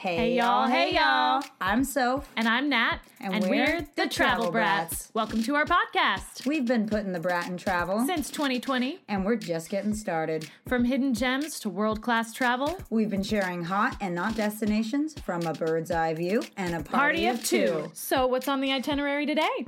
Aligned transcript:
Hey, 0.00 0.34
y'all, 0.34 0.66
hey 0.66 0.94
y'all. 0.94 1.42
I'm 1.60 1.84
Soph. 1.84 2.26
And 2.34 2.48
I'm 2.48 2.70
Nat. 2.70 3.00
And 3.20 3.44
we're 3.50 3.86
the 3.96 4.08
Travel 4.08 4.50
Brats. 4.50 5.10
Welcome 5.12 5.42
to 5.42 5.54
our 5.56 5.66
podcast. 5.66 6.46
We've 6.46 6.64
been 6.64 6.88
putting 6.88 7.12
the 7.12 7.20
brat 7.20 7.48
in 7.48 7.58
travel 7.58 8.06
Since 8.06 8.30
2020, 8.30 9.00
and 9.10 9.26
we're 9.26 9.36
just 9.36 9.68
getting 9.68 9.92
started. 9.92 10.48
from 10.66 10.86
hidden 10.86 11.12
gems 11.12 11.60
to 11.60 11.68
world 11.68 12.00
class 12.00 12.32
travel, 12.32 12.78
We've 12.88 13.10
been 13.10 13.22
sharing 13.22 13.62
hot 13.62 13.98
and 14.00 14.14
not 14.14 14.36
destinations 14.36 15.20
from 15.20 15.42
a 15.42 15.52
bird's 15.52 15.90
eye 15.90 16.14
view 16.14 16.44
and 16.56 16.74
a 16.74 16.78
party, 16.78 17.26
party 17.26 17.26
of 17.26 17.44
two. 17.44 17.90
So, 17.92 18.26
what's 18.26 18.48
on 18.48 18.62
the 18.62 18.72
itinerary 18.72 19.26
today? 19.26 19.66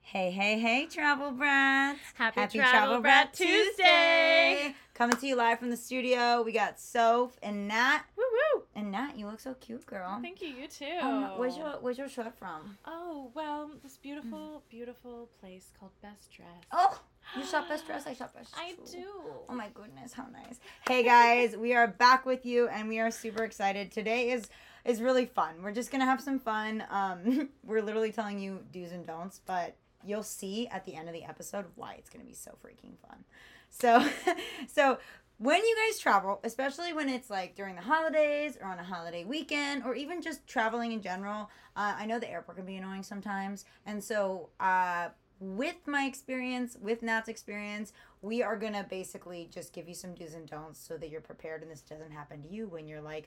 Hey, 0.00 0.30
hey, 0.30 0.58
hey, 0.58 0.86
Travel 0.86 1.32
Brats. 1.32 1.98
Happy 2.14 2.58
Travel 2.58 3.00
Brat 3.00 3.34
Tuesday. 3.34 4.74
Coming 5.00 5.16
to 5.16 5.26
you 5.26 5.34
live 5.34 5.58
from 5.58 5.70
the 5.70 5.78
studio. 5.78 6.42
We 6.42 6.52
got 6.52 6.78
Soph 6.78 7.38
and 7.42 7.66
Nat. 7.66 8.02
Woo 8.18 8.22
woo. 8.22 8.64
And 8.74 8.92
Nat, 8.92 9.12
you 9.16 9.26
look 9.26 9.40
so 9.40 9.54
cute, 9.54 9.86
girl. 9.86 10.18
Thank 10.20 10.42
you, 10.42 10.48
you 10.48 10.68
too. 10.68 10.98
Um, 11.00 11.38
where's 11.38 11.56
your 11.56 11.78
Where's 11.80 11.96
your 11.96 12.10
shirt 12.10 12.36
from? 12.38 12.76
Oh, 12.84 13.30
well, 13.32 13.70
this 13.82 13.96
beautiful, 13.96 14.62
beautiful 14.68 15.30
place 15.40 15.70
called 15.80 15.92
Best 16.02 16.30
Dress. 16.30 16.50
Oh, 16.70 17.00
you 17.34 17.46
shop 17.46 17.66
best 17.66 17.86
dress. 17.86 18.06
I 18.06 18.12
shop 18.12 18.34
best. 18.34 18.52
I 18.54 18.74
do. 18.92 19.06
Oh 19.48 19.54
my 19.54 19.68
goodness, 19.72 20.12
how 20.12 20.26
nice. 20.30 20.60
Hey 20.86 21.02
guys, 21.02 21.56
we 21.56 21.72
are 21.72 21.88
back 21.88 22.26
with 22.26 22.44
you 22.44 22.68
and 22.68 22.86
we 22.86 22.98
are 22.98 23.10
super 23.10 23.42
excited. 23.42 23.90
Today 23.90 24.32
is 24.32 24.50
is 24.84 25.00
really 25.00 25.24
fun. 25.24 25.62
We're 25.62 25.72
just 25.72 25.90
to 26.00 26.04
have 26.04 26.20
some 26.20 26.38
fun. 26.38 26.84
Um 26.90 27.48
we're 27.64 27.80
literally 27.80 28.12
telling 28.12 28.38
you 28.38 28.60
do's 28.70 28.92
and 28.92 29.06
don'ts, 29.06 29.40
but 29.46 29.76
you'll 30.04 30.22
see 30.22 30.68
at 30.68 30.84
the 30.84 30.94
end 30.94 31.08
of 31.08 31.14
the 31.14 31.24
episode 31.24 31.64
why 31.74 31.94
it's 31.96 32.10
to 32.20 32.28
be 32.28 32.34
so 32.34 32.50
freaking 32.62 32.98
fun. 33.08 33.24
So 33.70 34.06
so 34.66 34.98
when 35.38 35.64
you 35.64 35.76
guys 35.86 35.98
travel, 35.98 36.38
especially 36.44 36.92
when 36.92 37.08
it's 37.08 37.30
like 37.30 37.54
during 37.54 37.74
the 37.74 37.80
holidays 37.80 38.58
or 38.60 38.68
on 38.68 38.78
a 38.78 38.84
holiday 38.84 39.24
weekend 39.24 39.84
or 39.84 39.94
even 39.94 40.20
just 40.20 40.46
traveling 40.46 40.92
in 40.92 41.00
general, 41.00 41.48
uh, 41.76 41.94
I 41.96 42.04
know 42.04 42.18
the 42.18 42.30
airport 42.30 42.58
can 42.58 42.66
be 42.66 42.76
annoying 42.76 43.02
sometimes. 43.02 43.64
And 43.86 44.04
so, 44.04 44.50
uh, 44.60 45.08
with 45.40 45.86
my 45.86 46.04
experience, 46.04 46.76
with 46.78 47.02
Nat's 47.02 47.30
experience, 47.30 47.94
we 48.20 48.42
are 48.42 48.58
to 48.58 48.84
basically 48.90 49.48
just 49.50 49.72
give 49.72 49.88
you 49.88 49.94
some 49.94 50.14
do's 50.14 50.34
and 50.34 50.46
don'ts 50.46 50.78
so 50.78 50.98
that 50.98 51.08
you're 51.08 51.22
prepared 51.22 51.62
and 51.62 51.70
this 51.70 51.80
doesn't 51.80 52.10
happen 52.10 52.42
to 52.42 52.48
you 52.48 52.68
when 52.68 52.86
you're 52.86 53.00
like 53.00 53.26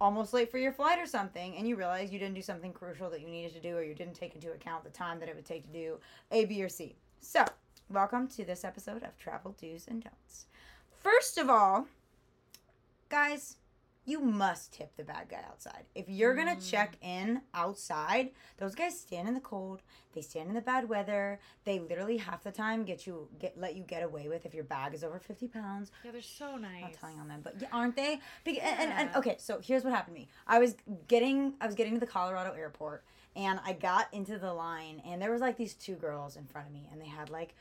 almost 0.00 0.34
late 0.34 0.50
for 0.50 0.58
your 0.58 0.72
flight 0.72 0.98
or 0.98 1.06
something 1.06 1.56
and 1.56 1.68
you 1.68 1.76
realize 1.76 2.12
you 2.12 2.18
didn't 2.18 2.34
do 2.34 2.42
something 2.42 2.72
crucial 2.72 3.08
that 3.08 3.20
you 3.20 3.28
needed 3.28 3.54
to 3.54 3.60
do 3.60 3.76
or 3.76 3.84
you 3.84 3.94
didn't 3.94 4.14
take 4.14 4.34
into 4.34 4.50
account 4.50 4.82
the 4.82 4.90
time 4.90 5.20
that 5.20 5.28
it 5.28 5.36
would 5.36 5.46
take 5.46 5.62
to 5.62 5.72
do 5.72 5.98
A, 6.32 6.44
B, 6.44 6.60
or 6.62 6.68
C. 6.68 6.96
So, 7.20 7.44
welcome 7.88 8.26
to 8.26 8.44
this 8.44 8.64
episode 8.64 9.04
of 9.04 9.16
Travel 9.16 9.54
Do's 9.60 9.86
and 9.86 10.02
Don'ts. 10.02 10.46
First 11.02 11.38
of 11.38 11.48
all, 11.48 11.86
guys, 13.08 13.56
you 14.04 14.20
must 14.20 14.72
tip 14.72 14.96
the 14.96 15.04
bad 15.04 15.28
guy 15.28 15.42
outside. 15.46 15.84
If 15.94 16.08
you're 16.08 16.34
gonna 16.34 16.56
mm. 16.56 16.70
check 16.70 16.96
in 17.00 17.42
outside, 17.54 18.30
those 18.58 18.74
guys 18.74 18.98
stand 18.98 19.28
in 19.28 19.34
the 19.34 19.40
cold. 19.40 19.82
They 20.14 20.20
stand 20.20 20.48
in 20.48 20.54
the 20.54 20.60
bad 20.60 20.88
weather. 20.88 21.38
They 21.64 21.78
literally 21.78 22.16
half 22.16 22.42
the 22.42 22.50
time 22.50 22.84
get 22.84 23.06
you 23.06 23.28
get 23.38 23.58
let 23.58 23.76
you 23.76 23.84
get 23.84 24.02
away 24.02 24.28
with 24.28 24.46
if 24.46 24.54
your 24.54 24.64
bag 24.64 24.94
is 24.94 25.04
over 25.04 25.18
fifty 25.20 25.46
pounds. 25.46 25.92
Yeah, 26.04 26.10
they're 26.10 26.22
so 26.22 26.56
nice. 26.56 26.82
Not 26.82 26.92
telling 26.94 27.20
on 27.20 27.28
them, 27.28 27.40
but 27.42 27.54
yeah, 27.60 27.68
aren't 27.72 27.94
they? 27.94 28.20
Be- 28.44 28.60
and, 28.60 28.80
and, 28.80 28.92
and 28.92 29.16
okay, 29.16 29.36
so 29.38 29.60
here's 29.62 29.84
what 29.84 29.92
happened 29.92 30.16
to 30.16 30.20
me. 30.20 30.28
I 30.46 30.58
was 30.58 30.74
getting 31.06 31.54
I 31.60 31.66
was 31.66 31.76
getting 31.76 31.94
to 31.94 32.00
the 32.00 32.06
Colorado 32.06 32.52
airport 32.52 33.04
and 33.36 33.60
I 33.64 33.74
got 33.74 34.12
into 34.12 34.38
the 34.38 34.52
line 34.52 35.02
and 35.04 35.20
there 35.20 35.30
was 35.30 35.40
like 35.40 35.56
these 35.56 35.74
two 35.74 35.94
girls 35.94 36.36
in 36.36 36.46
front 36.46 36.66
of 36.66 36.72
me 36.72 36.88
and 36.90 37.00
they 37.00 37.06
had 37.06 37.28
like 37.28 37.54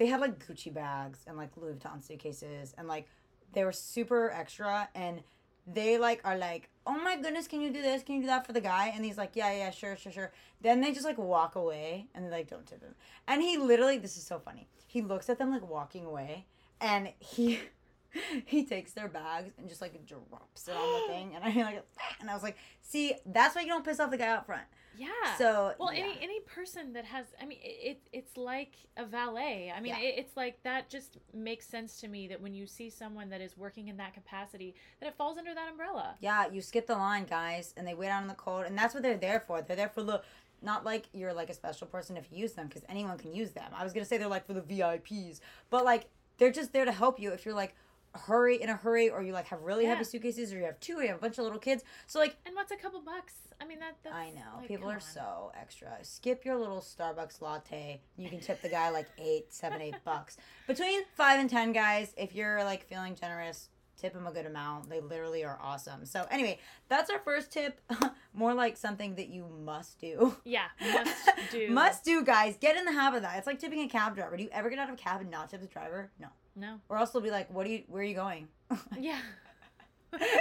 they 0.00 0.06
had 0.06 0.18
like 0.18 0.38
Gucci 0.38 0.72
bags 0.72 1.18
and 1.26 1.36
like 1.36 1.50
Louis 1.58 1.74
Vuitton 1.74 2.02
suitcases 2.02 2.74
and 2.78 2.88
like 2.88 3.06
they 3.52 3.64
were 3.64 3.72
super 3.72 4.30
extra 4.30 4.88
and 4.94 5.22
they 5.66 5.98
like 5.98 6.22
are 6.24 6.38
like, 6.38 6.70
oh 6.86 6.98
my 6.98 7.18
goodness, 7.20 7.46
can 7.46 7.60
you 7.60 7.70
do 7.70 7.82
this? 7.82 8.02
Can 8.02 8.14
you 8.14 8.22
do 8.22 8.28
that 8.28 8.46
for 8.46 8.54
the 8.54 8.62
guy? 8.62 8.90
And 8.94 9.04
he's 9.04 9.18
like, 9.18 9.32
yeah, 9.34 9.52
yeah, 9.52 9.70
sure, 9.70 9.98
sure, 9.98 10.10
sure. 10.10 10.32
Then 10.62 10.80
they 10.80 10.92
just 10.92 11.04
like 11.04 11.18
walk 11.18 11.54
away 11.54 12.06
and 12.14 12.24
they 12.24 12.30
like 12.30 12.48
don't 12.48 12.66
tip 12.66 12.82
him. 12.82 12.94
And 13.28 13.42
he 13.42 13.58
literally, 13.58 13.98
this 13.98 14.16
is 14.16 14.22
so 14.24 14.38
funny. 14.38 14.68
He 14.86 15.02
looks 15.02 15.28
at 15.28 15.36
them 15.36 15.50
like 15.50 15.68
walking 15.68 16.06
away 16.06 16.46
and 16.80 17.12
he 17.18 17.60
he 18.46 18.64
takes 18.64 18.92
their 18.92 19.06
bags 19.06 19.52
and 19.58 19.68
just 19.68 19.82
like 19.82 20.06
drops 20.06 20.66
it 20.66 20.74
on 20.74 21.02
the 21.02 21.08
thing. 21.12 21.34
And 21.34 21.44
I 21.44 21.62
like, 21.62 21.84
and 22.22 22.30
I 22.30 22.32
was 22.32 22.42
like, 22.42 22.56
see, 22.80 23.16
that's 23.26 23.54
why 23.54 23.60
you 23.60 23.68
don't 23.68 23.84
piss 23.84 24.00
off 24.00 24.10
the 24.10 24.16
guy 24.16 24.28
out 24.28 24.46
front. 24.46 24.64
Yeah. 25.00 25.36
So 25.38 25.72
Well, 25.78 25.92
yeah. 25.94 26.00
any 26.04 26.18
any 26.20 26.40
person 26.40 26.92
that 26.92 27.06
has, 27.06 27.24
I 27.40 27.46
mean, 27.46 27.58
it, 27.62 27.86
it 27.90 28.00
it's 28.12 28.36
like 28.36 28.74
a 28.98 29.04
valet. 29.06 29.72
I 29.74 29.80
mean, 29.80 29.94
Yeah. 29.94 30.00
it, 30.06 30.14
it's 30.18 30.36
like 30.36 30.62
that. 30.64 30.90
Just 30.90 31.16
makes 31.32 31.66
sense 31.66 32.00
to 32.02 32.08
me 32.08 32.28
that 32.28 32.40
when 32.42 32.52
you 32.52 32.66
see 32.66 32.90
someone 32.90 33.30
that 33.30 33.40
is 33.40 33.56
working 33.56 33.88
in 33.88 33.96
that 33.96 34.12
capacity, 34.12 34.74
that 35.00 35.06
it 35.06 35.14
falls 35.16 35.38
under 35.38 35.54
that 35.54 35.68
umbrella. 35.70 36.16
Yeah, 36.20 36.50
you 36.52 36.60
skip 36.60 36.86
the 36.86 36.96
line, 36.96 37.24
guys, 37.24 37.72
and 37.78 37.86
they 37.86 37.94
wait 37.94 38.08
out 38.10 38.20
in 38.22 38.28
the 38.28 38.34
cold, 38.34 38.66
and 38.66 38.76
that's 38.76 38.92
what 38.92 39.02
they're 39.02 39.16
there 39.16 39.40
for. 39.40 39.62
They're 39.62 39.76
there 39.76 39.88
for 39.88 40.02
the 40.02 40.22
not 40.62 40.84
like 40.84 41.06
you're 41.14 41.32
like 41.32 41.48
a 41.48 41.54
special 41.54 41.86
person 41.86 42.18
if 42.18 42.26
you 42.30 42.36
use 42.36 42.52
them, 42.52 42.66
because 42.68 42.82
anyone 42.88 43.16
can 43.16 43.32
use 43.32 43.52
them. 43.52 43.70
I 43.74 43.82
was 43.84 43.94
gonna 43.94 44.04
say 44.04 44.18
they're 44.18 44.28
like 44.28 44.46
for 44.46 44.52
the 44.52 44.60
VIPs, 44.60 45.40
but 45.70 45.82
like 45.86 46.08
they're 46.36 46.52
just 46.52 46.72
there 46.74 46.84
to 46.84 46.92
help 46.92 47.18
you 47.18 47.30
if 47.32 47.46
you're 47.46 47.54
like 47.54 47.74
hurry 48.14 48.60
in 48.60 48.68
a 48.68 48.76
hurry 48.76 49.08
or 49.10 49.22
you 49.22 49.32
like 49.32 49.46
have 49.46 49.62
really 49.62 49.84
Yeah. 49.84 49.90
heavy 49.90 50.04
suitcases 50.04 50.52
or 50.52 50.58
you 50.58 50.64
have 50.64 50.80
two 50.80 50.98
or 50.98 51.02
you 51.02 51.08
have 51.08 51.18
a 51.18 51.20
bunch 51.20 51.38
of 51.38 51.44
little 51.44 51.58
kids. 51.58 51.84
So 52.06 52.18
like 52.18 52.36
And 52.46 52.54
what's 52.54 52.72
a 52.72 52.76
couple 52.76 53.00
bucks? 53.00 53.34
I 53.60 53.66
mean, 53.66 53.78
that 53.80 53.96
that's. 54.02 54.16
I 54.16 54.30
know 54.30 54.58
like, 54.58 54.68
people 54.68 54.88
are 54.90 54.94
on. 54.94 55.00
so 55.00 55.52
extra. 55.60 55.96
Skip 56.02 56.44
your 56.44 56.56
little 56.56 56.80
Starbucks 56.80 57.40
latte. 57.42 58.00
You 58.16 58.28
can 58.30 58.40
tip 58.40 58.62
the 58.62 58.68
guy 58.70 58.88
like 58.90 59.06
eight, 59.18 59.52
seven, 59.52 59.80
eight 59.82 59.96
bucks. 60.04 60.38
Between 60.66 61.02
five 61.14 61.38
and 61.40 61.50
ten 61.50 61.72
guys, 61.72 62.14
if 62.16 62.34
you're 62.34 62.64
like 62.64 62.88
feeling 62.88 63.14
generous, 63.14 63.68
tip 63.98 64.14
them 64.14 64.26
a 64.26 64.32
good 64.32 64.46
amount. 64.46 64.88
They 64.88 65.00
literally 65.00 65.44
are 65.44 65.58
awesome. 65.62 66.06
So 66.06 66.26
anyway, 66.30 66.58
that's 66.88 67.10
our 67.10 67.18
first 67.18 67.52
tip. 67.52 67.80
More 68.32 68.54
like 68.54 68.78
something 68.78 69.16
that 69.16 69.28
you 69.28 69.44
must 69.62 70.00
do. 70.00 70.34
Yeah, 70.44 70.64
must 70.94 71.28
do. 71.52 71.70
Must 71.70 72.02
do, 72.04 72.24
guys. 72.24 72.56
Get 72.58 72.76
in 72.78 72.86
the 72.86 72.92
habit 72.92 73.18
of 73.18 73.22
that. 73.24 73.36
It's 73.36 73.46
like 73.46 73.58
tipping 73.58 73.80
a 73.82 73.88
cab 73.88 74.14
driver. 74.14 74.38
Do 74.38 74.42
you 74.42 74.48
ever 74.52 74.70
get 74.70 74.78
out 74.78 74.88
of 74.88 74.94
a 74.94 74.98
cab 74.98 75.20
and 75.20 75.30
not 75.30 75.50
tip 75.50 75.60
the 75.60 75.66
driver? 75.66 76.10
No. 76.18 76.28
No. 76.56 76.80
Or 76.88 76.96
else 76.98 77.10
they'll 77.10 77.22
be 77.22 77.30
like, 77.30 77.52
"What 77.52 77.66
are 77.66 77.70
you? 77.70 77.82
Where 77.88 78.02
are 78.02 78.04
you 78.04 78.14
going? 78.14 78.48
Yeah. 78.98 79.20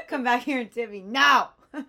Come 0.07 0.23
back 0.23 0.43
here 0.43 0.59
and 0.61 0.71
tip 0.71 0.89
me 0.89 1.01
now." 1.01 1.51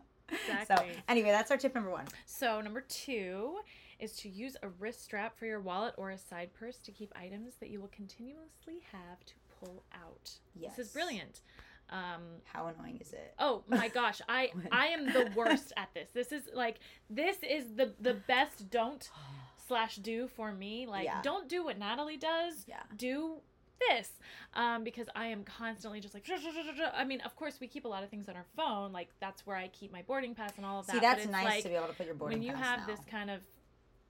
So 0.68 0.76
anyway, 1.08 1.30
that's 1.30 1.50
our 1.50 1.56
tip 1.56 1.74
number 1.74 1.90
one. 1.90 2.04
So, 2.24 2.60
number 2.60 2.82
two 2.82 3.56
is 3.98 4.12
to 4.18 4.28
use 4.28 4.56
a 4.62 4.68
wrist 4.68 5.02
strap 5.02 5.36
for 5.36 5.44
your 5.44 5.58
wallet 5.58 5.92
or 5.96 6.10
a 6.10 6.18
side 6.18 6.50
purse 6.54 6.76
to 6.84 6.92
keep 6.92 7.12
items 7.20 7.54
that 7.58 7.68
you 7.68 7.80
will 7.80 7.88
continuously 7.88 8.78
have 8.92 9.24
to 9.26 9.32
pull 9.58 9.82
out. 9.92 10.30
Yes. 10.54 10.76
This 10.76 10.86
is 10.86 10.92
brilliant. 10.92 11.40
Um, 11.90 12.22
How 12.44 12.68
annoying 12.68 12.98
is 13.00 13.12
it? 13.12 13.34
oh 13.40 13.64
my 13.66 13.88
gosh, 14.00 14.20
I 14.28 14.52
I 14.70 14.86
am 14.88 15.06
the 15.06 15.32
worst 15.34 15.72
at 15.76 15.92
this. 15.94 16.08
This 16.14 16.30
is 16.30 16.48
like 16.54 16.78
this 17.10 17.38
is 17.42 17.74
the 17.74 17.92
the 18.00 18.14
best 18.14 18.70
don't 18.70 19.10
slash 19.66 19.96
do 19.96 20.28
for 20.28 20.52
me. 20.52 20.86
Like 20.86 21.06
Yeah. 21.06 21.22
don't 21.22 21.48
do 21.48 21.64
what 21.64 21.76
Natalie 21.76 22.16
does. 22.18 22.64
Yeah. 22.68 22.82
Do 22.96 23.38
this 23.88 24.10
um, 24.54 24.84
because 24.84 25.08
I 25.14 25.26
am 25.26 25.44
constantly 25.44 26.00
just 26.00 26.14
like 26.14 26.28
I 26.94 27.04
mean 27.04 27.20
of 27.22 27.36
course 27.36 27.58
we 27.60 27.66
keep 27.66 27.84
a 27.84 27.88
lot 27.88 28.02
of 28.02 28.10
things 28.10 28.28
on 28.28 28.36
our 28.36 28.46
phone 28.56 28.92
like 28.92 29.08
that's 29.20 29.46
where 29.46 29.56
I 29.56 29.68
keep 29.68 29.92
my 29.92 30.02
boarding 30.02 30.34
pass 30.34 30.52
and 30.56 30.66
all 30.66 30.80
of 30.80 30.86
that 30.86 30.92
See, 30.94 31.00
that's 31.00 31.26
nice 31.26 31.44
like, 31.44 31.62
to 31.62 31.68
be 31.68 31.74
able 31.74 31.88
to 31.88 31.94
put 31.94 32.06
your 32.06 32.14
boarding 32.14 32.38
pass 32.38 32.46
when 32.46 32.56
you 32.56 32.62
have 32.62 32.80
now. 32.80 32.86
this 32.86 33.00
kind 33.10 33.30
of 33.30 33.40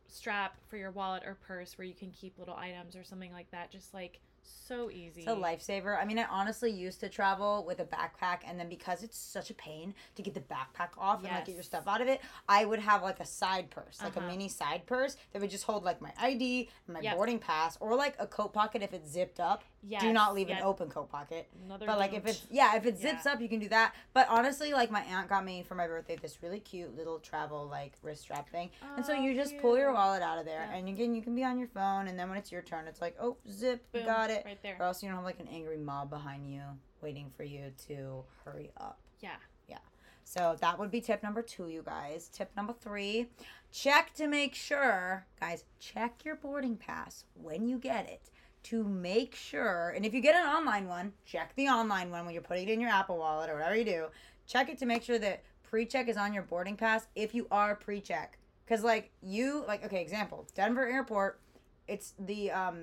strap 0.08 0.56
for 0.68 0.76
your 0.76 0.90
wallet 0.90 1.22
or 1.24 1.36
purse 1.46 1.78
where 1.78 1.86
you 1.86 1.94
can 1.94 2.10
keep 2.10 2.38
little 2.38 2.56
items 2.56 2.96
or 2.96 3.04
something 3.04 3.32
like 3.32 3.50
that 3.52 3.70
just 3.70 3.94
like 3.94 4.20
so 4.42 4.90
easy 4.90 5.22
It's 5.22 5.28
a 5.30 5.34
lifesaver. 5.34 6.00
I 6.00 6.04
mean, 6.04 6.18
I 6.18 6.24
honestly 6.30 6.70
used 6.70 7.00
to 7.00 7.08
travel 7.08 7.64
with 7.66 7.80
a 7.80 7.84
backpack, 7.84 8.38
and 8.46 8.58
then 8.58 8.68
because 8.68 9.02
it's 9.02 9.18
such 9.18 9.50
a 9.50 9.54
pain 9.54 9.94
to 10.14 10.22
get 10.22 10.34
the 10.34 10.40
backpack 10.40 10.90
off 10.96 11.24
and 11.24 11.32
like 11.32 11.44
get 11.46 11.54
your 11.54 11.64
stuff 11.64 11.88
out 11.88 12.00
of 12.00 12.08
it, 12.08 12.20
I 12.48 12.64
would 12.64 12.78
have 12.78 13.02
like 13.02 13.18
a 13.20 13.24
side 13.26 13.70
purse, 13.70 13.98
like 14.02 14.16
Uh-huh. 14.16 14.26
a 14.26 14.28
mini 14.28 14.48
side 14.48 14.86
purse 14.86 15.16
that 15.32 15.40
would 15.42 15.50
just 15.50 15.64
hold 15.64 15.82
like 15.84 16.00
my 16.00 16.12
ID 16.18 16.68
my 16.86 17.00
Yep. 17.00 17.16
boarding 17.16 17.38
pass, 17.38 17.76
or 17.80 17.94
like 17.96 18.14
a 18.18 18.26
coat 18.26 18.52
pocket 18.52 18.82
if 18.82 18.92
it's 18.94 19.10
zipped 19.10 19.40
up. 19.40 19.64
Yes, 19.86 20.02
Do 20.02 20.12
not 20.12 20.34
leave 20.34 20.48
yes. 20.48 20.60
an 20.60 20.66
open 20.66 20.88
coat 20.88 21.10
pocket. 21.10 21.48
Another 21.64 21.86
But 21.86 21.98
like 21.98 22.12
if 22.12 22.26
it's 22.26 22.46
yeah, 22.50 22.76
if 22.76 22.86
it 22.86 22.98
zips 22.98 23.24
Yeah. 23.24 23.32
up, 23.32 23.40
you 23.40 23.48
can 23.48 23.58
do 23.60 23.68
that. 23.68 23.94
But 24.12 24.26
honestly, 24.28 24.72
like 24.72 24.90
my 24.90 25.00
aunt 25.02 25.28
got 25.28 25.44
me 25.44 25.62
for 25.62 25.74
my 25.74 25.86
birthday 25.86 26.16
this 26.16 26.42
really 26.42 26.60
cute 26.60 26.96
little 26.96 27.18
travel 27.18 27.66
like 27.68 27.92
wrist 28.02 28.22
strap 28.22 28.48
thing, 28.50 28.70
and 28.96 29.04
so 29.04 29.14
Oh, 29.14 29.20
you 29.20 29.34
just 29.34 29.58
pull 29.58 29.76
your 29.78 29.92
wallet 29.92 30.22
out 30.22 30.38
of 30.38 30.44
there, 30.44 30.66
Yeah. 30.70 30.76
and 30.78 30.88
again 30.88 31.14
you 31.14 31.22
can 31.22 31.34
be 31.34 31.44
on 31.44 31.58
your 31.58 31.68
phone, 31.68 32.08
and 32.08 32.18
then 32.18 32.28
when 32.28 32.38
it's 32.38 32.50
your 32.52 32.62
turn, 32.62 32.86
it's 32.88 33.00
like 33.00 33.16
oh 33.20 33.36
zip, 33.50 33.84
Boom, 33.92 34.04
got 34.04 34.30
it. 34.30 34.44
right 34.44 34.62
there 34.62 34.76
Or 34.78 34.86
else 34.86 35.02
you 35.02 35.08
don't 35.08 35.16
have 35.16 35.24
like 35.24 35.40
an 35.40 35.48
angry 35.48 35.76
mob 35.78 36.10
behind 36.10 36.52
you 36.52 36.62
waiting 37.00 37.30
for 37.36 37.44
you 37.44 37.72
to 37.88 38.24
hurry 38.44 38.70
up. 38.76 38.98
Yeah. 39.20 39.36
Yeah 39.68 39.78
So 40.24 40.56
that 40.60 40.78
would 40.78 40.90
be 40.90 41.00
tip 41.00 41.22
number 41.22 41.42
two, 41.42 41.68
you 41.68 41.82
guys. 41.82 42.28
Tip 42.28 42.50
number 42.56 42.72
three 42.72 43.28
check 43.72 44.12
to 44.14 44.26
make 44.26 44.54
sure, 44.54 45.26
guys, 45.38 45.64
check 45.78 46.24
your 46.24 46.34
boarding 46.34 46.76
pass 46.76 47.24
when 47.34 47.68
you 47.68 47.78
get 47.78 48.08
it 48.08 48.30
to 48.64 48.84
make 48.84 49.34
sure. 49.34 49.92
And 49.96 50.04
if 50.04 50.14
you 50.14 50.20
get 50.20 50.34
an 50.34 50.46
online 50.46 50.86
one, 50.86 51.12
check 51.24 51.54
the 51.56 51.68
online 51.68 52.10
one 52.10 52.24
when 52.24 52.34
you're 52.34 52.42
putting 52.42 52.68
it 52.68 52.72
in 52.72 52.80
your 52.80 52.90
Apple 52.90 53.18
Wallet 53.18 53.50
or 53.50 53.54
whatever 53.54 53.76
you 53.76 53.84
do. 53.84 54.06
Check 54.46 54.68
it 54.68 54.78
to 54.78 54.86
make 54.86 55.02
sure 55.02 55.18
that 55.18 55.42
pre 55.62 55.86
check 55.86 56.08
is 56.08 56.16
on 56.16 56.34
your 56.34 56.42
boarding 56.42 56.76
pass 56.76 57.06
if 57.14 57.34
you 57.34 57.46
are 57.50 57.74
pre 57.74 58.00
check. 58.00 58.38
Because, 58.64 58.84
like, 58.84 59.10
you, 59.22 59.64
like, 59.66 59.84
okay, 59.84 60.00
example 60.00 60.46
Denver 60.54 60.86
Airport, 60.86 61.40
it's 61.88 62.14
the, 62.18 62.50
um, 62.50 62.78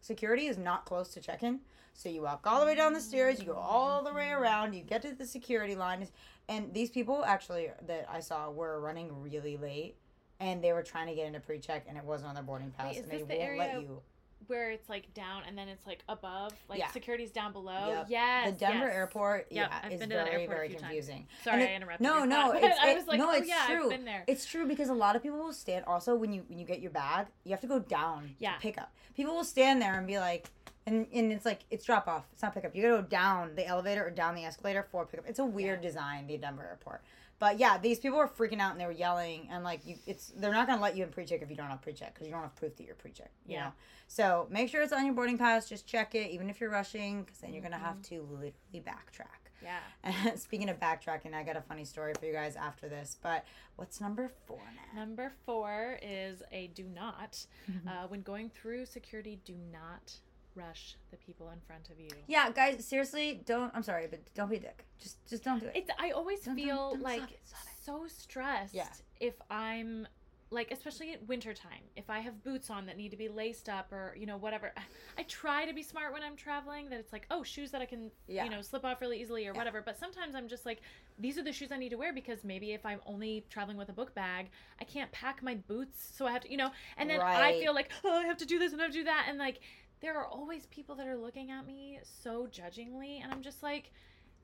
security 0.00 0.46
is 0.46 0.58
not 0.58 0.84
close 0.84 1.08
to 1.14 1.20
check-in. 1.20 1.60
So 1.94 2.08
you 2.08 2.22
walk 2.22 2.46
all 2.46 2.60
the 2.60 2.66
way 2.66 2.74
down 2.74 2.92
the 2.92 3.00
stairs, 3.00 3.40
you 3.40 3.46
go 3.46 3.54
all 3.54 4.02
the 4.02 4.12
way 4.12 4.30
around, 4.30 4.74
you 4.74 4.82
get 4.82 5.02
to 5.02 5.12
the 5.12 5.26
security 5.26 5.74
line, 5.74 6.06
and 6.48 6.72
these 6.72 6.90
people 6.90 7.24
actually 7.24 7.70
that 7.86 8.06
I 8.10 8.20
saw 8.20 8.50
were 8.50 8.80
running 8.80 9.22
really 9.22 9.56
late, 9.56 9.96
and 10.38 10.64
they 10.64 10.72
were 10.72 10.82
trying 10.82 11.08
to 11.08 11.14
get 11.14 11.26
into 11.26 11.40
pre-check, 11.40 11.84
and 11.88 11.98
it 11.98 12.04
wasn't 12.04 12.30
on 12.30 12.34
their 12.34 12.44
boarding 12.44 12.70
pass, 12.70 12.94
Wait, 12.94 13.02
and 13.02 13.10
they 13.10 13.18
the 13.18 13.38
won't 13.38 13.58
let 13.58 13.82
you. 13.82 14.00
Where 14.46 14.70
it's 14.70 14.88
like 14.88 15.12
down 15.14 15.42
and 15.46 15.56
then 15.56 15.68
it's 15.68 15.86
like 15.86 16.02
above, 16.08 16.52
like 16.68 16.78
Yeah. 16.78 16.90
security's 16.90 17.30
down 17.30 17.52
below. 17.52 17.88
Yep. 17.88 18.06
Yes. 18.08 18.50
The 18.52 18.56
Denver 18.58 18.86
yes. 18.86 18.94
airport, 18.96 19.46
Yep, 19.50 19.70
yeah, 19.70 19.80
I've 19.84 19.92
is 19.92 20.00
been 20.00 20.10
to 20.10 20.16
that 20.16 20.26
very 20.30 20.46
very 20.46 20.68
few 20.68 20.78
times. 20.78 20.88
confusing. 20.88 21.26
Sorry, 21.44 21.62
And 21.62 21.70
I 21.70 21.74
interrupted. 21.74 22.04
No, 22.06 22.24
no, 22.24 22.52
it's, 22.52 22.78
I 22.82 22.94
was 22.94 23.06
like, 23.06 23.18
no, 23.18 23.28
oh 23.30 23.34
it's 23.34 23.48
yeah, 23.48 23.66
true. 23.66 23.84
I've 23.84 23.90
been 23.90 24.04
there. 24.04 24.24
It's 24.26 24.44
true 24.44 24.66
because 24.66 24.88
a 24.88 24.94
lot 24.94 25.14
of 25.16 25.22
people 25.22 25.38
will 25.38 25.52
stand. 25.52 25.84
Also, 25.84 26.14
when 26.14 26.32
you 26.32 26.44
when 26.48 26.58
you 26.58 26.64
get 26.66 26.80
your 26.80 26.90
bag, 26.90 27.26
you 27.44 27.50
have 27.52 27.60
to 27.60 27.66
go 27.68 27.78
down 27.78 28.34
Yeah. 28.38 28.54
to 28.54 28.60
pick 28.60 28.78
up. 28.78 28.92
People 29.14 29.34
will 29.34 29.44
stand 29.44 29.80
there 29.82 29.96
and 29.98 30.06
be 30.06 30.18
like, 30.18 30.48
and 30.86 31.06
and 31.12 31.30
it's 31.32 31.44
like 31.44 31.60
it's 31.70 31.84
drop 31.84 32.08
off. 32.08 32.26
It's 32.32 32.42
not 32.42 32.54
pick 32.54 32.64
up. 32.64 32.74
You 32.74 32.82
gotta 32.82 33.02
go 33.02 33.08
down 33.08 33.54
the 33.54 33.66
elevator 33.66 34.04
or 34.06 34.10
down 34.10 34.34
the 34.34 34.44
escalator 34.44 34.82
for 34.90 35.06
pickup. 35.06 35.26
It's 35.28 35.38
a 35.38 35.44
weird 35.44 35.80
design, 35.80 36.26
the 36.26 36.38
Denver 36.38 36.66
airport. 36.66 37.02
But 37.40 37.58
yeah, 37.58 37.78
these 37.78 37.98
people 37.98 38.18
were 38.18 38.28
freaking 38.28 38.60
out 38.60 38.70
and 38.72 38.80
they 38.80 38.86
were 38.86 38.92
yelling 38.92 39.48
and 39.50 39.64
like 39.64 39.84
you, 39.84 39.96
it's 40.06 40.28
they're 40.36 40.52
not 40.52 40.68
gonna 40.68 40.80
let 40.82 40.96
you 40.96 41.02
in 41.02 41.10
pre-check 41.10 41.42
if 41.42 41.50
you 41.50 41.56
don't 41.56 41.66
have 41.70 41.82
pre-check 41.82 42.14
because 42.14 42.26
you 42.28 42.32
don't 42.32 42.42
have 42.42 42.54
proof 42.54 42.76
that 42.76 42.84
you're 42.84 42.94
pre-check. 42.94 43.30
You 43.46 43.54
Yeah. 43.54 43.64
know? 43.64 43.72
So 44.06 44.46
make 44.50 44.68
sure 44.68 44.82
it's 44.82 44.92
on 44.92 45.04
your 45.04 45.14
boarding 45.14 45.38
pass. 45.38 45.68
Just 45.68 45.86
check 45.86 46.14
it, 46.14 46.30
even 46.30 46.48
if 46.50 46.60
you're 46.60 46.70
rushing, 46.70 47.22
because 47.24 47.38
then 47.38 47.52
you're 47.52 47.62
gonna 47.62 47.78
have 47.78 47.96
Mm-hmm. 48.02 48.14
to 48.14 48.22
literally 48.30 48.54
backtrack. 48.76 49.50
Yeah. 49.62 49.78
And 50.04 50.38
speaking 50.38 50.68
of 50.70 50.78
backtracking, 50.80 51.34
I 51.34 51.42
got 51.42 51.56
a 51.56 51.60
funny 51.62 51.84
story 51.84 52.12
for 52.18 52.24
you 52.26 52.32
guys 52.32 52.56
after 52.56 52.88
this. 52.88 53.16
But 53.22 53.44
what's 53.76 54.00
number 54.00 54.30
four 54.46 54.60
now? 54.94 55.00
Number 55.00 55.32
four 55.46 55.98
is 56.02 56.42
a 56.52 56.68
do 56.68 56.84
not. 56.84 57.44
Uh, 57.88 58.06
when 58.08 58.20
going 58.22 58.50
through 58.50 58.84
security, 58.84 59.40
do 59.44 59.54
not 59.72 60.12
rush 60.60 60.96
the 61.10 61.16
people 61.16 61.50
in 61.50 61.60
front 61.66 61.90
of 61.90 61.98
you. 61.98 62.08
Yeah, 62.26 62.50
guys, 62.50 62.84
seriously, 62.84 63.42
don't. 63.44 63.72
I'm 63.74 63.82
sorry, 63.82 64.06
but 64.10 64.20
don't 64.34 64.50
be 64.50 64.56
a 64.56 64.60
dick. 64.60 64.84
Just, 65.00 65.16
just 65.28 65.44
don't 65.44 65.60
do 65.60 65.66
it. 65.66 65.72
It's 65.74 65.90
I 65.98 66.10
always 66.10 66.40
Don't- 66.40 66.56
don't- 66.56 66.64
feel 66.64 66.90
don't 66.90 67.02
like 67.02 67.20
stop 67.22 67.30
it, 67.30 67.40
stop 67.44 67.60
it. 67.64 67.84
so 67.84 68.06
stressed 68.08 68.74
Yeah. 68.74 68.88
if 69.20 69.34
I'm 69.50 70.06
like 70.52 70.72
especially 70.72 71.12
at 71.12 71.24
wintertime 71.28 71.84
if 71.94 72.10
i 72.10 72.18
have 72.18 72.42
boots 72.42 72.70
on 72.70 72.84
that 72.86 72.96
need 72.96 73.12
to 73.12 73.16
be 73.16 73.28
laced 73.28 73.68
up 73.68 73.92
or 73.92 74.16
you 74.18 74.26
know 74.26 74.36
whatever 74.36 74.72
i 75.18 75.22
try 75.28 75.64
to 75.64 75.72
be 75.72 75.80
smart 75.80 76.12
when 76.12 76.24
i'm 76.24 76.34
traveling 76.34 76.90
that 76.90 76.98
it's 76.98 77.12
like 77.12 77.24
oh 77.30 77.44
shoes 77.44 77.70
that 77.70 77.80
i 77.80 77.86
can 77.86 78.10
Yeah. 78.26 78.42
you 78.42 78.50
know 78.50 78.60
slip 78.60 78.84
off 78.84 79.00
really 79.00 79.20
easily 79.20 79.46
or 79.46 79.52
Yeah. 79.52 79.58
whatever 79.58 79.80
but 79.80 79.96
sometimes 79.96 80.34
i'm 80.34 80.48
just 80.48 80.66
like 80.66 80.80
these 81.20 81.38
are 81.38 81.44
the 81.44 81.52
shoes 81.52 81.70
i 81.70 81.76
need 81.76 81.90
to 81.90 81.96
wear 81.96 82.12
because 82.12 82.42
maybe 82.42 82.72
if 82.72 82.84
i'm 82.84 82.98
only 83.06 83.44
traveling 83.48 83.76
with 83.76 83.90
a 83.90 83.92
book 83.92 84.12
bag 84.12 84.50
i 84.80 84.84
can't 84.84 85.12
pack 85.12 85.40
my 85.40 85.54
boots 85.54 86.10
so 86.16 86.26
i 86.26 86.32
have 86.32 86.40
to 86.42 86.50
you 86.50 86.56
know 86.56 86.70
and 86.96 87.08
then 87.08 87.20
i 87.20 87.52
feel 87.60 87.72
like 87.72 87.88
oh 88.02 88.10
i 88.18 88.24
have 88.26 88.36
to 88.38 88.44
do 88.44 88.58
this 88.58 88.72
and 88.72 88.80
i 88.80 88.84
have 88.86 88.92
to 88.92 88.98
do 88.98 89.04
that 89.04 89.26
and 89.28 89.38
like 89.38 89.60
there 90.00 90.16
are 90.16 90.26
always 90.26 90.66
people 90.66 90.94
that 90.96 91.06
are 91.06 91.16
looking 91.16 91.50
at 91.50 91.66
me 91.66 91.98
so 92.22 92.46
judgingly 92.50 93.20
and 93.22 93.32
i'm 93.32 93.42
just 93.42 93.62
like 93.62 93.92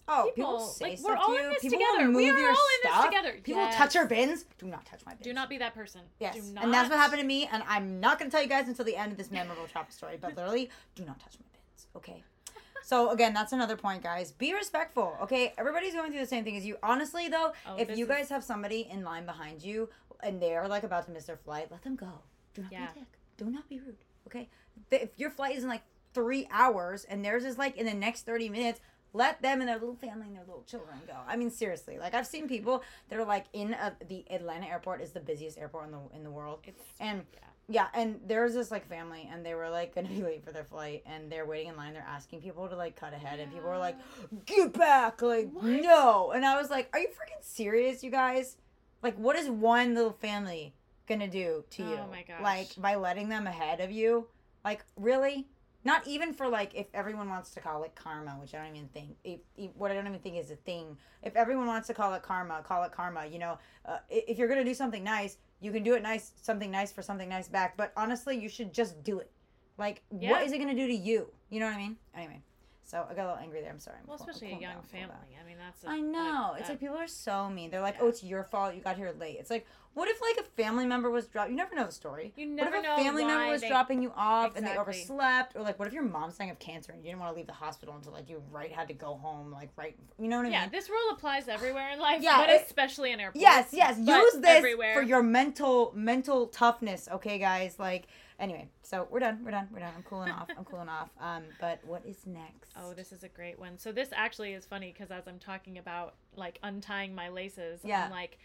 oh, 0.09 0.31
people, 0.35 0.53
people, 0.53 0.59
say 0.61 0.91
like, 0.91 1.01
we're 1.01 1.17
all 1.17 1.35
you. 1.35 1.43
in 1.45 1.51
this 1.51 1.63
people 1.63 1.79
together. 1.79 2.07
Move 2.07 2.17
We 2.17 2.31
are 2.31 2.39
your 2.39 2.51
all 2.51 2.55
in 2.55 2.91
this 2.91 3.05
together. 3.05 3.33
People 3.43 3.63
Yes. 3.63 3.77
touch 3.77 3.97
our 3.97 4.07
bins. 4.07 4.45
Do 4.59 4.67
not 4.67 4.87
touch 4.87 5.01
my 5.05 5.13
bins. 5.15 5.25
do 5.25 5.33
not 5.33 5.49
be 5.49 5.59
that 5.59 5.75
person 5.75 6.03
Yes, 6.21 6.37
do 6.37 6.43
not 6.53 6.65
and 6.65 6.73
that's 6.73 6.89
what 6.89 6.99
happened 6.99 7.21
to 7.21 7.27
me. 7.27 7.49
And 7.51 7.63
I'm 7.67 7.99
not 8.01 8.19
going 8.19 8.31
to 8.31 8.35
tell 8.35 8.43
you 8.43 8.49
guys 8.49 8.69
until 8.69 8.85
the 8.85 8.97
end 8.97 9.13
of 9.13 9.19
this 9.19 9.31
memorable 9.31 9.67
travel 9.67 9.91
story. 9.91 10.17
But 10.21 10.37
literally, 10.37 10.71
do 10.95 11.05
not 11.05 11.19
touch 11.19 11.37
my 11.41 11.47
bins. 11.53 11.87
Okay. 11.97 12.23
So 12.85 13.11
again, 13.11 13.35
that's 13.35 13.53
another 13.53 13.77
point, 13.77 14.05
guys. 14.05 14.31
Be 14.31 14.55
respectful. 14.55 15.17
Okay, 15.23 15.53
everybody's 15.59 15.93
going 15.93 16.13
through 16.13 16.21
the 16.21 16.27
same 16.27 16.45
thing 16.45 16.57
as 16.57 16.65
you. 16.65 16.77
Honestly, 16.85 17.27
though, 17.27 17.53
Oh, 17.67 17.75
if 17.77 17.99
you 17.99 18.07
guys 18.07 18.29
have 18.29 18.45
somebody 18.45 18.87
in 18.89 19.03
line 19.03 19.27
behind 19.27 19.61
you 19.61 19.89
and 20.23 20.41
they're 20.41 20.69
like 20.69 20.85
about 20.85 21.05
to 21.07 21.11
miss 21.11 21.25
their 21.25 21.37
flight, 21.37 21.67
let 21.73 21.83
them 21.83 21.97
go. 21.97 22.13
Do 22.55 22.63
not 22.63 22.71
Yeah. 22.71 22.93
be 22.93 23.01
a 23.01 23.03
dick. 23.03 23.09
Do 23.39 23.45
not 23.47 23.69
be 23.69 23.81
rude. 23.81 23.97
Okay. 24.27 24.49
If 24.91 25.11
your 25.17 25.31
flight 25.31 25.57
is 25.57 25.63
in 25.63 25.69
like 25.69 25.83
three 26.15 26.49
hours 26.51 27.05
and 27.05 27.25
theirs 27.25 27.45
is 27.45 27.59
like 27.59 27.77
in 27.77 27.87
the 27.87 27.95
next 27.95 28.23
thirty 28.23 28.49
minutes, 28.49 28.81
let 29.13 29.41
them 29.41 29.61
and 29.61 29.69
their 29.69 29.79
little 29.79 29.95
family 29.95 30.27
and 30.27 30.37
their 30.37 30.45
little 30.45 30.65
children 30.67 30.99
go. 31.07 31.15
I 31.27 31.37
mean, 31.37 31.51
seriously. 31.51 31.99
Like 31.99 32.15
I've 32.15 32.27
seen 32.27 32.49
people 32.49 32.83
that 33.09 33.19
are 33.19 33.25
like 33.25 33.47
in 33.53 33.73
a, 33.73 33.95
the 34.09 34.25
Atlanta 34.31 34.67
airport 34.67 35.01
is 35.01 35.13
the 35.13 35.21
busiest 35.21 35.59
airport 35.59 35.87
in 35.87 35.93
the 35.93 36.01
in 36.15 36.25
the 36.25 36.31
world, 36.31 36.61
it's 36.65 36.83
and 37.01 37.23
yeah. 37.69 37.87
yeah, 37.95 38.01
and 38.01 38.21
there 38.27 38.45
was 38.45 38.55
this 38.55 38.71
like 38.71 38.87
family, 38.89 39.29
and 39.33 39.45
they 39.45 39.55
were 39.55 39.71
like 39.71 39.95
gonna 39.95 40.09
be 40.09 40.23
late 40.23 40.45
for 40.45 40.53
their 40.53 40.65
flight, 40.65 41.03
and 41.07 41.31
they're 41.33 41.47
waiting 41.47 41.69
in 41.69 41.77
line. 41.77 41.95
They're 41.95 42.07
asking 42.07 42.43
people 42.43 42.69
to 42.69 42.77
like 42.77 42.97
cut 42.97 43.15
ahead, 43.15 43.41
and 43.41 43.51
people 43.53 43.69
were 43.71 43.79
like, 43.79 43.97
"Get 44.45 44.73
back!" 44.75 45.23
Like, 45.23 45.51
What? 45.53 45.65
no. 45.65 46.33
And 46.33 46.45
I 46.45 46.61
was 46.61 46.71
like, 46.71 46.89
"Are 46.93 46.99
you 46.99 47.09
freaking 47.09 47.43
serious, 47.43 48.03
you 48.05 48.11
guys? 48.11 48.57
Like, 49.03 49.17
what 49.17 49.37
is 49.37 49.49
one 49.49 49.95
little 49.95 50.13
family 50.13 50.75
gonna 51.07 51.29
do 51.29 51.65
to 51.71 51.83
you? 51.83 51.99
Oh 52.03 52.07
my 52.11 52.23
gosh. 52.23 52.43
Like 52.43 52.69
by 52.79 52.95
letting 52.97 53.29
them 53.29 53.47
ahead 53.47 53.81
of 53.81 53.91
you? 53.91 54.27
Like, 54.65 54.85
really? 54.97 55.47
Not 55.85 56.05
even 56.07 56.35
for 56.35 56.49
like 56.49 56.75
if 56.75 56.89
everyone 56.93 57.29
wants 57.29 57.51
to 57.51 57.61
call 57.61 57.85
it 57.85 57.95
karma, 57.95 58.33
which 58.41 58.55
I 58.55 58.65
don't 58.67 58.75
even 58.75 58.89
think. 58.89 59.17
If, 59.23 59.39
if, 59.57 59.71
what 59.77 59.93
I 59.93 59.95
don't 59.95 60.07
even 60.09 60.19
think 60.19 60.37
is 60.37 60.51
a 60.51 60.57
thing. 60.57 60.97
If 61.23 61.37
everyone 61.37 61.67
wants 61.67 61.87
to 61.87 61.95
call 61.95 62.13
it 62.15 62.23
karma, 62.23 62.63
call 62.67 62.83
it 62.85 62.91
karma. 62.93 63.25
You 63.27 63.39
know, 63.39 63.59
uh, 63.85 63.99
if 64.11 64.37
you're 64.37 64.49
gonna 64.49 64.65
do 64.65 64.75
something 64.75 65.05
nice, 65.05 65.39
you 65.61 65.71
can 65.71 65.85
do 65.85 65.95
it 65.95 66.03
nice, 66.03 66.33
something 66.43 66.71
nice 66.71 66.91
for 66.91 67.03
something 67.03 67.29
nice 67.29 67.47
back. 67.49 67.77
But 67.77 67.93
honestly, 67.97 68.37
you 68.37 68.49
should 68.49 68.73
just 68.73 69.03
do 69.05 69.21
it. 69.21 69.31
Like, 69.79 70.03
Yeah. 70.11 70.31
what 70.33 70.43
is 70.43 70.53
it 70.53 70.59
gonna 70.59 70.75
do 70.75 70.89
to 70.89 70.95
you? 70.95 71.31
You 71.51 71.61
know 71.61 71.67
what 71.67 71.75
I 71.77 71.79
mean? 71.79 71.97
Anyway, 72.17 72.43
so 72.83 73.07
I 73.09 73.15
got 73.15 73.27
a 73.27 73.29
little 73.29 73.39
angry 73.43 73.61
there. 73.61 73.71
I'm 73.71 73.79
sorry. 73.79 73.99
I'm 74.01 74.09
well 74.09 74.19
cool- 74.19 74.29
especially 74.29 74.57
a 74.57 74.59
young 74.59 74.73
down, 74.75 74.83
family 74.83 75.37
i 75.41 75.47
mean 75.47 75.57
that's 75.59 75.85
a, 75.85 75.89
I 75.89 76.01
know. 76.01 76.57
it's 76.59 76.69
like 76.69 76.81
people 76.81 76.97
are 76.97 77.07
so 77.07 77.49
mean. 77.49 77.71
They're 77.71 77.81
like, 77.81 77.95
Yeah. 77.97 78.03
"Oh, 78.03 78.09
it's 78.09 78.25
your 78.25 78.43
fault. 78.43 78.75
You 78.75 78.81
got 78.81 78.97
here 78.97 79.15
late." 79.21 79.37
It's 79.39 79.51
like, 79.51 79.67
what 79.97 80.09
if 80.11 80.21
like 80.21 80.37
a 80.47 80.49
family 80.63 80.85
member 80.85 81.11
was 81.11 81.27
dropped? 81.27 81.49
You 81.49 81.57
never 81.57 81.75
know 81.75 81.87
the 81.87 81.91
story. 81.93 82.33
you 82.37 82.45
never 82.45 82.71
What 82.77 82.85
if 82.85 82.91
a 82.93 82.97
family 83.03 83.25
member 83.25 83.47
was 83.51 83.63
they- 83.63 83.69
dropping 83.69 84.03
you 84.03 84.13
off 84.15 84.55
and 84.55 84.67
they 84.67 84.77
overslept, 84.77 85.57
or 85.57 85.63
like, 85.63 85.79
what 85.79 85.89
if 85.89 85.95
your 85.95 86.03
mom's 86.03 86.37
dying 86.37 86.51
of 86.51 86.59
cancer 86.59 86.93
and 86.93 87.01
you 87.03 87.09
didn't 87.11 87.21
want 87.21 87.33
to 87.33 87.37
leave 87.37 87.47
the 87.47 87.55
hospital 87.55 87.95
until 87.97 88.13
like 88.13 88.29
you 88.29 88.43
right 88.53 88.71
had 88.71 88.89
to 88.89 88.95
go 88.95 89.15
home, 89.15 89.51
like 89.51 89.71
right, 89.75 89.97
you 90.19 90.29
know 90.29 90.37
what 90.37 90.45
I 90.47 90.51
yeah 90.51 90.61
mean? 90.65 90.71
Yeah, 90.73 90.79
this 90.81 90.91
rule 90.91 91.11
applies 91.13 91.49
everywhere 91.49 91.91
in 91.93 91.99
life 91.99 92.21
Yeah, 92.23 92.37
but 92.37 92.51
it- 92.51 92.67
especially 92.67 93.13
in 93.13 93.21
airports 93.21 93.41
Yes, 93.41 93.69
yes. 93.73 93.99
Use 93.99 94.35
this 94.35 94.45
everywhere. 94.45 94.95
for 94.95 95.03
your 95.03 95.23
mental 95.23 95.93
mental 95.97 96.49
toughness, 96.49 97.09
okay, 97.11 97.39
guys? 97.39 97.79
Like, 97.79 98.09
anyway, 98.39 98.69
so 98.83 99.09
we're 99.11 99.21
done. 99.21 99.41
We're 99.45 99.51
done. 99.53 99.69
We're 99.73 99.81
done. 99.81 99.93
I'm 99.97 100.03
cooling 100.03 100.31
off. 100.31 100.49
I'm 100.57 100.65
cooling 100.65 100.89
off. 100.91 101.09
Um, 101.21 101.45
but 101.61 101.81
what 101.87 102.05
is 102.07 102.19
next? 102.27 102.71
Oh, 102.79 102.93
this 102.93 103.11
is 103.13 103.25
a 103.25 103.29
great 103.29 103.59
one. 103.59 103.79
So 103.79 103.91
this 103.93 104.11
actually 104.15 104.53
is 104.53 104.67
funny 104.67 104.93
because 104.93 105.11
as 105.11 105.27
I'm 105.27 105.39
talking 105.39 105.79
about 105.79 106.15
like 106.37 106.59
untying 106.63 107.15
my 107.15 107.31
laces, 107.31 107.81
Yeah. 107.83 108.05
I'm 108.05 108.11
like, 108.11 108.39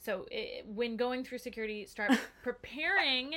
so 0.00 0.26
i 0.32 0.62
when 0.66 0.96
going 0.96 1.24
through 1.24 1.38
security, 1.38 1.84
start 1.86 2.12
preparing 2.42 3.34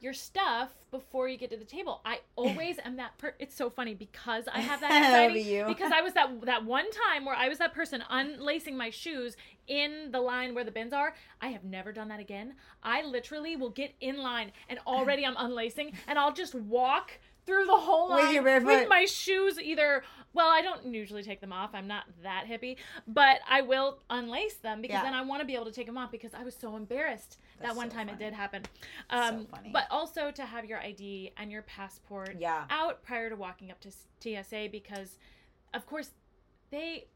your 0.00 0.12
stuff 0.12 0.70
before 0.90 1.28
you 1.28 1.36
get 1.36 1.50
to 1.50 1.56
the 1.56 1.64
table. 1.64 2.00
I 2.04 2.20
always 2.36 2.76
am 2.84 2.96
that. 2.96 3.18
Per- 3.18 3.34
it's 3.38 3.54
so 3.54 3.68
funny 3.68 3.94
because 3.94 4.44
I 4.52 4.60
have 4.60 4.80
that 4.80 4.92
anxiety. 5.04 5.62
Because 5.66 5.92
I 5.92 6.02
was 6.02 6.14
that 6.14 6.40
that 6.42 6.64
one 6.64 6.88
time 6.90 7.24
where 7.24 7.34
I 7.34 7.48
was 7.48 7.58
that 7.58 7.74
person 7.74 8.04
unlacing 8.08 8.76
my 8.76 8.90
shoes 8.90 9.36
in 9.66 10.10
the 10.12 10.20
line 10.20 10.54
where 10.54 10.64
the 10.64 10.70
bins 10.70 10.92
are. 10.92 11.14
I 11.40 11.48
have 11.48 11.64
never 11.64 11.92
done 11.92 12.08
that 12.08 12.20
again. 12.20 12.54
I 12.82 13.02
literally 13.02 13.56
will 13.56 13.70
get 13.70 13.94
in 14.00 14.18
line 14.18 14.52
and 14.68 14.78
already 14.86 15.26
I'm 15.26 15.36
unlacing 15.36 15.92
and 16.06 16.18
I'll 16.18 16.32
just 16.32 16.54
walk 16.54 17.12
through 17.44 17.64
the 17.64 17.76
whole 17.76 18.14
With 18.14 18.24
line 18.24 18.34
your 18.34 18.60
with 18.60 18.88
my 18.88 19.06
shoes 19.06 19.58
either 19.58 20.04
well 20.34 20.48
i 20.48 20.60
don't 20.62 20.84
usually 20.94 21.22
take 21.22 21.40
them 21.40 21.52
off 21.52 21.70
i'm 21.74 21.86
not 21.86 22.04
that 22.22 22.44
hippie 22.48 22.76
but 23.06 23.40
i 23.48 23.60
will 23.60 23.98
unlace 24.10 24.60
them 24.62 24.80
because 24.82 24.94
Yeah. 24.96 25.02
then 25.02 25.14
i 25.14 25.22
want 25.22 25.40
to 25.40 25.46
be 25.46 25.54
able 25.54 25.64
to 25.66 25.72
take 25.72 25.86
them 25.86 25.98
off 25.98 26.10
because 26.10 26.34
i 26.34 26.42
was 26.42 26.54
so 26.54 26.76
embarrassed 26.76 27.38
That's 27.58 27.70
that 27.72 27.76
one 27.76 27.90
so 27.90 27.96
time 27.96 28.08
it 28.08 28.18
did 28.18 28.32
happen 28.34 28.62
um, 29.10 29.46
funny. 29.46 29.70
but 29.72 29.86
also 29.90 30.30
to 30.30 30.44
have 30.44 30.64
your 30.64 30.78
id 30.80 31.32
and 31.36 31.50
your 31.50 31.62
passport 31.62 32.36
Yeah. 32.38 32.64
out 32.70 33.02
prior 33.02 33.30
to 33.30 33.36
walking 33.36 33.70
up 33.70 33.80
to 33.80 33.90
tsa 34.20 34.68
because 34.70 35.18
of 35.74 35.86
course 35.86 36.10
they 36.70 37.06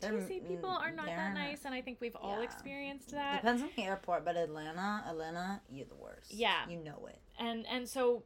the 0.00 0.06
TSA 0.06 0.40
people 0.46 0.70
are 0.70 0.92
not 0.92 1.06
that 1.06 1.34
nice, 1.34 1.64
and 1.64 1.74
I 1.74 1.80
think 1.82 1.98
we've 2.00 2.14
all 2.14 2.38
yeah. 2.38 2.44
experienced 2.44 3.10
that. 3.10 3.42
Depends 3.42 3.60
on 3.60 3.70
the 3.76 3.82
airport, 3.82 4.24
but 4.24 4.36
Atlanta, 4.36 5.02
Atlanta, 5.06 5.60
you're 5.68 5.86
the 5.86 5.96
worst. 5.96 6.32
Yeah. 6.32 6.60
You 6.68 6.78
know 6.78 7.06
it. 7.08 7.18
and 7.40 7.66
and 7.66 7.88
so 7.88 8.22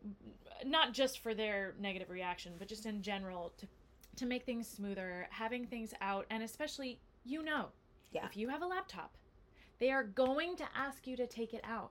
not 0.66 0.92
just 0.92 1.20
for 1.20 1.32
their 1.34 1.74
negative 1.80 2.10
reaction 2.10 2.52
but 2.58 2.68
just 2.68 2.84
in 2.84 3.00
general 3.02 3.54
to 3.58 3.66
to 4.16 4.26
make 4.26 4.44
things 4.44 4.66
smoother 4.68 5.26
having 5.30 5.66
things 5.66 5.92
out 6.00 6.26
and 6.30 6.42
especially 6.42 6.98
you 7.24 7.42
know 7.42 7.66
Yeah. 8.12 8.26
if 8.26 8.36
you 8.36 8.48
have 8.48 8.62
a 8.62 8.66
laptop 8.66 9.12
they 9.78 9.90
are 9.90 10.04
going 10.04 10.56
to 10.56 10.64
ask 10.76 11.06
you 11.06 11.16
to 11.16 11.26
take 11.26 11.52
it 11.54 11.62
out 11.64 11.90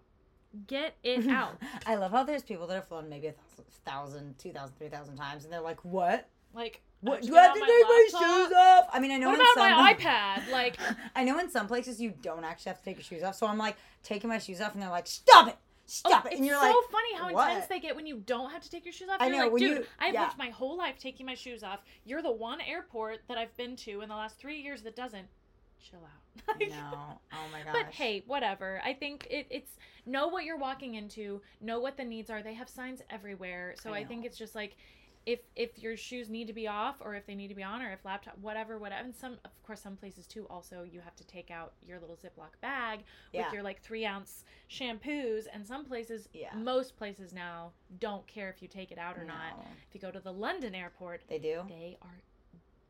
get 0.68 0.96
it 1.04 1.28
out 1.40 1.58
I 1.86 1.96
love 1.96 2.12
how 2.12 2.24
there's 2.24 2.44
people 2.44 2.68
that 2.68 2.76
have 2.76 2.88
flown 2.88 3.10
maybe 3.10 3.28
a 3.28 3.32
thousand, 3.34 3.66
thousand, 3.86 4.38
two 4.40 4.52
thousand, 4.52 4.76
three 4.78 4.88
thousand 4.90 5.18
times, 5.18 5.44
and 5.44 5.52
they're 5.52 5.60
like, 5.62 5.84
"What? 5.84 6.30
like 6.54 6.82
What? 7.02 7.22
Uh, 7.24 7.26
do 7.26 7.36
I 7.36 7.42
have 7.42 7.54
to 7.54 7.60
out 7.62 7.68
take 7.68 7.88
my 7.88 8.08
shoes 8.12 8.54
off?" 8.56 8.86
I 8.94 9.00
mean, 9.02 9.12
I 9.12 9.18
know 9.18 9.28
what 9.30 9.36
in 9.40 9.42
about 9.42 9.54
some 9.56 9.72
my 9.78 9.94
ipad 9.94 10.52
like 10.52 10.78
I 11.16 11.24
know 11.26 11.38
in 11.40 11.50
some 11.50 11.68
places 11.68 12.00
you 12.00 12.14
don't 12.22 12.44
actually 12.46 12.70
have 12.70 12.78
to 12.80 12.86
take 12.86 12.96
your 12.98 13.04
shoes 13.04 13.24
off. 13.24 13.36
So 13.36 13.46
I'm 13.48 13.58
like 13.58 13.76
taking 14.04 14.30
my 14.30 14.38
shoes 14.38 14.62
off, 14.62 14.74
and 14.74 14.82
they're 14.82 14.90
like, 14.90 15.08
"Stop 15.08 15.50
it! 15.50 15.58
Oh, 16.06 16.10
Stop 16.10 16.26
Oh, 16.26 16.28
it!" 16.28 16.32
it's 16.32 16.40
And 16.40 16.46
you're 16.48 16.60
so 16.60 16.66
like, 16.68 16.76
funny 16.92 17.16
how 17.16 17.32
"What?" 17.34 17.50
intense 17.50 17.68
they 17.68 17.80
get 17.80 17.96
when 17.96 18.06
you 18.06 18.18
don't 18.26 18.52
have 18.52 18.62
to 18.64 18.70
take 18.70 18.86
your 18.86 18.94
shoes 18.94 19.10
off. 19.10 19.18
I 19.20 19.28
You're 19.28 19.38
know, 19.38 19.48
like, 19.50 19.60
dude, 19.60 19.78
you- 19.80 19.86
I've 20.00 20.14
yeah. 20.14 20.24
lived 20.24 20.38
my 20.38 20.50
whole 20.50 20.78
life 20.78 20.98
taking 20.98 21.26
my 21.26 21.36
shoes 21.36 21.64
off. 21.64 21.82
You're 22.06 22.22
the 22.22 22.32
one 22.32 22.62
airport 22.62 23.20
that 23.28 23.38
I've 23.38 23.56
been 23.58 23.76
to 23.78 24.02
in 24.02 24.10
the 24.10 24.16
last 24.16 24.38
three 24.38 24.62
years 24.62 24.82
that 24.84 24.96
doesn't. 24.96 25.28
chill 25.82 26.00
out. 26.04 26.60
No. 26.70 27.20
Oh 27.34 27.38
my 27.52 27.62
gosh. 27.64 27.74
But 27.74 27.94
hey, 27.94 28.24
whatever. 28.26 28.82
I 28.84 28.94
think 28.94 29.28
it, 29.30 29.46
it's 29.50 29.72
know 30.06 30.28
what 30.28 30.46
you're 30.46 30.58
walking 30.58 30.96
into, 30.96 31.42
know 31.62 31.80
what 31.80 31.98
the 31.98 32.04
needs 32.06 32.30
are. 32.30 32.42
They 32.42 32.54
have 32.56 32.70
signs 32.70 33.02
everywhere, 33.10 33.76
so 33.82 33.94
I 33.94 33.98
I, 34.00 34.04
think 34.06 34.26
it's 34.26 34.38
just 34.38 34.56
like 34.56 34.76
if 35.26 35.40
if 35.56 35.80
your 35.80 35.96
shoes 35.96 36.30
need 36.30 36.48
to 36.48 36.54
be 36.54 36.68
off 36.68 36.96
or 37.00 37.16
if 37.16 37.26
they 37.26 37.36
need 37.36 37.48
to 37.48 37.56
be 37.56 37.64
on 37.64 37.82
or 37.82 37.92
if 37.92 38.04
laptop 38.04 38.38
whatever 38.42 38.78
whatever 38.78 39.04
and 39.06 39.16
some 39.16 39.34
of 39.46 39.64
course 39.64 39.80
some 39.82 39.96
places 39.96 40.28
too 40.28 40.46
also 40.50 40.84
you 40.84 41.00
have 41.00 41.16
to 41.16 41.24
take 41.26 41.50
out 41.50 41.74
your 41.82 42.00
little 42.00 42.18
ziploc 42.18 42.50
bag 42.62 43.00
with 43.00 43.06
Yeah. 43.42 43.52
your 43.54 43.64
like 43.64 43.82
three 43.82 44.06
ounce 44.06 44.44
shampoos 44.70 45.46
and 45.54 45.66
some 45.66 45.86
places 45.86 46.28
Yeah. 46.34 46.54
most 46.56 46.98
places 46.98 47.32
now 47.34 47.72
don't 48.00 48.26
care 48.28 48.50
if 48.50 48.62
you 48.62 48.68
take 48.68 48.92
it 48.92 48.98
out 48.98 49.18
or 49.18 49.24
not 49.24 49.66
if 49.88 49.96
you 49.96 50.02
go 50.02 50.12
to 50.12 50.20
the 50.20 50.34
london 50.34 50.76
airport 50.76 51.22
They 51.30 51.40
do. 51.40 51.64
they 51.70 51.98
are 52.02 52.20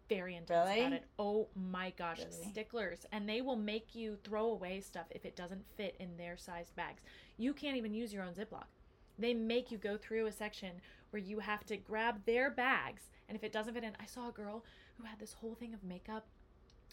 very 0.10 0.36
intense 0.36 0.68
Really? 0.68 0.82
about 0.82 0.94
it. 0.94 1.04
Oh 1.18 1.48
my 1.56 1.92
gosh, 1.98 2.20
Really? 2.20 2.52
sticklers. 2.52 3.06
And 3.14 3.28
they 3.28 3.42
will 3.42 3.56
make 3.56 3.96
you 3.96 4.18
throw 4.24 4.48
away 4.52 4.82
stuff 4.82 5.06
if 5.10 5.26
it 5.26 5.36
doesn't 5.36 5.64
fit 5.78 5.96
in 5.98 6.18
their 6.18 6.36
sized 6.38 6.76
bags. 6.76 7.02
You 7.38 7.54
can't 7.54 7.78
even 7.78 7.94
use 7.94 8.14
your 8.14 8.22
own 8.24 8.34
Ziploc. 8.34 8.66
They 9.18 9.34
make 9.34 9.72
you 9.72 9.78
go 9.78 9.98
through 9.98 10.28
a 10.28 10.32
section 10.32 10.82
where 11.14 11.22
you 11.22 11.40
have 11.40 11.64
to 11.68 11.78
grab 11.78 12.26
their 12.26 12.50
bags. 12.50 13.04
And 13.30 13.38
if 13.38 13.44
it 13.44 13.54
doesn't 13.54 13.74
fit 13.76 13.84
in, 13.84 13.94
I 14.02 14.06
saw 14.08 14.30
a 14.30 14.32
girl 14.32 14.66
who 14.98 15.06
had 15.06 15.20
this 15.20 15.34
whole 15.34 15.54
thing 15.56 15.74
of 15.74 15.84
makeup, 15.84 16.26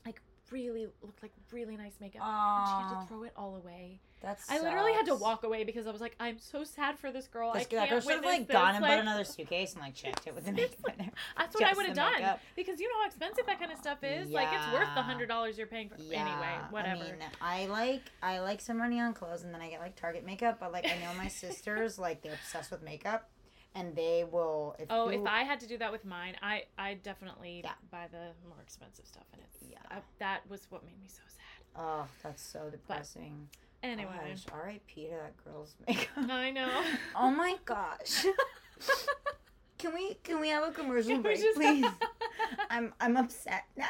like 0.07 0.21
really 0.50 0.87
looked 1.03 1.23
like 1.23 1.33
really 1.53 1.77
nice 1.77 1.95
makeup. 2.00 2.23
And 2.25 2.69
she 2.69 2.73
had 2.95 3.00
to 3.03 3.07
throw 3.09 3.23
it 3.25 3.33
all 3.37 3.57
away. 3.57 4.00
That's 4.21 4.50
I 4.50 4.61
literally 4.61 4.93
had 4.93 5.07
to 5.07 5.15
walk 5.15 5.45
away 5.45 5.65
because 5.65 5.87
I 5.87 5.91
was 5.93 6.00
like, 6.03 6.15
I'm 6.21 6.39
so 6.39 6.62
sad 6.62 6.99
for 6.99 7.11
this 7.11 7.27
girl. 7.27 7.53
I 7.55 7.59
This, 7.61 7.69
can't 7.69 7.83
that 7.83 7.91
girl 7.91 8.00
should 8.00 8.15
have 8.17 8.25
like 8.25 8.47
this. 8.47 8.53
gone 8.55 8.75
and 8.75 8.83
like, 8.83 8.91
bought 8.93 8.99
another 8.99 9.25
suitcase 9.25 9.73
and 9.73 9.81
like 9.83 9.95
checked 9.95 10.27
it 10.27 10.35
with 10.35 10.45
the 10.45 10.53
makeup 10.53 10.75
in 10.91 10.95
there. 10.99 11.11
That's 11.39 11.55
what 11.59 11.65
I 11.65 11.73
would 11.73 11.87
have 11.87 11.97
done 11.97 12.12
makeup. 12.21 12.41
because 12.55 12.81
you 12.81 12.89
know 12.89 13.00
how 13.00 13.07
expensive 13.07 13.47
that 13.47 13.59
kind 13.59 13.73
of 13.73 13.79
stuff 13.79 13.99
is. 14.05 14.29
Like 14.31 14.49
it's 14.53 14.73
worth 14.75 14.95
the 14.95 15.03
hundred 15.03 15.29
dollars 15.29 15.57
you're 15.57 15.67
paying 15.67 15.89
for. 15.89 15.95
anyway, 15.97 16.55
whatever. 16.71 17.03
I 17.03 17.05
mean, 17.07 17.15
I 17.41 17.67
like 17.67 18.03
I 18.23 18.41
like 18.41 18.61
some 18.61 18.77
money 18.77 19.00
on 19.00 19.15
clothes, 19.15 19.43
and 19.43 19.55
then 19.55 19.62
I 19.62 19.71
get 19.71 19.81
like 19.81 19.97
Target 19.97 20.27
makeup. 20.27 20.59
But 20.61 20.73
like 20.73 20.85
I 20.85 20.99
know 20.99 21.15
my 21.17 21.29
sisters, 21.45 21.99
like 21.99 22.21
they're 22.23 22.35
obsessed 22.35 22.71
with 22.71 22.83
makeup, 22.83 23.31
and 23.75 23.95
they 23.95 24.25
will. 24.31 24.75
If 24.79 24.87
oh, 24.91 25.09
you, 25.09 25.21
if 25.21 25.27
I 25.27 25.43
had 25.43 25.61
to 25.61 25.67
do 25.67 25.79
that 25.79 25.93
with 25.93 26.05
mine, 26.05 26.37
I 26.43 26.65
I 26.79 26.95
definitely 26.95 27.61
Yeah. 27.65 27.73
buy 27.91 28.07
the 28.11 28.33
more 28.49 28.61
expensive 28.62 29.07
stuff, 29.07 29.25
and 29.33 29.43
it's 29.43 29.69
Yeah. 29.71 29.79
I, 29.91 29.97
that 30.19 30.41
was 30.49 30.67
what 30.71 30.85
made 30.85 31.00
me 31.00 31.09
so 31.09 31.23
sad. 31.27 31.81
Oh, 31.83 32.07
that's 32.23 32.43
so 32.43 32.69
depressing. 32.71 33.49
Anyway, 33.83 34.12
Gosh, 34.29 34.45
R.I.P. 34.53 35.05
to 35.07 35.11
that 35.11 35.45
girl's 35.45 35.75
makeup. 35.87 36.09
I 36.29 36.50
know. 36.50 36.83
oh 37.17 37.31
my 37.31 37.57
gosh. 37.65 38.27
Can 39.79 39.95
we 39.95 40.12
can 40.23 40.41
we 40.41 40.50
have 40.50 40.62
a 40.69 40.73
commercial 40.73 41.12
Can 41.12 41.23
break, 41.23 41.41
just- 41.41 41.57
please? 41.57 41.87
I'm 42.71 42.93
I'm 43.00 43.17
upset 43.17 43.65
now. 43.79 43.89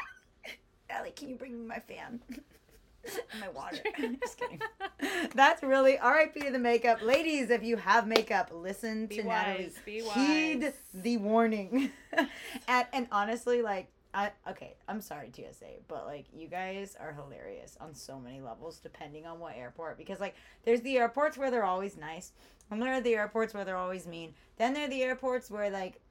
Ellie, 0.89 1.11
can 1.11 1.27
you 1.27 1.35
bring 1.35 1.59
me 1.59 1.65
my 1.65 1.79
fan? 1.79 2.21
My 3.39 3.49
water. 3.49 3.77
Just 4.21 4.37
kidding. 4.39 4.59
That's 5.35 5.63
really 5.63 5.97
R.I.P. 5.97 6.41
to 6.41 6.51
the 6.51 6.59
makeup, 6.59 7.01
ladies. 7.01 7.49
If 7.49 7.63
you 7.63 7.77
have 7.77 8.07
makeup, 8.07 8.49
listen 8.53 9.07
Be 9.07 9.17
to 9.17 9.23
Natalie. 9.23 9.63
wise, 9.65 9.79
be 9.85 10.01
Heed 10.01 10.61
wise. 10.63 10.73
the 10.93 11.17
warning. 11.17 11.91
and 12.67 12.85
and 12.93 13.07
honestly, 13.11 13.61
like 13.61 13.87
I 14.13 14.31
okay, 14.49 14.75
I'm 14.87 15.01
sorry 15.01 15.31
TSA, 15.33 15.65
but 15.87 16.05
like 16.05 16.25
you 16.33 16.47
guys 16.47 16.95
are 16.99 17.13
hilarious 17.13 17.77
on 17.79 17.95
so 17.95 18.19
many 18.19 18.41
levels, 18.41 18.79
depending 18.79 19.25
on 19.25 19.39
what 19.39 19.55
airport. 19.55 19.97
Because 19.97 20.19
like 20.19 20.35
there's 20.65 20.81
the 20.81 20.97
airports 20.97 21.37
where 21.37 21.49
they're 21.49 21.63
always 21.65 21.97
nice, 21.97 22.31
and 22.69 22.81
there 22.81 22.93
are 22.93 23.01
the 23.01 23.15
airports 23.15 23.53
where 23.53 23.65
they're 23.65 23.77
always 23.77 24.05
mean. 24.05 24.33
Then 24.57 24.73
there 24.73 24.85
are 24.85 24.89
the 24.89 25.03
airports 25.03 25.49
where 25.49 25.69
like 25.69 26.01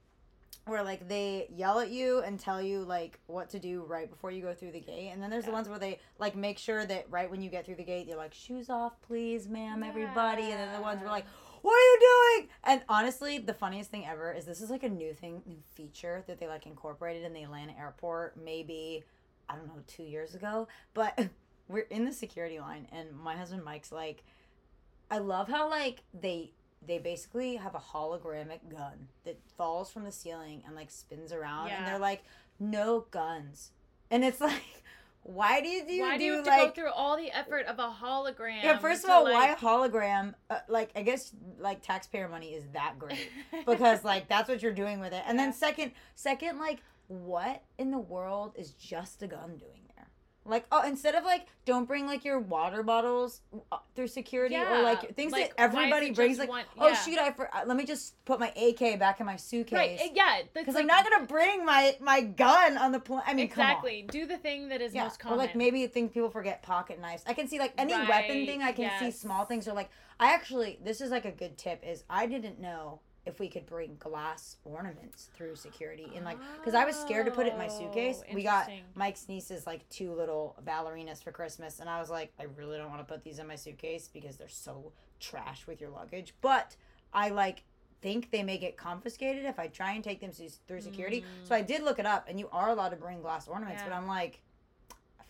where 0.70 0.82
like 0.82 1.08
they 1.08 1.48
yell 1.54 1.80
at 1.80 1.90
you 1.90 2.20
and 2.20 2.38
tell 2.38 2.62
you 2.62 2.84
like 2.84 3.18
what 3.26 3.50
to 3.50 3.58
do 3.58 3.84
right 3.84 4.08
before 4.08 4.30
you 4.30 4.40
go 4.40 4.54
through 4.54 4.72
the 4.72 4.80
gate. 4.80 5.10
And 5.12 5.22
then 5.22 5.28
there's 5.28 5.44
the 5.44 5.52
ones 5.52 5.68
where 5.68 5.78
they 5.78 5.98
like 6.18 6.36
make 6.36 6.58
sure 6.58 6.86
that 6.86 7.06
right 7.10 7.30
when 7.30 7.42
you 7.42 7.50
get 7.50 7.66
through 7.66 7.74
the 7.74 7.84
gate 7.84 8.06
you're 8.06 8.16
like 8.16 8.32
shoes 8.32 8.70
off 8.70 8.92
please 9.02 9.48
ma'am 9.48 9.82
everybody. 9.82 10.44
And 10.44 10.60
then 10.60 10.72
the 10.72 10.80
ones 10.80 11.02
were 11.02 11.08
like 11.08 11.26
what 11.62 11.74
are 11.74 11.76
you 11.76 11.98
doing? 12.00 12.48
And 12.64 12.82
honestly 12.88 13.38
the 13.38 13.52
funniest 13.52 13.90
thing 13.90 14.06
ever 14.06 14.32
is 14.32 14.46
this 14.46 14.60
is 14.60 14.70
like 14.70 14.82
a 14.82 14.88
new 14.88 15.12
thing 15.12 15.42
new 15.46 15.62
feature 15.74 16.24
that 16.26 16.40
they 16.40 16.46
like 16.46 16.66
incorporated 16.66 17.24
in 17.24 17.34
the 17.34 17.42
atlanta 17.42 17.74
airport 17.78 18.36
maybe 18.42 19.04
i 19.48 19.56
don't 19.56 19.66
know 19.66 19.82
two 19.86 20.04
years 20.04 20.34
ago. 20.34 20.68
But 20.94 21.28
we're 21.68 21.86
in 21.90 22.04
the 22.04 22.12
security 22.12 22.58
line 22.58 22.86
and 22.92 23.12
my 23.12 23.36
husband 23.36 23.62
mike's 23.62 23.92
like 23.92 24.24
i 25.10 25.18
love 25.18 25.48
how 25.48 25.70
like 25.70 26.02
they 26.12 26.50
they 26.86 26.98
basically 26.98 27.56
have 27.56 27.74
a 27.74 27.78
hologramic 27.78 28.60
gun 28.70 29.08
that 29.24 29.38
falls 29.56 29.90
from 29.90 30.04
the 30.04 30.12
ceiling 30.12 30.62
and 30.66 30.74
like 30.74 30.90
spins 30.90 31.32
around 31.32 31.68
and 31.68 31.86
they're 31.86 31.98
like 31.98 32.22
no 32.58 33.06
guns 33.10 33.70
and 34.10 34.24
it's 34.24 34.40
like 34.40 34.82
why 35.22 35.60
do 35.60 35.68
you 35.68 35.86
do, 35.86 36.00
why 36.00 36.16
do 36.16 36.24
you 36.24 36.34
have 36.36 36.44
to 36.44 36.50
go 36.50 36.70
through 36.70 36.90
all 36.90 37.14
the 37.16 37.30
effort 37.30 37.66
of 37.66 37.78
a 37.78 37.94
hologram? 38.02 38.62
yeah 38.62 38.78
first 38.78 39.04
of 39.04 39.10
all 39.10 39.24
like... 39.24 39.34
why 39.34 39.48
a 39.52 39.56
hologram 39.56 40.34
uh, 40.48 40.58
like 40.68 40.90
i 40.96 41.02
guess 41.02 41.32
like 41.58 41.82
taxpayer 41.82 42.28
money 42.28 42.54
is 42.54 42.64
that 42.72 42.98
great 42.98 43.28
because 43.66 44.02
like 44.02 44.28
that's 44.28 44.48
what 44.48 44.62
you're 44.62 44.72
doing 44.72 44.98
with 45.00 45.12
it 45.12 45.22
and 45.26 45.36
Yeah. 45.38 45.44
then 45.46 45.52
second 45.52 45.92
second 46.14 46.58
like 46.58 46.78
what 47.08 47.62
in 47.76 47.90
the 47.90 47.98
world 47.98 48.52
is 48.56 48.70
just 48.70 49.22
a 49.22 49.26
gun 49.26 49.56
doing 49.58 49.82
like 50.46 50.64
oh 50.72 50.82
instead 50.86 51.14
of 51.14 51.24
like 51.24 51.46
don't 51.66 51.84
bring 51.86 52.06
like 52.06 52.24
your 52.24 52.38
water 52.38 52.82
bottles 52.82 53.42
uh, 53.70 53.76
through 53.94 54.06
security 54.06 54.56
or 54.56 54.82
like 54.82 55.14
things 55.14 55.32
like, 55.32 55.54
that 55.54 55.60
everybody 55.60 56.10
brings 56.10 56.38
like 56.38 56.48
one- 56.48 56.64
oh 56.78 56.88
yeah. 56.88 56.94
shoot 56.94 57.18
i 57.18 57.30
for, 57.30 57.54
uh, 57.54 57.60
let 57.66 57.76
me 57.76 57.84
just 57.84 58.22
put 58.24 58.40
my 58.40 58.48
ak 58.56 58.98
back 58.98 59.20
in 59.20 59.26
my 59.26 59.36
suitcase 59.36 60.00
it- 60.02 60.12
Yeah, 60.14 60.40
because 60.54 60.74
like, 60.74 60.82
i'm 60.82 60.86
not 60.86 61.08
gonna 61.08 61.26
bring 61.26 61.64
my 61.64 61.94
my 62.00 62.22
gun 62.22 62.78
on 62.78 62.90
the 62.90 63.00
plane 63.00 63.22
i 63.26 63.34
mean 63.34 63.48
come 63.48 63.64
on. 63.64 63.70
exactly. 63.70 64.06
Do 64.10 64.26
the 64.26 64.38
thing 64.38 64.68
that 64.70 64.80
is 64.80 64.94
Yeah, 64.94 65.04
most 65.04 65.20
or 65.26 65.36
like 65.36 65.54
maybe 65.54 65.86
things 65.86 66.10
people 66.12 66.30
forget 66.30 66.62
pocket 66.62 67.00
knives. 67.00 67.22
I 67.26 67.34
can 67.34 67.46
see 67.46 67.58
like 67.58 67.74
any 67.76 67.92
weapon 67.92 68.46
thing. 68.46 68.62
I 68.62 68.72
can 68.72 68.90
see 68.98 69.10
small 69.10 69.44
things 69.44 69.68
or 69.68 69.74
like 69.74 69.90
I 70.18 70.32
actually 70.32 70.78
this 70.82 71.00
is 71.00 71.10
like 71.10 71.26
a 71.26 71.30
good 71.32 71.58
tip 71.58 71.82
is 71.86 72.04
I 72.08 72.26
didn't 72.26 72.60
know 72.60 73.00
if 73.26 73.38
we 73.38 73.48
could 73.48 73.66
bring 73.66 73.96
glass 73.98 74.56
ornaments 74.64 75.28
through 75.34 75.54
security 75.54 76.10
and 76.16 76.24
like 76.24 76.38
because 76.58 76.74
I 76.74 76.84
was 76.84 76.96
scared 76.96 77.26
to 77.26 77.32
put 77.32 77.46
it 77.46 77.52
in 77.52 77.58
my 77.58 77.68
suitcase. 77.68 78.22
Oh, 78.30 78.34
We 78.34 78.42
got. 78.42 78.70
Mike's 78.94 79.28
niece's 79.28 79.66
like 79.66 79.88
two 79.90 80.12
little 80.12 80.56
ballerinas 80.66 81.22
for 81.22 81.30
Christmas, 81.32 81.80
and 81.80 81.88
I 81.88 82.00
was 82.00 82.10
like, 82.10 82.32
I 82.38 82.46
really 82.56 82.78
don't 82.78 82.88
want 82.88 83.06
to 83.06 83.12
put 83.12 83.22
these 83.22 83.38
in 83.38 83.46
my 83.46 83.56
suitcase 83.56 84.08
because 84.12 84.36
they're 84.36 84.48
so 84.48 84.92
trash 85.20 85.66
with 85.66 85.80
your 85.80 85.90
luggage. 85.90 86.34
But 86.40 86.76
I 87.12 87.28
like 87.28 87.64
think 88.00 88.30
they 88.30 88.42
may 88.42 88.56
get 88.56 88.76
confiscated 88.76 89.44
if 89.44 89.58
I 89.58 89.66
try 89.66 89.92
and 89.92 90.02
take 90.02 90.20
them 90.20 90.32
through 90.32 90.80
security. 90.80 91.20
Mm. 91.20 91.48
So 91.48 91.54
I 91.54 91.60
did 91.60 91.82
look 91.82 91.98
it 91.98 92.06
up, 92.06 92.26
and 92.28 92.38
you 92.38 92.48
are 92.52 92.70
allowed 92.70 92.90
to 92.90 92.96
bring 92.96 93.20
glass 93.20 93.46
ornaments. 93.46 93.82
But 93.84 93.92
I'm 93.94 94.06
like, 94.06 94.40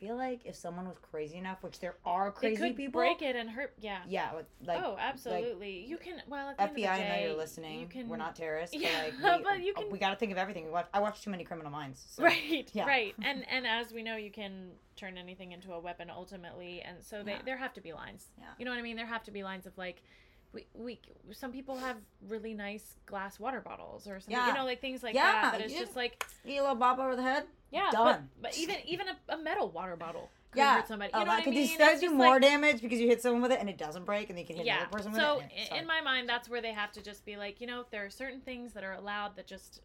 feel 0.01 0.17
like 0.17 0.41
if 0.45 0.57
someone 0.57 0.89
was 0.89 0.97
crazy 0.99 1.37
enough, 1.37 1.63
which 1.63 1.79
there 1.79 1.97
are 2.05 2.33
crazy 2.33 2.55
it 2.55 2.59
could 2.69 2.77
people, 2.77 3.01
break 3.01 3.21
it 3.21 3.37
and 3.37 3.51
hurt. 3.51 3.75
Yeah. 3.79 3.99
yeah, 4.09 4.33
like, 4.33 4.47
like 4.65 4.83
oh, 4.83 4.97
absolutely. 4.99 5.85
you 5.87 5.99
can. 5.99 6.23
Well, 6.27 6.49
at 6.49 6.57
the 6.57 6.63
end 6.63 6.71
of 6.71 6.77
the 6.77 6.83
FBI, 6.83 6.89
I 6.91 7.09
know 7.17 7.27
you're 7.29 7.37
listening. 7.37 7.81
You 7.81 7.87
can. 7.87 8.09
We're 8.09 8.17
not 8.17 8.35
terrorists, 8.35 8.75
Yeah, 8.75 9.11
but 9.21 9.23
like, 9.23 9.39
we, 9.39 9.45
but 9.45 9.61
you 9.63 9.75
can- 9.75 9.91
we 9.91 9.99
got 9.99 10.11
to 10.11 10.17
think 10.17 10.33
of 10.33 10.39
everything. 10.39 10.65
We 10.65 10.71
watch, 10.71 10.87
I 10.95 11.01
watch 11.01 11.21
too 11.23 11.31
many 11.31 11.45
Criminal 11.45 11.71
Minds. 11.71 12.03
So. 12.11 12.25
Right, 12.25 12.69
Yeah. 12.73 12.87
right, 12.87 13.15
and 13.23 13.45
and 13.51 13.67
as 13.67 13.93
we 13.93 14.03
know, 14.03 14.17
you 14.17 14.31
can 14.31 14.71
turn 14.97 15.19
anything 15.19 15.53
into 15.53 15.73
a 15.73 15.81
weapon 15.81 16.11
ultimately, 16.11 16.83
and 16.83 17.03
so 17.03 17.23
they, 17.23 17.33
Yeah. 17.33 17.43
there 17.45 17.57
have 17.57 17.75
to 17.75 17.81
be 17.81 17.93
lines. 17.93 18.27
Yeah. 18.39 18.45
You 18.59 18.65
know 18.65 18.71
what 18.71 18.79
I 18.79 18.83
mean? 18.83 18.97
There 18.97 19.07
have 19.07 19.25
to 19.25 19.31
be 19.31 19.43
lines 19.43 19.67
of 19.67 19.77
like, 19.79 20.03
we, 20.53 20.67
we 20.75 20.99
some 21.33 21.53
people 21.53 21.77
have 21.79 21.97
really 22.29 22.55
nice 22.55 22.97
glass 23.07 23.39
water 23.39 23.61
bottles 23.61 24.07
or 24.07 24.19
something. 24.21 24.33
Yeah. 24.37 24.49
You 24.49 24.55
know, 24.55 24.65
like 24.65 24.81
things 24.81 25.03
like 25.03 25.15
Yeah, 25.15 25.31
that. 25.33 25.53
That 25.53 25.61
it's 25.63 25.75
just 25.75 25.95
like 25.97 26.25
a 26.47 26.61
little 26.61 26.75
bop 26.75 26.99
over 26.99 27.15
the 27.17 27.23
head. 27.23 27.45
yeah, 27.71 27.89
Done. 27.93 28.29
But, 28.41 28.51
but 28.51 28.59
even 28.59 28.77
even 28.85 29.07
a, 29.09 29.35
a 29.35 29.39
metal 29.39 29.71
water 29.71 29.97
bottle 29.97 30.29
could 30.51 30.59
Yeah. 30.59 30.77
hurt 30.77 30.89
somebody. 30.89 31.13
Oh, 31.15 31.21
You 31.21 31.25
know 31.27 31.31
that 31.37 31.45
could 31.45 31.55
do, 31.55 31.79
that 31.79 32.01
do 32.01 32.11
more 32.11 32.31
like- 32.35 32.43
damage 32.43 32.83
because 32.83 32.99
you 32.99 33.07
hit 33.07 33.23
someone 33.23 33.43
with 33.43 33.53
it 33.53 33.61
and 33.61 33.69
it 33.71 33.79
doesn't 33.79 34.05
break, 34.05 34.29
and 34.29 34.37
they 34.37 34.43
can 34.43 34.57
hit 34.57 34.67
yeah. 34.67 34.79
another 34.79 34.91
person 34.91 35.13
with 35.13 35.21
So 35.21 35.39
it. 35.55 35.73
i- 35.73 35.79
in 35.79 35.87
my 35.87 36.01
mind, 36.01 36.29
that's 36.29 36.49
where 36.49 36.61
they 36.61 36.73
have 36.73 36.91
to 36.93 37.03
just 37.03 37.25
be 37.25 37.37
like, 37.37 37.61
you 37.61 37.67
know, 37.69 37.85
there 37.93 38.05
are 38.05 38.11
certain 38.11 38.41
things 38.41 38.73
that 38.73 38.83
are 38.83 38.95
allowed 38.95 39.37
that 39.37 39.47
just 39.47 39.83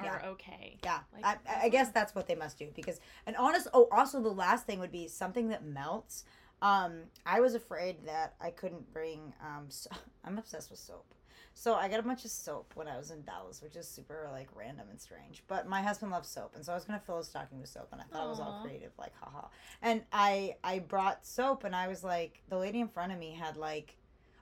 are 0.00 0.22
okay. 0.26 0.76
Yeah, 0.84 0.98
Like, 1.14 1.24
I, 1.48 1.64
I 1.64 1.68
guess 1.68 1.90
that's 1.90 2.14
what 2.14 2.26
they 2.26 2.34
must 2.34 2.58
do 2.58 2.68
because 2.74 3.00
an 3.26 3.36
honest. 3.36 3.68
Oh, 3.72 3.88
also 3.92 4.20
the 4.20 4.28
last 4.28 4.66
thing 4.66 4.78
would 4.80 4.92
be 4.92 5.08
something 5.08 5.48
that 5.48 5.64
melts. 5.64 6.24
Um, 6.64 7.02
I 7.26 7.40
was 7.40 7.54
afraid 7.54 8.06
that 8.06 8.36
I 8.40 8.48
couldn't 8.48 8.90
bring. 8.90 9.34
Um, 9.42 9.66
so, 9.68 9.90
I'm 10.24 10.38
obsessed 10.38 10.70
with 10.70 10.80
soap, 10.80 11.04
so 11.52 11.74
I 11.74 11.88
got 11.88 12.00
a 12.00 12.02
bunch 12.02 12.24
of 12.24 12.30
soap 12.30 12.72
when 12.74 12.88
I 12.88 12.96
was 12.96 13.10
in 13.10 13.22
Dallas, 13.22 13.60
which 13.60 13.76
is 13.76 13.86
super 13.86 14.28
like 14.32 14.48
random 14.54 14.86
and 14.90 14.98
strange. 14.98 15.44
But 15.46 15.68
my 15.68 15.82
husband 15.82 16.10
loves 16.10 16.30
soap, 16.30 16.52
and 16.56 16.64
so 16.64 16.72
I 16.72 16.74
was 16.74 16.86
gonna 16.86 17.02
fill 17.04 17.18
his 17.18 17.26
stocking 17.26 17.60
with 17.60 17.68
soap, 17.68 17.88
and 17.92 18.00
I 18.00 18.04
thought 18.04 18.26
it 18.26 18.30
was 18.30 18.40
all 18.40 18.62
creative, 18.64 18.92
like 18.98 19.12
haha. 19.20 19.48
And 19.82 20.04
I 20.10 20.56
I 20.64 20.78
brought 20.78 21.26
soap, 21.26 21.64
and 21.64 21.76
I 21.76 21.86
was 21.86 22.02
like, 22.02 22.40
the 22.48 22.56
lady 22.56 22.80
in 22.80 22.88
front 22.88 23.12
of 23.12 23.18
me 23.18 23.34
had 23.34 23.56
like. 23.56 23.96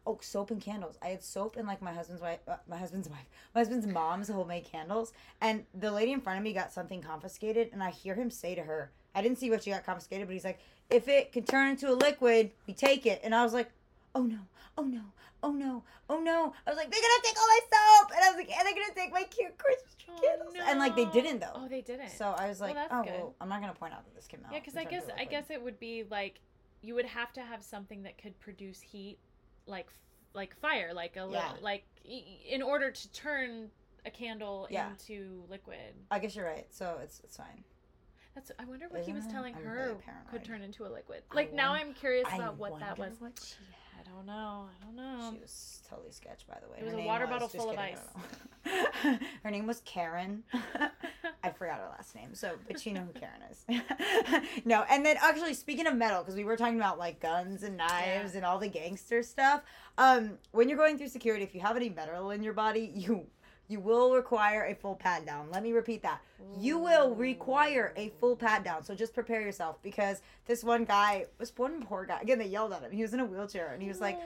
Oh, 0.05 0.19
soap 0.21 0.50
and 0.50 0.61
candles. 0.61 0.99
I 1.00 1.11
had 1.11 1.23
soap 1.23 1.57
and 1.57 1.69
like 1.69 1.81
my 1.81 1.93
husband's 1.93 2.21
wife, 2.21 2.41
uh, 2.49 2.57
my 2.69 2.76
husband's 2.76 3.09
wife, 3.17 3.29
my 3.55 3.61
husband's 3.61 3.87
mom's 3.87 4.29
homemade 4.29 4.64
candles. 4.64 5.12
And 5.41 5.64
the 5.75 5.93
lady 5.93 6.11
in 6.11 6.21
front 6.21 6.38
of 6.38 6.43
me 6.43 6.52
got 6.52 6.73
something 6.73 7.00
confiscated, 7.00 7.71
and 7.73 7.85
I 7.85 7.91
hear 7.91 8.17
him 8.17 8.29
say 8.29 8.57
to 8.57 8.62
her, 8.62 8.91
I 9.14 9.23
didn't 9.23 9.38
see 9.38 9.50
what 9.50 9.62
she 9.62 9.71
got 9.71 9.85
confiscated, 9.85 10.26
but 10.26 10.33
he's 10.33 10.45
like, 10.45 10.59
if 10.93 11.09
it 11.09 11.33
can 11.33 11.45
turn 11.45 11.69
into 11.71 11.91
a 11.91 11.95
liquid, 11.95 12.51
we 12.67 12.75
take 12.75 13.07
it. 13.07 13.21
And 13.25 13.35
I 13.35 13.43
was 13.43 13.53
like, 13.53 13.71
oh 14.15 14.23
no, 14.23 14.39
oh 14.77 14.85
no, 14.85 15.01
oh 15.43 15.53
no, 15.53 15.83
oh 16.11 16.21
no. 16.21 16.53
I 16.67 16.71
was 16.71 16.77
like, 16.77 16.91
they're 16.91 17.01
gonna 17.01 17.23
take 17.25 17.37
all 17.39 17.47
my 17.47 17.61
soap, 17.73 18.11
and 18.15 18.25
I 18.25 18.29
was 18.29 18.37
like, 18.37 18.51
and 18.57 18.67
they're 18.67 18.75
gonna 18.75 18.95
take 18.95 19.13
my 19.13 19.23
cute 19.25 19.57
Christmas 19.59 19.95
tree 19.95 20.15
Oh, 20.17 20.21
candles, 20.21 20.55
and 20.69 20.79
like 20.79 20.95
they 20.97 21.07
didn't 21.07 21.41
though. 21.41 21.53
Oh, 21.55 21.69
they 21.69 21.81
didn't. 21.81 22.11
So 22.11 22.35
I 22.37 22.49
was 22.49 22.61
like, 22.61 22.75
that's 22.75 22.93
oh 22.93 23.03
good. 23.03 23.13
well, 23.13 23.35
I'm 23.41 23.49
not 23.49 23.61
gonna 23.61 23.73
point 23.75 23.95
out 23.95 24.05
that 24.05 24.15
this 24.15 24.27
came 24.27 24.41
out. 24.47 24.53
yeah, 24.53 24.59
because 24.61 24.77
I 24.77 24.85
guess 24.85 25.05
I 25.19 25.25
guess 25.25 25.51
it 25.51 25.63
would 25.63 25.79
be 25.81 26.05
like 26.11 26.41
you 26.83 26.95
would 26.95 27.07
have 27.07 27.33
to 27.35 27.41
have 27.43 27.63
something 27.63 28.03
that 28.03 28.19
could 28.19 28.39
produce 28.41 28.81
heat, 28.81 29.19
like 29.67 29.89
like 30.35 30.55
fire, 30.57 30.93
like 30.95 31.17
a 31.17 31.29
Yeah. 31.31 31.53
like 31.61 31.85
in 32.05 32.61
order 32.63 32.91
to 32.91 33.13
turn 33.13 33.71
a 34.05 34.11
candle 34.11 34.67
Yeah. 34.71 34.91
into 34.91 35.45
liquid. 35.49 35.95
I 36.11 36.19
guess 36.19 36.35
you're 36.35 36.45
right. 36.47 36.67
So 36.71 36.99
it's 37.03 37.21
it's 37.25 37.37
fine. 37.37 37.65
That's. 38.35 38.51
I 38.59 38.65
wonder 38.65 38.87
what 38.89 39.03
he 39.03 39.12
was 39.12 39.27
telling 39.27 39.55
I'm 39.55 39.62
her 39.65 39.75
really 39.75 39.97
could 40.31 40.45
turn 40.45 40.62
into 40.62 40.87
a 40.87 40.91
liquid. 40.91 41.23
I 41.31 41.35
Like 41.35 41.53
now, 41.53 41.73
won- 41.73 41.81
I'm 41.81 41.95
curious 41.95 42.27
I 42.31 42.37
about 42.37 42.59
what 42.59 42.79
that 42.81 42.99
was. 42.99 43.21
What 43.21 43.39
she 43.43 43.57
I 44.03 44.11
don't 44.11 44.27
know. 44.27 44.69
I 44.69 44.85
don't 44.85 44.97
know. 44.97 45.31
She 45.33 45.39
was 45.41 45.83
totally 45.89 46.11
sketch, 46.11 46.47
by 46.49 46.57
the 46.61 46.69
way. 46.69 46.79
It 46.81 46.85
was 46.85 46.95
Her 46.95 47.01
a 47.01 47.05
water 47.07 47.27
bottle 47.27 47.49
full 47.49 47.71
of 47.71 47.77
kidding, 47.77 47.97
I 48.65 49.05
don't 49.05 49.21
her 49.45 49.51
name 49.51 49.67
was 49.67 49.83
Karen. 49.85 50.43
I 51.45 51.51
forgot 51.51 51.79
her 51.79 51.89
last 51.89 52.15
name, 52.15 52.35
so 52.35 52.55
but 52.67 52.85
you 52.87 52.95
know 52.95 53.03
who 53.03 53.19
Karen 53.19 53.43
is. 53.51 54.45
no, 54.65 54.85
and 54.91 55.05
then 55.05 55.17
actually 55.21 55.55
speaking 55.55 55.87
of 55.87 55.97
metal, 55.97 56.21
because 56.23 56.37
we 56.37 56.45
were 56.45 56.57
talking 56.57 56.77
about 56.77 56.99
like 56.99 57.21
guns 57.21 57.62
and 57.62 57.77
knives 57.77 58.35
and 58.35 58.45
all 58.45 58.59
the 58.59 58.69
gangster 58.69 59.23
stuff. 59.23 59.62
Um, 59.99 60.39
when 60.53 60.69
you're 60.69 60.79
going 60.79 60.99
through 60.99 61.09
security, 61.09 61.45
if 61.45 61.55
you 61.55 61.61
have 61.61 61.77
any 61.77 61.89
metal 61.89 62.31
in 62.31 62.43
your 62.43 62.55
body, 62.55 62.93
you 62.95 63.27
you 63.73 63.81
will 63.81 64.14
require 64.14 64.67
a 64.67 64.75
full 64.75 64.95
pat 64.95 65.25
down. 65.25 65.49
Let 65.50 65.62
me 65.62 65.73
repeat 65.73 66.02
that. 66.02 66.21
You 66.59 66.79
will 66.79 67.14
require 67.14 67.95
a 67.97 68.11
full 68.21 68.37
pat 68.37 68.62
down. 68.62 68.85
So 68.85 68.95
just 68.95 69.14
prepare 69.14 69.41
yourself 69.41 69.83
because 69.83 70.21
this 70.47 70.62
one 70.62 70.85
guy 70.85 71.25
was 71.38 71.57
one 71.57 71.83
poor 71.83 72.05
guy. 72.05 72.21
Again, 72.21 72.38
they 72.38 72.47
yelled 72.47 72.75
at 72.75 72.83
him. 72.83 72.93
He 72.93 73.00
was 73.00 73.14
in 73.14 73.21
a 73.21 73.25
wheelchair 73.25 73.73
and 73.73 73.83
he 73.83 73.88
was 73.88 74.00
like, 74.00 74.21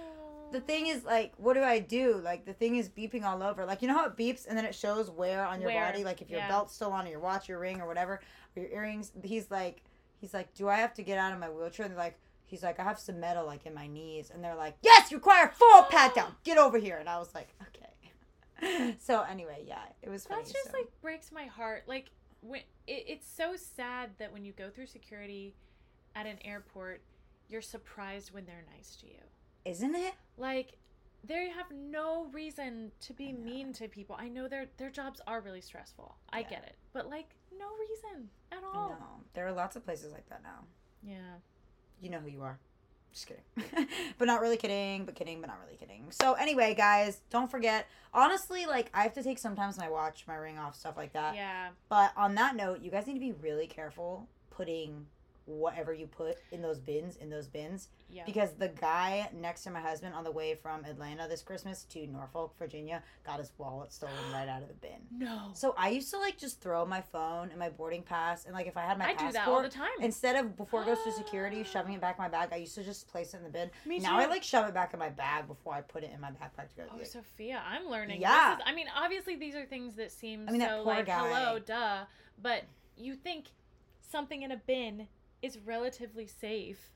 the 0.53 0.61
thing 0.61 0.87
is 0.87 1.05
like 1.05 1.33
what 1.39 1.55
do 1.55 1.63
i 1.65 1.81
do 1.81 2.21
like 2.23 2.45
the 2.47 2.53
thing 2.53 2.77
is 2.77 2.89
beeping 2.89 3.25
all 3.25 3.43
over 3.43 3.67
like 3.67 3.83
you 3.83 3.89
know 3.89 3.95
how 3.95 4.07
it 4.07 4.17
beeps 4.17 4.47
and 4.47 4.57
then 4.57 4.65
it 4.65 4.77
shows 4.77 5.11
where 5.11 5.45
on 5.45 5.61
your 5.61 5.71
Where, 5.71 5.85
body 5.85 6.05
like 6.05 6.23
if 6.23 6.31
your 6.31 6.39
yeah. 6.39 6.49
belt's 6.49 6.73
still 6.73 6.93
on 6.93 7.05
or 7.05 7.11
your 7.11 7.19
watch 7.19 7.49
your 7.49 7.59
ring 7.59 7.81
or 7.81 7.87
whatever 7.89 8.21
or 8.57 8.63
your 8.63 8.71
earrings 8.71 9.11
he's 9.25 9.51
like 9.51 9.83
he's 10.21 10.33
like 10.33 10.55
do 10.55 10.69
i 10.69 10.77
have 10.77 10.95
to 10.95 11.03
get 11.03 11.19
out 11.19 11.33
of 11.33 11.41
my 11.41 11.51
wheelchair 11.51 11.87
and 11.87 11.93
they're 11.93 12.01
like 12.01 12.17
he's 12.45 12.63
like 12.63 12.79
i 12.79 12.85
have 12.85 12.99
some 12.99 13.19
metal 13.19 13.45
like 13.45 13.67
in 13.67 13.75
my 13.75 13.89
knees 13.89 14.31
and 14.33 14.43
they're 14.43 14.55
like 14.55 14.77
yes 14.83 15.11
you 15.11 15.17
require 15.17 15.49
full 15.49 15.83
pat 15.83 16.15
down 16.15 16.33
get 16.45 16.59
over 16.59 16.79
here 16.79 16.99
and 16.99 17.09
i 17.09 17.19
was 17.19 17.35
like 17.35 17.49
okay 17.61 17.91
so 18.99 19.23
anyway 19.23 19.63
yeah 19.67 19.83
it 20.03 20.09
was 20.09 20.25
funny 20.27 20.43
That 20.45 20.53
just 20.53 20.71
so. 20.73 20.79
like 20.79 20.89
breaks 21.03 21.31
my 21.33 21.45
heart. 21.45 21.85
Like 21.87 22.11
when 22.41 22.61
it, 22.87 23.05
it's 23.09 23.29
so 23.29 23.55
sad 23.57 24.11
that 24.19 24.33
when 24.33 24.45
you 24.45 24.53
go 24.53 24.71
through 24.71 24.87
security 24.87 25.55
at 26.15 26.27
an 26.27 26.39
airport, 26.45 27.03
you're 27.49 27.63
surprised 27.63 28.33
when 28.33 28.45
they're 28.47 28.65
nice 28.77 28.97
to 28.97 29.07
you. 29.07 29.21
isn't 29.65 29.95
it 29.95 30.15
Like 30.39 30.79
they 31.25 31.49
have 31.49 31.67
no 31.73 32.27
reason 32.33 32.93
to 33.01 33.13
be 33.13 33.33
mean 33.33 33.73
to 33.75 33.89
people. 33.89 34.15
I 34.19 34.29
know 34.29 34.47
their 34.49 34.67
their 34.77 34.91
jobs 34.91 35.21
are 35.27 35.41
really 35.41 35.61
stressful. 35.61 36.17
I 36.33 36.41
Yeah. 36.41 36.51
get 36.51 36.65
it. 36.65 36.77
But 36.93 37.11
like 37.11 37.35
no 37.59 37.67
reason 37.81 38.29
at 38.53 38.63
all. 38.65 38.91
know 38.91 39.25
there 39.35 39.47
are 39.47 39.53
lots 39.53 39.77
of 39.77 39.85
places 39.85 40.13
like 40.13 40.29
that 40.29 40.43
now 40.43 40.61
Yeah. 41.03 41.37
you 42.01 42.11
know 42.11 42.21
who 42.21 42.29
you 42.29 42.43
are. 42.43 42.59
Just 43.17 43.29
kidding. 43.29 43.89
but 44.19 44.27
not 44.27 44.43
really 44.43 44.59
kidding, 44.59 45.07
but 45.07 45.15
kidding, 45.15 45.41
but 45.41 45.47
not 45.47 45.59
really 45.65 45.79
kidding. 45.79 46.05
So 46.11 46.35
anyway, 46.35 46.75
guys, 46.75 47.23
don't 47.31 47.51
forget. 47.51 47.87
Honestly, 48.13 48.67
like 48.67 48.91
I 48.93 49.03
have 49.05 49.15
to 49.15 49.23
take 49.23 49.39
sometimes 49.39 49.79
my 49.79 49.89
watch, 49.89 50.25
my 50.29 50.35
ring 50.35 50.59
off, 50.59 50.77
stuff 50.77 50.99
like 50.99 51.15
that. 51.15 51.35
Yeah. 51.35 51.69
But 51.89 52.13
on 52.15 52.35
that 52.35 52.57
note, 52.57 52.83
you 52.83 52.91
guys 52.91 53.07
need 53.07 53.15
to 53.15 53.21
be 53.21 53.33
really 53.33 53.67
careful 53.67 54.29
putting 54.51 55.07
whatever 55.47 55.93
you 55.95 56.07
put 56.07 56.37
in 56.53 56.61
those 56.61 56.79
bins 56.79 57.17
in 57.17 57.31
those 57.31 57.47
bins 57.47 57.89
Yeah. 58.11 58.25
because 58.27 58.53
the 58.55 58.69
guy 58.69 59.29
next 59.33 59.63
to 59.65 59.71
my 59.71 59.81
husband 59.81 60.15
on 60.15 60.25
the 60.25 60.31
way 60.31 60.55
from 60.57 60.85
Atlanta 60.85 61.27
this 61.29 61.41
Christmas 61.43 61.85
to 61.91 62.07
Norfolk, 62.09 62.55
Virginia, 62.59 63.03
got 63.25 63.39
his 63.39 63.53
wallet 63.57 63.93
stolen 63.93 64.15
right 64.33 64.49
out 64.49 64.63
of 64.63 64.69
the 64.69 64.75
bin. 64.75 64.99
no. 65.17 65.51
So 65.55 65.75
I 65.79 65.91
used 65.91 66.11
to 66.11 66.19
like 66.19 66.37
just 66.37 66.61
throw 66.61 66.85
my 66.85 67.01
phone 67.01 67.51
and 67.51 67.59
my 67.59 67.69
boarding 67.71 68.03
pass 68.03 68.45
and 68.45 68.55
like 68.55 68.67
if 68.67 68.77
I 68.77 68.83
had 68.83 68.99
my 68.99 69.07
I 69.07 69.15
passport 69.15 69.33
do 69.33 69.39
that 69.39 69.49
all 69.49 69.63
the 69.63 69.69
time. 69.69 69.89
instead 70.01 70.37
of 70.37 70.57
before 70.57 70.83
it 70.83 70.87
goes 70.87 70.99
to 71.05 71.13
security 71.13 71.63
shoving 71.73 71.95
it 71.95 72.01
back 72.01 72.17
in 72.19 72.23
my 72.25 72.29
bag 72.29 72.49
i 72.53 72.57
used 72.57 72.75
to 72.75 72.83
just 72.85 73.09
place 73.09 73.33
it 73.35 73.39
in 73.39 73.45
the 73.45 73.51
bin 73.51 73.71
Me 73.85 73.99
now 74.01 74.19
i 74.19 74.27
like 74.27 74.43
shove 74.43 74.67
it 74.69 74.75
back 74.75 74.93
in 74.93 74.99
my 74.99 75.09
bag 75.11 75.47
before 75.47 75.75
i 75.75 75.81
put 75.81 76.03
it 76.03 76.11
in 76.13 76.21
my 76.21 76.31
backpack 76.31 76.69
to 76.71 76.77
go 76.77 76.83
Oh, 76.93 77.03
Sophia, 77.05 77.63
I'm 77.67 77.89
learning. 77.89 78.21
Yeah. 78.21 78.57
This 78.57 78.65
is, 78.67 78.73
I 78.73 78.75
mean, 78.75 78.87
obviously, 78.97 79.37
these 79.37 79.55
are 79.55 79.65
things 79.65 79.95
that 79.97 80.11
seem 80.11 80.47
I 80.49 80.53
mean, 80.53 80.61
so 80.61 80.83
poor 80.85 80.95
like, 80.95 81.07
guy. 81.07 81.29
hello, 81.29 81.59
duh. 81.59 82.05
But 82.41 82.63
you 82.97 83.15
think 83.15 83.47
something 84.01 84.43
in 84.43 84.51
a 84.53 84.57
bin 84.57 85.09
is 85.43 85.59
relatively 85.59 86.27
safe. 86.27 86.91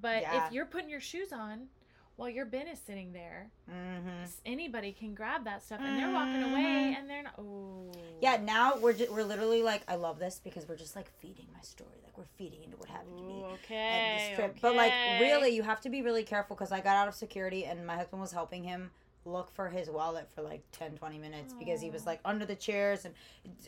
But 0.00 0.22
Yeah. 0.22 0.46
if 0.46 0.52
you're 0.52 0.66
putting 0.66 0.90
your 0.90 1.00
shoes 1.00 1.32
on 1.32 1.68
while 2.16 2.28
your 2.28 2.44
bin 2.44 2.66
is 2.66 2.78
sitting 2.80 3.12
there, 3.12 3.50
mm-hmm. 3.70 4.24
anybody 4.44 4.92
can 4.92 5.14
grab 5.14 5.44
that 5.44 5.62
stuff 5.62 5.80
and 5.80 5.98
they're 5.98 6.10
walking 6.10 6.42
away 6.42 6.96
and 6.98 7.08
they're 7.08 7.22
not. 7.22 7.34
Oh. 7.38 7.92
yeah 8.20 8.36
now 8.36 8.76
we're 8.78 8.92
just, 8.92 9.12
we're 9.12 9.22
literally 9.22 9.62
like 9.62 9.82
i 9.86 9.94
love 9.94 10.18
this 10.18 10.40
because 10.42 10.68
we're 10.68 10.76
just 10.76 10.96
like 10.96 11.08
feeding 11.20 11.46
my 11.54 11.60
story 11.60 12.00
like 12.04 12.18
we're 12.18 12.24
feeding 12.36 12.64
into 12.64 12.76
what 12.76 12.88
happened 12.88 13.16
to 13.18 13.22
me 13.22 13.40
Ooh, 13.42 13.44
okay. 13.62 14.26
this 14.28 14.36
trip 14.36 14.56
but 14.60 14.74
like 14.74 14.92
really 15.20 15.50
you 15.50 15.62
have 15.62 15.80
to 15.82 15.88
be 15.88 16.02
really 16.02 16.24
careful 16.24 16.56
because 16.56 16.72
i 16.72 16.80
got 16.80 16.96
out 16.96 17.06
of 17.06 17.14
security 17.14 17.64
and 17.64 17.86
my 17.86 17.94
husband 17.94 18.20
was 18.20 18.32
helping 18.32 18.64
him 18.64 18.90
look 19.28 19.50
for 19.54 19.68
his 19.68 19.88
wallet 19.90 20.28
for 20.34 20.42
like 20.42 20.62
10 20.72 20.96
20 20.96 21.18
minutes 21.18 21.54
because 21.58 21.80
he 21.80 21.90
was 21.90 22.06
like 22.06 22.20
under 22.24 22.44
the 22.46 22.54
chairs 22.54 23.04
and 23.04 23.14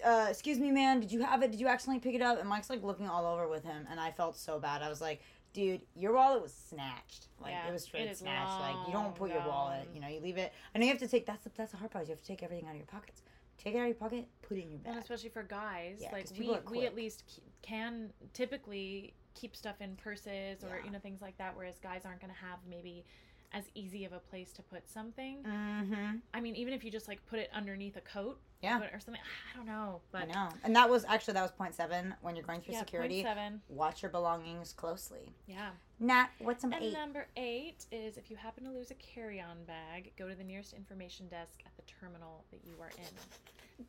uh, 0.05 0.27
excuse 0.29 0.59
me 0.59 0.70
man 0.70 1.01
did 1.01 1.12
you 1.12 1.23
have 1.23 1.42
it? 1.42 1.51
Did 1.51 1.61
you 1.61 1.68
accidentally 1.68 2.01
pick 2.01 2.14
it 2.20 2.23
up? 2.23 2.40
And 2.40 2.49
mike's 2.49 2.70
like 2.70 2.83
looking 2.83 3.09
all 3.09 3.27
over 3.27 3.49
with 3.49 3.64
him 3.64 3.87
and 3.90 4.01
i 4.01 4.11
felt 4.11 4.37
so 4.37 4.59
bad. 4.59 4.83
I 4.83 4.88
was 4.88 5.01
like 5.01 5.20
dude 5.53 5.83
your 5.96 6.12
wallet 6.12 6.42
was 6.42 6.53
snatched. 6.53 7.27
Like 7.40 7.53
Yeah, 7.53 7.68
it 7.68 7.73
was 7.73 7.83
straight 7.85 8.09
it 8.09 8.16
snatched. 8.16 8.61
Like 8.61 8.87
you 8.87 8.92
don't 8.92 9.14
put 9.14 9.31
your 9.31 9.46
wallet 9.46 9.88
you 9.94 10.01
know 10.01 10.09
you 10.09 10.20
leave 10.20 10.38
it. 10.38 10.53
I 10.75 10.79
know 10.79 10.85
you 10.85 10.90
have 10.90 11.01
to 11.01 11.09
take 11.09 11.27
that's 11.27 11.44
the 11.44 11.51
that's 11.57 11.73
the 11.73 11.79
hard 11.79 11.90
part 11.90 12.07
you 12.07 12.11
have 12.12 12.20
to 12.20 12.27
take 12.27 12.42
everything 12.42 12.66
out 12.66 12.73
of 12.73 12.77
your 12.79 12.87
pockets. 12.87 13.23
Take 13.59 13.75
it 13.75 13.79
out 13.79 13.83
of 13.83 13.88
your 13.88 13.94
pocket 13.96 14.27
put 14.42 14.57
it 14.57 14.62
in 14.62 14.70
your 14.70 14.79
bag. 14.79 14.92
Well, 14.92 15.03
especially 15.03 15.29
for 15.29 15.42
guys, 15.42 15.99
Yeah, 16.01 16.12
like 16.12 16.27
we 16.38 16.57
we 16.70 16.87
at 16.87 16.94
least 16.96 17.40
can 17.62 18.11
typically 18.33 19.14
keep 19.35 19.55
stuff 19.55 19.81
in 19.81 19.96
purses 19.96 20.64
or 20.64 20.77
Yeah. 20.79 20.85
you 20.85 20.90
know 20.90 20.99
things 20.99 21.20
like 21.20 21.37
that. 21.38 21.57
Whereas 21.57 21.79
guys 21.79 22.03
aren't 22.05 22.20
going 22.20 22.33
to 22.33 22.40
have 22.40 22.59
maybe 22.68 23.05
as 23.52 23.64
easy 23.74 24.04
of 24.04 24.12
a 24.12 24.18
place 24.18 24.52
to 24.52 24.62
put 24.62 24.88
something. 24.88 25.38
mm-hmm 25.42 26.16
I 26.32 26.40
mean, 26.40 26.54
even 26.56 26.72
if 26.72 26.84
you 26.84 26.90
just 26.90 27.08
like 27.08 27.24
put 27.26 27.38
it 27.38 27.50
underneath 27.52 27.96
a 27.96 28.00
coat, 28.00 28.38
Yeah. 28.62 28.78
or 28.92 29.00
something. 29.00 29.20
I 29.52 29.56
don't 29.56 29.66
know, 29.66 30.00
but 30.12 30.22
i 30.22 30.24
know 30.26 30.48
and 30.64 30.76
that 30.76 30.88
was 30.88 31.04
actually 31.08 31.34
that 31.34 31.42
was 31.42 31.50
point 31.50 31.74
seven 31.74 32.14
when 32.20 32.36
you're 32.36 32.44
going 32.44 32.60
through 32.60 32.74
yeah, 32.74 32.80
security 32.80 33.22
point 33.22 33.36
seven. 33.36 33.60
watch 33.68 34.02
your 34.02 34.10
belongings 34.10 34.72
closely 34.72 35.32
Yeah. 35.46 35.70
Nat, 35.98 36.28
what's 36.38 36.62
some 36.62 36.72
And 36.72 36.82
eight? 36.84 36.92
number 36.92 37.26
eight 37.36 37.84
is 37.92 38.16
if 38.16 38.30
you 38.30 38.36
happen 38.36 38.64
to 38.64 38.70
lose 38.70 38.90
a 38.90 38.94
carry-on 38.94 39.64
bag, 39.66 40.12
go 40.16 40.28
to 40.28 40.34
the 40.34 40.44
nearest 40.44 40.72
information 40.72 41.28
desk 41.28 41.60
at 41.66 41.72
the 41.76 41.82
terminal 41.82 42.44
that 42.52 42.60
you 42.64 42.74
are 42.80 42.90
in. 42.96 43.14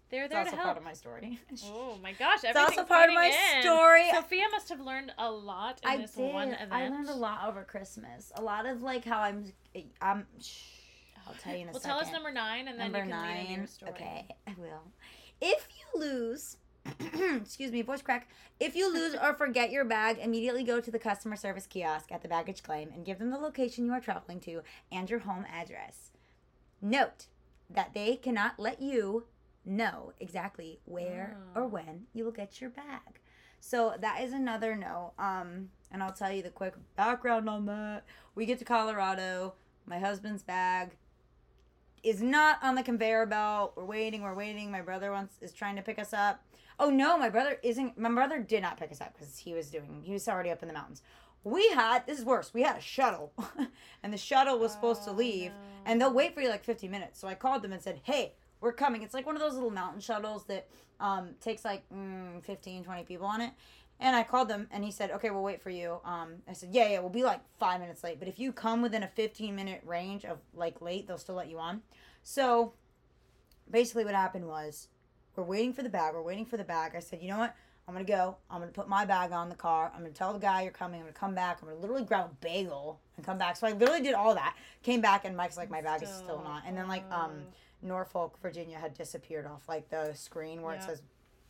They're 0.10 0.28
there 0.28 0.42
It's 0.42 0.50
also 0.52 0.58
to 0.58 0.64
part 0.64 0.78
of 0.78 0.84
my 0.84 0.94
story. 0.94 1.40
Oh 1.66 1.98
my 2.02 2.14
gosh! 2.14 2.40
It's 2.44 2.58
also 2.58 2.84
part 2.84 3.10
of 3.10 3.16
my 3.16 3.28
in. 3.56 3.62
story. 3.62 4.10
Sophia 4.14 4.46
must 4.52 4.70
have 4.70 4.80
learned 4.80 5.14
a 5.18 5.32
lot 5.32 5.80
in 5.84 5.90
I 5.90 5.98
this 5.98 6.14
did. 6.14 6.34
one 6.34 6.50
event. 6.50 6.72
I 6.72 6.90
learned 6.90 7.10
a 7.10 7.16
lot 7.16 7.48
over 7.48 7.64
Christmas. 7.64 8.32
A 8.36 8.42
lot 8.42 8.66
of 8.66 8.82
like 8.82 9.06
how 9.06 9.20
I'm. 9.20 9.52
I'm. 10.02 10.26
Shh, 10.42 10.62
I'll 11.28 11.34
tell 11.36 11.54
you 11.54 11.62
in 11.62 11.70
a 11.70 11.72
well, 11.72 11.82
second. 11.82 11.98
tell 11.98 12.06
us 12.08 12.12
number 12.12 12.32
nine, 12.32 12.68
and 12.68 12.80
then 12.80 12.92
Number 12.92 13.06
you 13.06 13.12
can 13.12 13.22
lead 13.22 13.38
into 13.40 13.48
nine. 13.50 13.58
your 13.60 13.68
story. 13.68 13.92
Okay, 13.92 14.28
I 14.48 14.54
will. 14.58 14.82
If 15.42 15.68
you 15.94 16.00
lose, 16.00 16.58
excuse 17.42 17.72
me, 17.72 17.82
voice 17.82 18.02
crack. 18.02 18.30
If 18.60 18.76
you 18.76 18.92
lose 18.94 19.16
or 19.16 19.34
forget 19.34 19.72
your 19.72 19.86
bag, 19.86 20.18
immediately 20.22 20.64
go 20.64 20.80
to 20.80 20.92
the 20.92 21.00
customer 21.00 21.36
service 21.36 21.66
kiosk 21.68 22.12
at 22.12 22.22
the 22.22 22.28
baggage 22.28 22.64
claim 22.64 22.90
and 22.94 23.06
give 23.06 23.20
them 23.20 23.32
the 23.32 23.38
location 23.38 23.86
you 23.86 23.92
are 23.92 24.00
traveling 24.00 24.40
to 24.42 24.62
and 24.92 25.10
your 25.10 25.20
home 25.20 25.46
address. 25.52 26.12
Note 26.82 27.28
that 27.70 27.94
they 27.94 28.16
cannot 28.18 28.60
let 28.60 28.82
you 28.82 29.26
know 29.66 30.14
exactly 30.20 30.80
where 30.86 31.38
Oh. 31.56 31.62
or 31.62 31.68
when 31.68 32.08
you 32.14 32.24
will 32.24 32.32
get 32.32 32.60
your 32.62 32.70
bag. 32.70 33.20
So 33.60 33.94
that 34.00 34.22
is 34.22 34.34
another 34.34 34.76
no. 34.76 35.14
Um, 35.20 35.70
and 35.92 36.02
I'll 36.02 36.14
tell 36.14 36.32
you 36.32 36.42
the 36.42 36.50
quick 36.50 36.74
background 36.96 37.48
on 37.50 37.66
that. 37.68 38.04
We 38.34 38.46
get 38.46 38.58
to 38.60 38.66
Colorado. 38.66 39.54
My 39.86 40.00
husband's 40.00 40.42
bag 40.44 40.92
is 42.04 42.22
not 42.22 42.58
on 42.64 42.76
the 42.76 42.84
conveyor 42.84 43.28
belt. 43.28 43.74
We're 43.76 43.86
waiting. 43.86 44.24
We're 44.24 44.34
waiting. 44.36 44.72
My 44.72 44.82
brother 44.82 45.12
wants 45.12 45.36
is 45.42 45.52
trying 45.54 45.76
to 45.76 45.82
pick 45.84 46.00
us 46.00 46.14
up. 46.14 46.44
Oh 46.80 46.90
no, 46.90 47.18
my 47.18 47.30
brother 47.30 47.58
isn't. 47.62 47.98
My 48.00 48.10
brother 48.12 48.40
did 48.40 48.62
not 48.64 48.78
pick 48.80 48.92
us 48.92 49.02
up 49.02 49.14
because 49.14 49.38
he 49.38 49.54
was 49.54 49.70
doing. 49.70 50.02
He 50.04 50.14
was 50.14 50.28
already 50.28 50.50
up 50.50 50.62
in 50.64 50.68
the 50.68 50.74
mountains. 50.74 51.04
We 51.44 51.70
had 51.70 52.06
this 52.08 52.20
is 52.20 52.26
worse. 52.26 52.54
We 52.54 52.64
had 52.64 52.78
a 52.78 52.82
shuttle, 52.82 53.34
and 54.04 54.12
the 54.14 54.18
shuttle 54.18 54.58
was 54.60 54.72
supposed 54.72 55.04
to 55.04 55.12
Oh, 55.12 55.14
leave, 55.14 55.52
no. 55.52 55.58
and 55.86 56.02
they'll 56.02 56.14
wait 56.14 56.34
for 56.34 56.42
you 56.42 56.50
like 56.50 56.64
15 56.64 56.90
minutes. 56.90 57.20
So 57.20 57.28
I 57.28 57.36
called 57.36 57.62
them 57.62 57.74
and 57.74 57.82
said, 57.82 58.02
"Hey, 58.04 58.34
we're 58.62 58.72
coming." 58.72 59.02
It's 59.04 59.14
like 59.14 59.26
one 59.26 59.36
of 59.36 59.42
those 59.42 59.54
little 59.54 59.70
mountain 59.72 60.00
shuttles 60.00 60.46
that 60.46 60.70
um, 61.00 61.32
takes 61.42 61.66
like 61.66 61.84
mm, 61.94 62.44
15, 62.44 62.84
20 62.84 63.04
people 63.04 63.28
on 63.28 63.42
it. 63.42 63.52
And 64.00 64.16
I 64.16 64.24
called 64.24 64.48
them, 64.48 64.68
and 64.72 64.84
he 64.84 64.92
said, 64.92 65.12
"Okay, 65.12 65.30
we'll 65.30 65.44
wait 65.44 65.62
for 65.62 65.70
you." 65.70 66.00
Um, 66.04 66.38
I 66.48 66.54
said, 66.54 66.70
"Yeah, 66.72 66.90
yeah, 66.90 67.00
we'll 67.00 67.10
be 67.10 67.24
like 67.24 67.42
five 67.60 67.80
minutes 67.80 68.04
late, 68.04 68.18
but 68.18 68.28
if 68.28 68.40
you 68.40 68.52
come 68.52 68.82
within 68.82 69.04
a 69.04 69.08
15 69.08 69.56
minute 69.56 69.82
range 69.86 70.26
of 70.26 70.40
like 70.56 70.82
late, 70.82 71.08
they'll 71.08 71.20
still 71.20 71.36
let 71.36 71.50
you 71.50 71.60
on." 71.60 71.82
So 72.24 72.74
basically, 73.70 74.06
what 74.06 74.16
happened 74.16 74.48
was, 74.48 74.88
we're 75.36 75.44
waiting 75.44 75.74
for 75.74 75.84
the 75.84 75.90
bag. 75.90 76.16
We're 76.16 76.24
waiting 76.24 76.46
for 76.46 76.58
the 76.58 76.64
bag. 76.64 76.94
I 76.96 77.00
said, 77.00 77.22
"You 77.22 77.30
know 77.30 77.38
what? 77.38 77.56
I'm 77.88 77.94
gonna 77.94 78.06
go. 78.06 78.38
I'm 78.50 78.60
gonna 78.60 78.72
put 78.72 78.88
my 78.88 79.06
bag 79.06 79.32
on 79.32 79.50
the 79.50 79.56
car. 79.56 79.92
I'm 79.94 80.02
gonna 80.02 80.14
tell 80.14 80.34
the 80.34 80.40
guy 80.40 80.62
you're 80.62 80.72
coming. 80.72 81.00
I'm 81.02 81.06
gonna 81.08 81.14
come 81.14 81.36
back. 81.36 81.60
I'm 81.62 81.68
gonna 81.68 81.80
literally 81.80 82.04
grab 82.04 82.26
a 82.26 82.46
bagel 82.46 83.00
and 83.18 83.26
come 83.26 83.38
back. 83.38 83.58
So 83.58 83.68
I 83.68 83.74
literally 83.74 84.02
did 84.02 84.14
all 84.14 84.34
that. 84.36 84.56
Came 84.82 85.02
back 85.02 85.26
and 85.26 85.36
Mike's 85.36 85.58
like, 85.58 85.70
my 85.70 85.82
bag 85.82 86.02
is 86.04 86.10
still 86.10 86.42
not. 86.44 86.64
And 86.66 86.78
then 86.78 86.88
like 86.88 87.04
um 87.12 87.32
Norfolk, 87.82 88.38
Virginia 88.42 88.78
had 88.78 88.94
disappeared 88.94 89.46
off 89.46 89.68
like 89.68 89.90
the 89.90 90.14
screen 90.14 90.62
where 90.62 90.76
it 90.76 90.84
says 90.84 91.02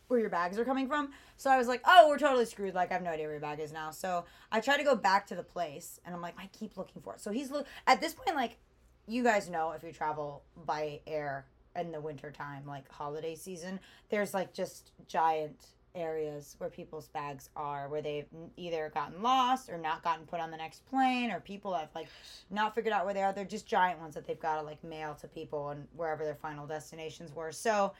where 0.08 0.20
your 0.20 0.30
bags 0.30 0.58
are 0.58 0.64
coming 0.64 0.86
from. 0.86 1.10
So 1.36 1.50
I 1.50 1.56
was 1.56 1.68
like, 1.68 1.80
oh, 1.86 2.06
we're 2.08 2.18
totally 2.18 2.44
screwed. 2.44 2.74
Like 2.74 2.90
I 2.90 2.94
have 2.94 3.02
no 3.02 3.10
idea 3.10 3.24
where 3.24 3.32
your 3.32 3.40
bag 3.40 3.60
is 3.60 3.72
now. 3.72 3.90
So 3.90 4.24
I 4.50 4.60
try 4.60 4.76
to 4.76 4.84
go 4.84 4.94
back 4.94 5.26
to 5.28 5.34
the 5.34 5.42
place 5.42 6.00
and 6.04 6.14
I'm 6.14 6.20
like, 6.20 6.34
I 6.38 6.48
keep 6.52 6.76
looking 6.76 7.02
for 7.02 7.14
it. 7.14 7.20
So 7.20 7.30
he's 7.30 7.50
look 7.50 7.66
at 7.86 8.00
this 8.00 8.14
point, 8.14 8.36
like 8.36 8.58
you 9.06 9.22
guys 9.22 9.48
know 9.48 9.72
if 9.72 9.82
you 9.82 9.92
travel 9.92 10.42
by 10.66 11.00
air 11.06 11.46
in 11.74 11.90
the 11.90 12.00
winter 12.00 12.30
time, 12.30 12.64
like 12.66 12.90
holiday 12.90 13.34
season, 13.34 13.80
there's 14.10 14.34
like 14.34 14.52
just 14.52 14.92
giant 15.08 15.66
areas 15.94 16.54
where 16.58 16.70
people's 16.70 17.08
bags 17.08 17.50
are 17.56 17.88
where 17.88 18.02
they've 18.02 18.26
either 18.56 18.90
gotten 18.94 19.22
lost 19.22 19.68
or 19.68 19.78
not 19.78 20.02
gotten 20.02 20.26
put 20.26 20.40
on 20.40 20.50
the 20.50 20.56
next 20.56 20.84
plane 20.86 21.30
or 21.30 21.40
people 21.40 21.74
have 21.74 21.88
like 21.94 22.08
not 22.50 22.74
figured 22.74 22.92
out 22.92 23.04
where 23.04 23.14
they 23.14 23.22
are. 23.22 23.32
They're 23.32 23.44
just 23.44 23.66
giant 23.66 24.00
ones 24.00 24.14
that 24.14 24.26
they've 24.26 24.40
got 24.40 24.56
to 24.56 24.62
like 24.62 24.82
mail 24.82 25.14
to 25.20 25.28
people 25.28 25.70
and 25.70 25.86
wherever 25.96 26.24
their 26.24 26.34
final 26.34 26.66
destinations 26.66 27.34
were. 27.34 27.52
So 27.52 27.92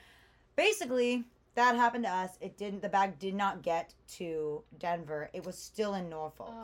basically 0.56 1.24
that 1.54 1.76
happened 1.76 2.04
to 2.04 2.10
us. 2.10 2.38
It 2.40 2.56
didn't 2.56 2.82
the 2.82 2.88
bag 2.88 3.18
did 3.18 3.34
not 3.34 3.62
get 3.62 3.94
to 4.14 4.62
denver. 4.78 5.28
It 5.32 5.44
was 5.44 5.58
still 5.58 5.94
in 5.94 6.08
norfolk. 6.08 6.54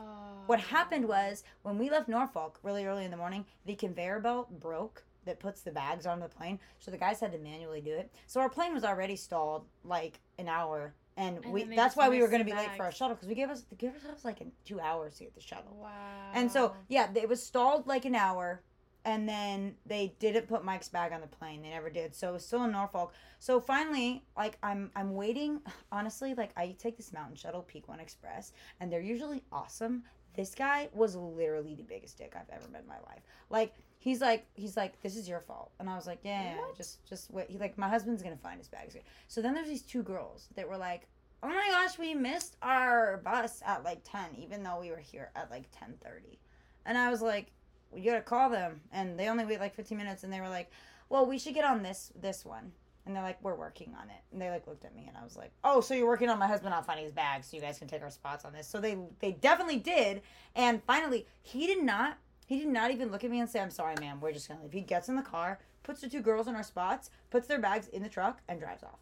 What 0.46 0.60
happened 0.60 1.06
was 1.06 1.44
when 1.62 1.76
we 1.76 1.90
left 1.90 2.08
Norfolk 2.08 2.58
really 2.62 2.86
early 2.86 3.04
in 3.04 3.10
the 3.10 3.16
morning, 3.16 3.44
the 3.66 3.74
conveyor 3.74 4.20
belt 4.20 4.60
broke 4.60 5.04
that 5.26 5.38
puts 5.38 5.60
the 5.60 5.70
bags 5.70 6.06
on 6.06 6.20
the 6.20 6.28
plane. 6.28 6.58
So 6.80 6.90
the 6.90 6.96
guys 6.96 7.20
had 7.20 7.32
to 7.32 7.38
manually 7.38 7.82
do 7.82 7.92
it. 7.92 8.10
So 8.26 8.40
our 8.40 8.48
plane 8.48 8.72
was 8.72 8.82
already 8.82 9.14
stalled 9.14 9.66
like 9.84 10.20
an 10.38 10.48
hour, 10.48 10.94
and, 11.18 11.44
And 11.44 11.52
we 11.52 11.64
that's 11.64 11.96
why 11.96 12.08
we 12.08 12.22
were 12.22 12.28
going 12.28 12.38
to 12.38 12.44
be 12.44 12.56
late 12.56 12.70
for 12.76 12.84
our 12.84 12.92
shuttle 12.92 13.16
because 13.16 13.28
we 13.28 13.34
gave 13.34 13.50
us 13.50 13.64
gave 13.76 13.92
ourselves 13.92 14.24
like 14.24 14.40
two 14.64 14.80
hours 14.80 15.16
to 15.18 15.24
get 15.24 15.34
the 15.34 15.40
shuttle. 15.40 15.76
Wow. 15.80 15.90
And 16.32 16.50
so 16.50 16.74
yeah, 16.88 17.08
it 17.14 17.28
was 17.28 17.42
stalled 17.42 17.86
like 17.88 18.04
an 18.04 18.14
hour, 18.14 18.62
and 19.04 19.28
then 19.28 19.74
they 19.84 20.14
didn't 20.20 20.46
put 20.46 20.64
Mike's 20.64 20.88
bag 20.88 21.12
on 21.12 21.20
the 21.20 21.26
plane. 21.26 21.62
They 21.62 21.70
never 21.70 21.90
did. 21.90 22.14
So 22.14 22.30
it 22.30 22.32
was 22.34 22.46
still 22.46 22.62
in 22.64 22.72
Norfolk. 22.72 23.12
So 23.40 23.60
finally, 23.60 24.24
like 24.36 24.58
I'm 24.62 24.92
I'm 24.94 25.14
waiting. 25.14 25.60
Honestly, 25.92 26.34
like 26.34 26.50
I 26.56 26.76
take 26.78 26.96
this 26.96 27.12
mountain 27.12 27.36
shuttle, 27.36 27.62
Peak 27.62 27.88
One 27.88 27.98
Express, 27.98 28.52
and 28.80 28.92
they're 28.92 29.00
usually 29.00 29.42
awesome. 29.50 30.04
This 30.36 30.54
guy 30.54 30.88
was 30.92 31.16
literally 31.16 31.74
the 31.74 31.82
biggest 31.82 32.16
dick 32.16 32.34
I've 32.36 32.48
ever 32.54 32.68
met 32.70 32.82
in 32.82 32.88
my 32.88 33.00
life. 33.08 33.22
Like 33.50 33.74
he's 33.98 34.20
like 34.20 34.46
he's 34.54 34.76
like 34.76 35.00
this 35.02 35.16
is 35.16 35.28
your 35.28 35.40
fault, 35.40 35.70
and 35.78 35.88
I 35.90 35.96
was 35.96 36.06
like 36.06 36.20
yeah, 36.22 36.54
yeah, 36.54 36.60
just 36.76 37.04
just 37.04 37.30
wait. 37.30 37.50
He 37.50 37.58
like 37.58 37.76
my 37.76 37.88
husband's 37.88 38.22
gonna 38.22 38.36
find 38.36 38.58
his 38.58 38.68
bags. 38.68 38.96
So 39.28 39.42
then 39.42 39.54
there's 39.54 39.68
these 39.68 39.82
two 39.82 40.02
girls 40.02 40.48
that 40.56 40.68
were 40.68 40.78
like. 40.78 41.08
Oh 41.40 41.46
my 41.46 41.68
gosh, 41.70 41.96
we 42.00 42.14
missed 42.14 42.56
our 42.62 43.18
bus 43.18 43.62
at 43.64 43.84
like 43.84 44.00
10, 44.02 44.34
even 44.38 44.64
though 44.64 44.80
we 44.80 44.90
were 44.90 44.96
here 44.96 45.30
at 45.36 45.52
like 45.52 45.70
10:30. 45.70 46.36
And 46.84 46.98
I 46.98 47.10
was 47.10 47.22
like, 47.22 47.52
"We 47.92 48.00
gotta 48.00 48.22
call 48.22 48.50
them." 48.50 48.80
And 48.90 49.16
they 49.16 49.28
only 49.28 49.44
wait 49.44 49.60
like 49.60 49.76
15 49.76 49.96
minutes, 49.96 50.24
and 50.24 50.32
they 50.32 50.40
were 50.40 50.48
like, 50.48 50.68
"Well, 51.08 51.26
we 51.26 51.38
should 51.38 51.54
get 51.54 51.64
on 51.64 51.84
this 51.84 52.10
this 52.16 52.44
one." 52.44 52.72
And 53.06 53.14
they're 53.14 53.22
like, 53.22 53.40
"We're 53.40 53.54
working 53.54 53.94
on 53.94 54.10
it." 54.10 54.20
And 54.32 54.42
they 54.42 54.50
like 54.50 54.66
looked 54.66 54.84
at 54.84 54.96
me, 54.96 55.04
and 55.06 55.16
I 55.16 55.22
was 55.22 55.36
like, 55.36 55.52
"Oh, 55.62 55.80
so 55.80 55.94
you're 55.94 56.08
working 56.08 56.28
on 56.28 56.40
my 56.40 56.48
husband 56.48 56.72
not 56.72 56.84
finding 56.86 57.04
his 57.04 57.14
bag, 57.14 57.44
so 57.44 57.56
you 57.56 57.62
guys 57.62 57.78
can 57.78 57.86
take 57.86 58.02
our 58.02 58.10
spots 58.10 58.44
on 58.44 58.52
this." 58.52 58.66
So 58.66 58.80
they 58.80 58.98
they 59.20 59.30
definitely 59.30 59.78
did. 59.78 60.22
And 60.56 60.82
finally, 60.82 61.24
he 61.42 61.68
did 61.68 61.84
not 61.84 62.18
he 62.48 62.58
did 62.58 62.68
not 62.68 62.90
even 62.90 63.12
look 63.12 63.24
at 63.24 63.30
me 63.30 63.40
and 63.40 63.48
say, 63.48 63.60
"I'm 63.60 63.70
sorry, 63.70 63.94
ma'am. 64.00 64.20
We're 64.20 64.32
just 64.32 64.48
gonna 64.48 64.62
leave." 64.62 64.72
He 64.72 64.80
gets 64.80 65.10
in 65.10 65.16
the 65.16 65.22
car, 65.22 65.58
puts 65.82 66.00
the 66.00 66.08
two 66.08 66.22
girls 66.22 66.48
in 66.48 66.56
our 66.56 66.62
spots, 66.62 67.10
puts 67.28 67.46
their 67.46 67.58
bags 67.58 67.88
in 67.88 68.02
the 68.02 68.08
truck, 68.08 68.40
and 68.48 68.58
drives 68.58 68.82
off. 68.82 68.98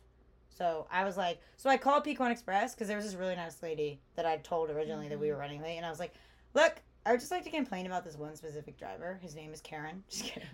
So 0.51 0.89
I 0.91 1.05
was 1.05 1.17
like, 1.17 1.41
so 1.57 1.71
I 1.71 1.77
called 1.77 2.03
Peak 2.03 2.19
One 2.19 2.33
Express 2.33 2.75
because 2.75 2.89
there 2.89 2.97
was 2.97 3.07
this 3.07 3.15
really 3.15 3.37
nice 3.37 3.63
lady 3.63 4.01
that 4.17 4.27
I 4.27 4.39
told 4.39 4.69
originally 4.71 5.09
that 5.09 5.19
we 5.19 5.29
mm-hmm. 5.29 5.37
were 5.37 5.41
running 5.41 5.63
late, 5.63 5.77
and 5.77 5.87
I 5.87 5.91
was 5.91 6.01
like, 6.01 6.15
look, 6.55 6.77
I 7.07 7.13
would 7.13 7.21
just 7.21 7.31
like 7.31 7.45
to 7.45 7.51
complain 7.51 7.87
about 7.87 8.05
this 8.05 8.17
one 8.17 8.35
specific 8.35 8.77
driver. 8.77 9.21
His 9.23 9.37
name 9.37 9.53
is 9.53 9.61
Karen. 9.61 10.03
Just 10.11 10.25
kidding. 10.25 10.49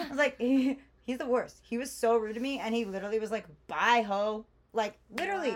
I 0.00 0.08
was 0.08 0.18
like, 0.18 0.36
he, 0.40 0.80
he's 1.02 1.18
the 1.18 1.26
worst. 1.26 1.60
He 1.62 1.78
was 1.78 1.88
so 1.88 2.16
rude 2.16 2.34
to 2.34 2.40
me, 2.40 2.58
and 2.58 2.74
he 2.74 2.84
literally 2.84 3.20
was 3.20 3.30
like, 3.30 3.46
bye, 3.68 4.04
ho. 4.04 4.44
Like, 4.72 4.98
literally. 5.16 5.50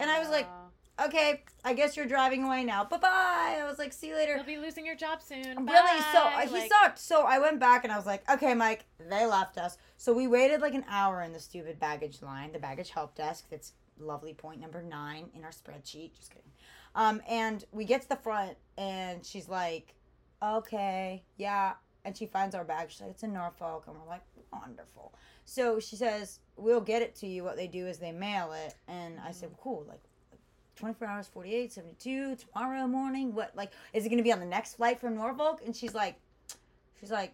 And 0.00 0.10
I 0.10 0.18
was 0.18 0.28
like, 0.28 0.46
Wow. 0.46 0.57
Okay, 1.04 1.42
I 1.64 1.74
guess 1.74 1.96
you're 1.96 2.06
driving 2.06 2.44
away 2.44 2.64
now. 2.64 2.84
Bye 2.84 2.98
bye. 2.98 3.58
I 3.60 3.64
was 3.68 3.78
like, 3.78 3.92
see 3.92 4.08
you 4.08 4.16
later. 4.16 4.34
You'll 4.34 4.44
be 4.44 4.58
losing 4.58 4.84
your 4.84 4.96
job 4.96 5.22
soon. 5.22 5.42
Really? 5.44 6.00
So 6.12 6.24
Bye. 6.24 6.42
uh, 6.44 6.46
he 6.48 6.52
Like, 6.54 6.72
sucked. 6.72 6.98
So 6.98 7.22
I 7.22 7.38
went 7.38 7.60
back 7.60 7.84
and 7.84 7.92
I 7.92 7.96
was 7.96 8.06
like, 8.06 8.28
okay, 8.28 8.52
Mike, 8.54 8.84
they 9.08 9.24
left 9.24 9.58
us. 9.58 9.78
So 9.96 10.12
we 10.12 10.26
waited 10.26 10.60
like 10.60 10.74
an 10.74 10.84
hour 10.88 11.22
in 11.22 11.32
the 11.32 11.38
stupid 11.38 11.78
baggage 11.78 12.20
line, 12.20 12.52
the 12.52 12.58
baggage 12.58 12.90
help 12.90 13.14
desk. 13.14 13.46
That's 13.50 13.74
lovely 13.98 14.34
point 14.34 14.60
number 14.60 14.82
nine 14.82 15.26
in 15.34 15.44
our 15.44 15.50
spreadsheet. 15.50 16.14
Just 16.16 16.30
kidding. 16.30 16.50
Um, 16.96 17.22
and 17.28 17.64
we 17.70 17.84
get 17.84 18.02
to 18.02 18.08
the 18.08 18.16
front 18.16 18.56
and 18.76 19.24
she's 19.24 19.48
like, 19.48 19.94
okay, 20.42 21.22
yeah. 21.36 21.74
And 22.04 22.16
she 22.16 22.26
finds 22.26 22.54
our 22.56 22.64
bag. 22.64 22.90
She's 22.90 23.02
like, 23.02 23.10
it's 23.10 23.22
in 23.22 23.32
Norfolk. 23.32 23.84
And 23.86 23.96
we're 23.96 24.08
like, 24.08 24.22
wonderful. 24.52 25.14
So 25.44 25.78
she 25.78 25.94
says, 25.96 26.40
we'll 26.56 26.80
get 26.80 27.02
it 27.02 27.14
to 27.16 27.26
you. 27.26 27.44
What 27.44 27.56
they 27.56 27.68
do 27.68 27.86
is 27.86 27.98
they 27.98 28.12
mail 28.12 28.52
it. 28.52 28.74
And 28.88 29.20
I 29.20 29.30
said, 29.32 29.50
cool. 29.62 29.84
Like, 29.88 30.00
24 30.78 31.08
hours 31.08 31.26
48 31.28 31.72
72 31.72 32.36
tomorrow 32.36 32.86
morning 32.86 33.34
what 33.34 33.54
like 33.56 33.72
is 33.92 34.04
it 34.06 34.08
going 34.08 34.18
to 34.18 34.22
be 34.24 34.32
on 34.32 34.40
the 34.40 34.46
next 34.46 34.74
flight 34.76 35.00
from 35.00 35.14
norfolk 35.14 35.60
and 35.64 35.74
she's 35.74 35.94
like 35.94 36.16
she's 37.00 37.10
like 37.10 37.32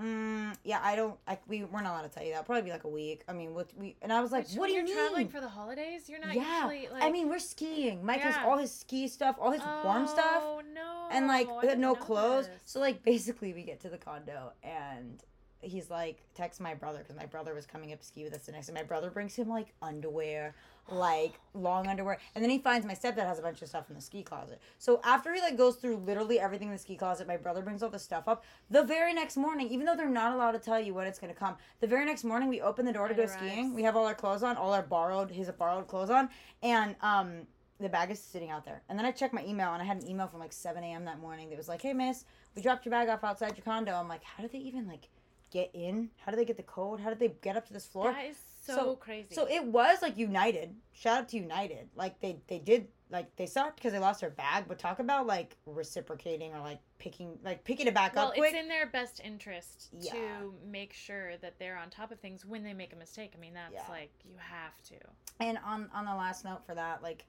mm, 0.00 0.54
yeah 0.64 0.80
i 0.82 0.96
don't 0.96 1.16
I, 1.28 1.38
we 1.46 1.64
we're 1.64 1.82
not 1.82 1.92
allowed 1.92 2.02
to 2.02 2.08
tell 2.08 2.24
you 2.24 2.32
that 2.32 2.46
probably 2.46 2.62
be 2.62 2.70
like 2.70 2.84
a 2.84 2.88
week 2.88 3.22
i 3.28 3.32
mean 3.32 3.54
what 3.54 3.68
we 3.76 3.96
and 4.02 4.12
i 4.12 4.20
was 4.20 4.32
like 4.32 4.48
Which, 4.48 4.56
what 4.56 4.66
do 4.66 4.72
you 4.72 4.78
you're 4.78 4.86
mean 4.86 4.96
traveling 4.96 5.28
for 5.28 5.40
the 5.40 5.48
holidays? 5.48 6.08
You're 6.08 6.20
not 6.20 6.34
yeah 6.34 6.64
usually 6.68 6.88
like. 6.92 7.02
i 7.02 7.10
mean 7.10 7.28
we're 7.28 7.38
skiing 7.38 8.04
mike 8.04 8.20
has 8.22 8.36
all 8.44 8.58
his 8.58 8.72
ski 8.72 9.06
stuff 9.08 9.36
all 9.40 9.50
his 9.52 9.62
warm 9.84 10.06
stuff 10.06 10.42
Oh 10.42 10.62
no. 10.74 11.08
and 11.12 11.26
like 11.28 11.48
no 11.78 11.94
clothes 11.94 12.46
this. 12.46 12.56
so 12.64 12.80
like 12.80 13.02
basically 13.04 13.52
we 13.52 13.62
get 13.62 13.80
to 13.80 13.88
the 13.88 13.98
condo 13.98 14.52
and 14.62 15.22
he's 15.62 15.90
like 15.90 16.18
text 16.34 16.60
my 16.60 16.74
brother 16.74 16.98
because 16.98 17.16
my 17.16 17.26
brother 17.26 17.54
was 17.54 17.66
coming 17.66 17.92
up 17.92 18.00
to 18.00 18.06
ski 18.06 18.24
with 18.24 18.34
us 18.34 18.46
the 18.46 18.52
next 18.52 18.66
day 18.66 18.72
my 18.72 18.82
brother 18.82 19.10
brings 19.10 19.34
him 19.34 19.48
like 19.48 19.72
underwear 19.82 20.54
like 20.90 21.34
long 21.54 21.86
underwear 21.86 22.18
and 22.34 22.42
then 22.42 22.50
he 22.50 22.58
finds 22.58 22.86
my 22.86 22.94
stepdad 22.94 23.26
has 23.26 23.38
a 23.38 23.42
bunch 23.42 23.60
of 23.62 23.68
stuff 23.68 23.88
in 23.88 23.94
the 23.94 24.00
ski 24.00 24.22
closet 24.22 24.60
so 24.78 25.00
after 25.04 25.34
he 25.34 25.40
like 25.40 25.56
goes 25.56 25.76
through 25.76 25.96
literally 25.96 26.40
everything 26.40 26.68
in 26.68 26.72
the 26.72 26.78
ski 26.78 26.96
closet 26.96 27.26
my 27.26 27.36
brother 27.36 27.62
brings 27.62 27.82
all 27.82 27.90
the 27.90 27.98
stuff 27.98 28.26
up 28.26 28.44
the 28.70 28.82
very 28.82 29.12
next 29.12 29.36
morning 29.36 29.68
even 29.68 29.84
though 29.84 29.96
they're 29.96 30.08
not 30.08 30.32
allowed 30.32 30.52
to 30.52 30.58
tell 30.58 30.80
you 30.80 30.94
when 30.94 31.06
it's 31.06 31.18
going 31.18 31.32
to 31.32 31.38
come 31.38 31.56
the 31.80 31.86
very 31.86 32.04
next 32.04 32.24
morning 32.24 32.48
we 32.48 32.60
open 32.60 32.84
the 32.86 32.92
door 32.92 33.08
to 33.08 33.14
go 33.14 33.22
arrives. 33.22 33.34
skiing 33.34 33.74
we 33.74 33.82
have 33.82 33.96
all 33.96 34.06
our 34.06 34.14
clothes 34.14 34.42
on 34.42 34.56
all 34.56 34.72
our 34.72 34.82
borrowed 34.82 35.30
his 35.30 35.50
borrowed 35.50 35.86
clothes 35.86 36.10
on 36.10 36.28
and 36.62 36.96
um 37.02 37.46
the 37.80 37.88
bag 37.88 38.10
is 38.10 38.20
sitting 38.20 38.50
out 38.50 38.64
there. 38.64 38.82
And 38.88 38.98
then 38.98 39.06
I 39.06 39.10
checked 39.10 39.32
my 39.32 39.44
email, 39.44 39.72
and 39.72 39.82
I 39.82 39.86
had 39.86 40.02
an 40.02 40.08
email 40.08 40.26
from 40.26 40.40
like 40.40 40.52
7 40.52 40.82
a.m. 40.84 41.06
that 41.06 41.18
morning 41.18 41.48
that 41.48 41.56
was 41.56 41.68
like, 41.68 41.82
"Hey, 41.82 41.92
miss, 41.92 42.24
we 42.54 42.62
dropped 42.62 42.84
your 42.84 42.90
bag 42.90 43.08
off 43.08 43.24
outside 43.24 43.56
your 43.56 43.64
condo." 43.64 43.92
I'm 43.92 44.08
like, 44.08 44.22
"How 44.22 44.42
did 44.42 44.52
they 44.52 44.58
even 44.58 44.86
like 44.86 45.08
get 45.50 45.70
in? 45.74 46.10
How 46.18 46.30
did 46.32 46.38
they 46.38 46.44
get 46.44 46.56
the 46.56 46.62
code? 46.62 47.00
How 47.00 47.08
did 47.10 47.18
they 47.18 47.34
get 47.42 47.56
up 47.56 47.66
to 47.66 47.72
this 47.72 47.86
floor?" 47.86 48.12
That 48.12 48.24
is 48.26 48.36
so, 48.62 48.74
So- 48.76 48.96
crazy. 48.96 49.34
So 49.34 49.46
it 49.48 49.64
was 49.64 50.02
like 50.02 50.16
United. 50.16 50.74
Shout 50.92 51.18
out 51.18 51.28
to 51.30 51.36
United. 51.36 51.88
Like 51.94 52.20
they 52.20 52.40
they 52.46 52.58
did 52.58 52.88
like 53.10 53.34
they 53.36 53.46
sucked 53.46 53.76
because 53.76 53.92
they 53.92 53.98
lost 53.98 54.20
their 54.20 54.30
bag, 54.30 54.66
but 54.68 54.78
talk 54.78 54.98
about 55.00 55.26
like 55.26 55.56
reciprocating 55.66 56.54
or 56.54 56.60
like 56.60 56.78
picking 56.98 57.38
like 57.42 57.64
picking 57.64 57.86
it 57.88 57.94
back 57.94 58.14
well, 58.14 58.28
up 58.28 58.34
quick. 58.34 58.52
it's 58.52 58.60
in 58.62 58.68
their 58.68 58.86
best 58.86 59.20
interest 59.24 59.88
Yeah. 59.92 60.12
to 60.12 60.54
make 60.64 60.92
sure 60.92 61.36
that 61.38 61.58
they're 61.58 61.76
on 61.76 61.90
top 61.90 62.12
of 62.12 62.20
things 62.20 62.44
when 62.46 62.62
they 62.62 62.74
make 62.74 62.92
a 62.92 62.96
mistake. 62.96 63.32
I 63.36 63.40
mean, 63.40 63.54
that's 63.54 63.72
Yeah. 63.74 63.88
like 63.88 64.12
you 64.24 64.36
have 64.38 64.80
to. 64.84 64.96
And 65.40 65.58
on 65.64 65.90
on 65.92 66.04
the 66.04 66.14
last 66.14 66.44
note 66.44 66.64
for 66.64 66.74
that, 66.74 67.02
like, 67.02 67.24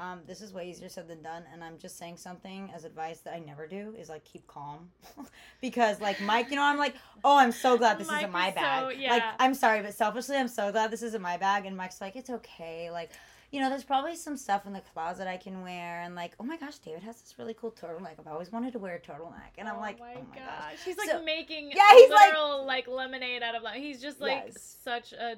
um, 0.00 0.20
this 0.26 0.40
is 0.40 0.52
way 0.52 0.70
easier 0.70 0.88
said 0.88 1.06
than 1.08 1.22
done. 1.22 1.42
And 1.52 1.62
I'm 1.62 1.76
just 1.78 1.98
saying 1.98 2.16
something 2.16 2.70
as 2.74 2.84
advice 2.84 3.20
that 3.20 3.34
I 3.34 3.38
never 3.38 3.66
do 3.66 3.94
is 3.98 4.08
like 4.08 4.24
keep 4.24 4.46
calm, 4.46 4.90
because 5.60 6.00
like 6.00 6.20
Mike, 6.20 6.48
you 6.50 6.56
know, 6.56 6.62
I'm 6.62 6.78
like, 6.78 6.94
oh, 7.24 7.36
I'm 7.36 7.52
so 7.52 7.76
glad 7.76 7.98
this 7.98 8.08
Mike 8.08 8.18
isn't 8.22 8.32
my 8.32 8.48
is 8.48 8.54
bag. 8.54 8.80
so- 8.96 9.08
Like. 9.10 9.22
I'm 9.38 9.54
sorry, 9.54 9.82
but 9.82 9.94
selfishly, 9.94 10.36
I'm 10.36 10.48
so 10.48 10.72
glad 10.72 10.90
this 10.90 11.02
isn't 11.02 11.22
my 11.22 11.36
bag. 11.36 11.66
And 11.66 11.76
Mike's 11.76 12.00
like, 12.00 12.16
it's 12.16 12.30
okay, 12.30 12.90
like. 12.90 13.10
You 13.52 13.60
know, 13.60 13.68
there's 13.68 13.82
probably 13.82 14.14
some 14.14 14.36
stuff 14.36 14.64
in 14.64 14.72
the 14.72 14.80
closet 14.94 15.26
I 15.26 15.36
can 15.36 15.62
wear, 15.62 16.02
and 16.02 16.14
like, 16.14 16.34
oh 16.38 16.44
my 16.44 16.56
gosh, 16.56 16.78
David 16.78 17.02
has 17.02 17.20
this 17.20 17.34
really 17.36 17.52
cool 17.52 17.72
turtleneck. 17.72 18.12
I've 18.20 18.28
always 18.28 18.52
wanted 18.52 18.72
to 18.74 18.78
wear 18.78 18.94
a 18.94 19.00
turtleneck, 19.00 19.58
and 19.58 19.68
I'm 19.68 19.80
like, 19.80 19.98
my 19.98 20.14
oh 20.16 20.24
my 20.30 20.36
gosh. 20.38 20.78
He's 20.84 20.96
like 20.96 21.08
So- 21.10 21.24
making 21.24 21.72
Yeah, 21.74 21.90
he's 21.94 22.10
like- 22.10 22.28
literal 22.28 22.64
like, 22.64 22.86
lemonade 22.86 23.42
out 23.42 23.56
of 23.56 23.64
lemon. 23.64 23.82
He's 23.82 24.00
just 24.00 24.20
like 24.20 24.44
Yes. 24.52 24.76
such 24.84 25.12
a 25.14 25.34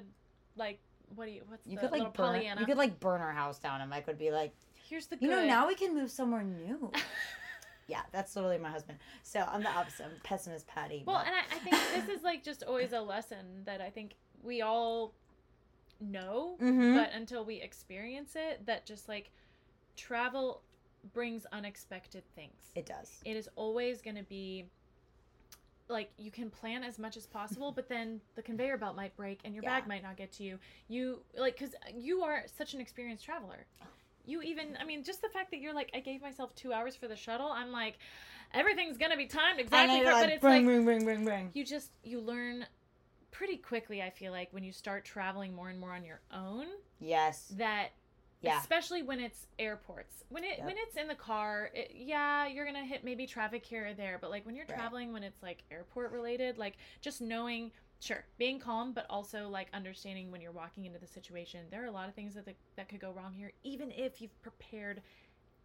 like 0.55 0.79
what 1.15 1.25
do 1.25 1.31
you 1.31 1.41
what's 1.47 1.65
You 1.67 1.75
the 1.75 1.81
could 1.81 1.91
like 1.91 2.01
burn, 2.01 2.11
Pollyanna? 2.33 2.61
you 2.61 2.65
could 2.67 2.77
like 2.77 2.99
burn 2.99 3.21
our 3.21 3.31
house 3.33 3.59
down, 3.59 3.81
and 3.81 3.89
Mike 3.89 4.07
would 4.07 4.17
be 4.17 4.31
like, 4.31 4.53
Here's 4.89 5.07
the 5.07 5.17
you 5.19 5.29
know, 5.29 5.45
now 5.45 5.67
we 5.67 5.75
can 5.75 5.93
move 5.93 6.11
somewhere 6.11 6.43
new. 6.43 6.91
Yeah, 7.85 7.99
that's 8.13 8.33
literally 8.37 8.57
my 8.59 8.69
husband. 8.69 8.97
So 9.23 9.41
I'm 9.41 9.61
the 9.61 9.69
opposite. 9.69 10.05
I'm 10.05 10.11
pessimist 10.23 10.65
Patty. 10.67 11.03
Well, 11.05 11.17
but- 11.17 11.27
and 11.27 11.35
I, 11.35 11.39
I 11.53 11.59
think 11.59 12.07
this 12.07 12.17
is 12.17 12.23
like 12.23 12.41
just 12.41 12.63
always 12.63 12.93
a 12.93 13.01
lesson 13.01 13.45
that 13.65 13.81
I 13.81 13.89
think 13.89 14.15
we 14.41 14.61
all 14.61 15.13
know, 15.99 16.55
Mhm. 16.61 16.95
but 16.95 17.11
until 17.13 17.43
we 17.43 17.55
experience 17.61 18.37
it, 18.37 18.65
that 18.67 18.85
just 18.85 19.09
like 19.09 19.31
travel 19.97 20.61
brings 21.13 21.45
unexpected 21.51 22.23
things. 22.35 22.71
it 22.75 22.85
does. 22.85 23.21
it 23.25 23.35
is 23.35 23.49
always 23.57 24.01
going 24.01 24.15
to 24.15 24.23
be 24.23 24.65
like 25.89 26.11
you 26.17 26.31
can 26.31 26.49
plan 26.49 26.83
as 26.83 26.97
much 26.97 27.17
as 27.17 27.25
possible, 27.25 27.67
mm-hmm. 27.67 27.75
but 27.75 27.89
then 27.89 28.21
the 28.35 28.41
conveyor 28.41 28.77
belt 28.77 28.95
might 28.95 29.15
break 29.15 29.39
and 29.43 29.53
your 29.53 29.63
Yeah. 29.63 29.79
bag 29.79 29.87
might 29.87 30.03
not 30.03 30.17
get 30.17 30.31
to 30.33 30.43
you. 30.43 30.59
You 30.87 31.21
like 31.37 31.57
because 31.57 31.75
you 31.95 32.21
are 32.21 32.43
such 32.57 32.73
an 32.73 32.81
experienced 32.81 33.25
traveler. 33.25 33.65
Oh. 33.81 33.85
You 34.25 34.41
even, 34.41 34.77
I 34.79 34.85
mean, 34.85 35.03
just 35.03 35.21
the 35.21 35.27
fact 35.27 35.51
that 35.51 35.59
you're 35.59 35.73
like, 35.73 35.91
I 35.93 35.99
gave 35.99 36.21
myself 36.21 36.55
two 36.55 36.71
hours 36.71 36.95
for 36.95 37.09
the 37.09 37.15
shuttle. 37.15 37.47
I'm 37.47 37.73
like, 37.73 37.97
everything's 38.53 38.97
gonna 38.97 39.17
be 39.17 39.25
timed 39.25 39.59
exactly, 39.59 39.97
for, 39.99 40.03
you're 40.05 40.13
but 40.13 40.29
it's 40.29 40.41
bring, 40.41 40.65
like 40.65 40.85
bring, 40.85 41.03
bring, 41.03 41.25
bring. 41.25 41.49
you 41.53 41.65
just 41.65 41.91
you 42.03 42.21
learn 42.21 42.65
pretty 43.31 43.57
quickly. 43.57 44.01
I 44.01 44.09
feel 44.09 44.31
like 44.31 44.47
when 44.51 44.63
you 44.63 44.71
start 44.71 45.03
traveling 45.03 45.53
more 45.53 45.69
and 45.69 45.79
more 45.79 45.91
on 45.91 46.05
your 46.05 46.21
own, 46.33 46.67
Yes. 46.99 47.51
that 47.57 47.89
Yeah. 48.43 48.59
especially 48.59 49.01
when 49.03 49.19
it's 49.19 49.47
airports 49.57 50.23
when 50.29 50.43
it 50.43 50.57
Yep. 50.57 50.65
when 50.67 50.75
it's 50.77 50.97
in 50.97 51.07
the 51.07 51.15
car 51.15 51.69
it, 51.73 51.91
yeah 51.95 52.45
you're 52.45 52.65
gonna 52.65 52.85
hit 52.85 53.03
maybe 53.03 53.25
traffic 53.25 53.65
here 53.65 53.87
or 53.87 53.93
there 53.93 54.17
but 54.19 54.29
like 54.29 54.45
when 54.45 54.55
you're 54.55 54.65
Right. 54.65 54.75
traveling 54.77 55.13
when 55.13 55.23
it's 55.23 55.41
like 55.41 55.63
airport 55.71 56.11
related 56.11 56.57
like 56.57 56.75
just 57.01 57.21
knowing 57.21 57.71
sure 57.99 58.25
being 58.37 58.59
calm 58.59 58.91
but 58.91 59.05
also 59.09 59.47
like 59.47 59.67
understanding 59.73 60.29
when 60.29 60.41
you're 60.41 60.51
walking 60.51 60.83
into 60.85 60.99
the 60.99 61.07
situation 61.07 61.61
there 61.71 61.81
are 61.83 61.87
a 61.87 61.91
lot 61.91 62.09
of 62.09 62.15
things 62.15 62.33
that 62.35 62.45
that 62.75 62.89
could 62.89 62.99
go 62.99 63.11
wrong 63.11 63.31
here 63.33 63.51
even 63.63 63.91
if 63.91 64.21
you've 64.21 64.41
prepared 64.41 65.01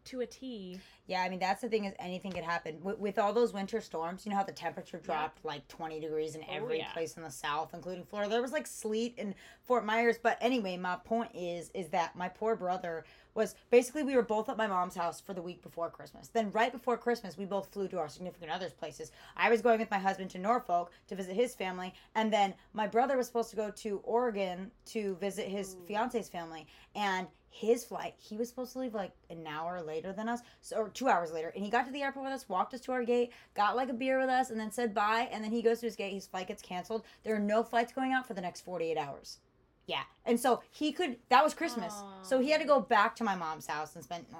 to 0.09 0.21
a 0.21 0.27
T. 0.27 0.79
Yeah, 1.07 1.23
I 1.23 1.29
mean 1.31 1.39
that's 1.39 1.63
the 1.63 1.69
thing 1.69 1.85
is 1.87 1.95
anything 1.99 2.33
could 2.33 2.45
happen 2.45 2.79
with, 2.83 2.99
with 2.99 3.19
all 3.19 3.33
those 3.33 3.53
winter 3.53 3.81
storms. 3.81 4.27
You 4.27 4.31
know 4.31 4.37
how 4.37 4.45
the 4.45 4.53
temperature 4.53 4.99
dropped 4.99 5.45
like 5.45 5.67
twenty 5.69 6.01
degrees 6.01 6.35
in 6.35 6.43
Oh, 6.43 6.55
every 6.55 6.79
yeah. 6.79 6.93
place 6.93 7.17
in 7.17 7.23
the 7.23 7.31
South, 7.31 7.71
including 7.73 8.05
Florida. 8.05 8.31
There 8.31 8.43
was 8.43 8.53
like 8.53 8.67
sleet 8.67 9.15
in 9.17 9.35
Fort 9.63 9.85
Myers. 9.85 10.17
But 10.23 10.37
anyway, 10.41 10.77
my 10.77 10.97
point 10.97 11.31
is 11.35 11.71
is 11.75 11.89
that 11.89 12.15
my 12.17 12.29
poor 12.29 12.57
brother 12.57 13.05
was 13.35 13.55
basically 13.71 14.03
we 14.03 14.17
were 14.17 14.23
both 14.23 14.49
at 14.49 14.57
my 14.57 14.67
mom's 14.67 14.97
house 14.97 15.21
for 15.21 15.33
the 15.33 15.41
week 15.41 15.63
before 15.63 15.89
Christmas. 15.91 16.29
Then 16.29 16.51
right 16.51 16.73
before 16.73 16.97
Christmas, 16.97 17.39
we 17.39 17.45
both 17.45 17.73
flew 17.73 17.87
to 17.89 17.99
our 17.99 18.09
significant 18.09 18.51
others' 18.51 18.73
places. 18.73 19.13
I 19.37 19.49
was 19.49 19.63
going 19.63 19.79
with 19.79 19.91
my 19.91 19.99
husband 19.99 20.31
to 20.31 20.39
Norfolk 20.39 20.91
to 21.07 21.15
visit 21.15 21.35
his 21.37 21.55
family, 21.55 21.95
and 22.17 22.33
then 22.33 22.53
my 22.73 22.87
brother 22.87 23.17
was 23.17 23.27
supposed 23.27 23.51
to 23.51 23.57
go 23.57 23.71
to 23.71 24.01
Oregon 24.03 24.71
to 24.87 25.15
visit 25.17 25.47
his 25.47 25.75
Ooh. 25.75 25.87
fiance's 25.87 26.29
family, 26.29 26.67
and 26.97 27.29
his 27.51 27.85
flight 27.85 28.15
he 28.19 28.37
was 28.37 28.49
supposed 28.49 28.73
to 28.73 28.79
leave 28.79 28.95
like 28.95 29.13
an 29.31 29.47
hour 29.47 29.81
later 29.83 30.13
than 30.13 30.29
us 30.29 30.41
so 30.61 30.77
or 30.77 30.89
two 30.91 31.09
hours 31.09 31.33
later 31.33 31.53
and 31.55 31.65
he 31.65 31.71
got 31.71 31.87
to 31.87 31.93
the 31.93 32.03
airport 32.03 32.25
with 32.27 32.35
us 32.35 32.49
walked 32.49 32.75
us 32.75 32.81
to 32.81 32.93
our 32.93 33.05
gate 33.05 33.33
got 33.55 33.75
like 33.75 33.89
a 33.89 33.95
beer 33.95 34.19
with 34.21 34.29
us 34.29 34.51
and 34.51 34.61
then 34.61 34.71
said 34.71 34.95
bye 34.95 35.29
and 35.33 35.43
then 35.43 35.51
he 35.51 35.63
goes 35.63 35.81
to 35.81 35.87
his 35.87 35.97
gate 35.97 36.13
his 36.13 36.27
flight 36.27 36.49
gets 36.49 36.63
canceled 36.63 37.05
there 37.25 37.35
are 37.35 37.41
no 37.41 37.63
flights 37.63 37.93
going 37.93 38.13
out 38.13 38.27
for 38.27 38.35
the 38.35 38.41
next 38.41 38.61
48 38.61 38.97
hours 38.97 39.39
yeah 39.87 40.03
and 40.27 40.39
so 40.39 40.63
he 40.71 40.93
could 40.93 41.17
that 41.31 41.43
was 41.43 41.55
christmas 41.55 41.95
so 42.23 42.39
he 42.41 42.51
had 42.51 42.61
to 42.61 42.67
go 42.67 42.81
back 42.81 43.17
to 43.17 43.25
my 43.25 43.35
mom's 43.35 43.67
house 43.67 43.95
and 43.95 44.05
spend 44.05 44.27
uh, 44.33 44.37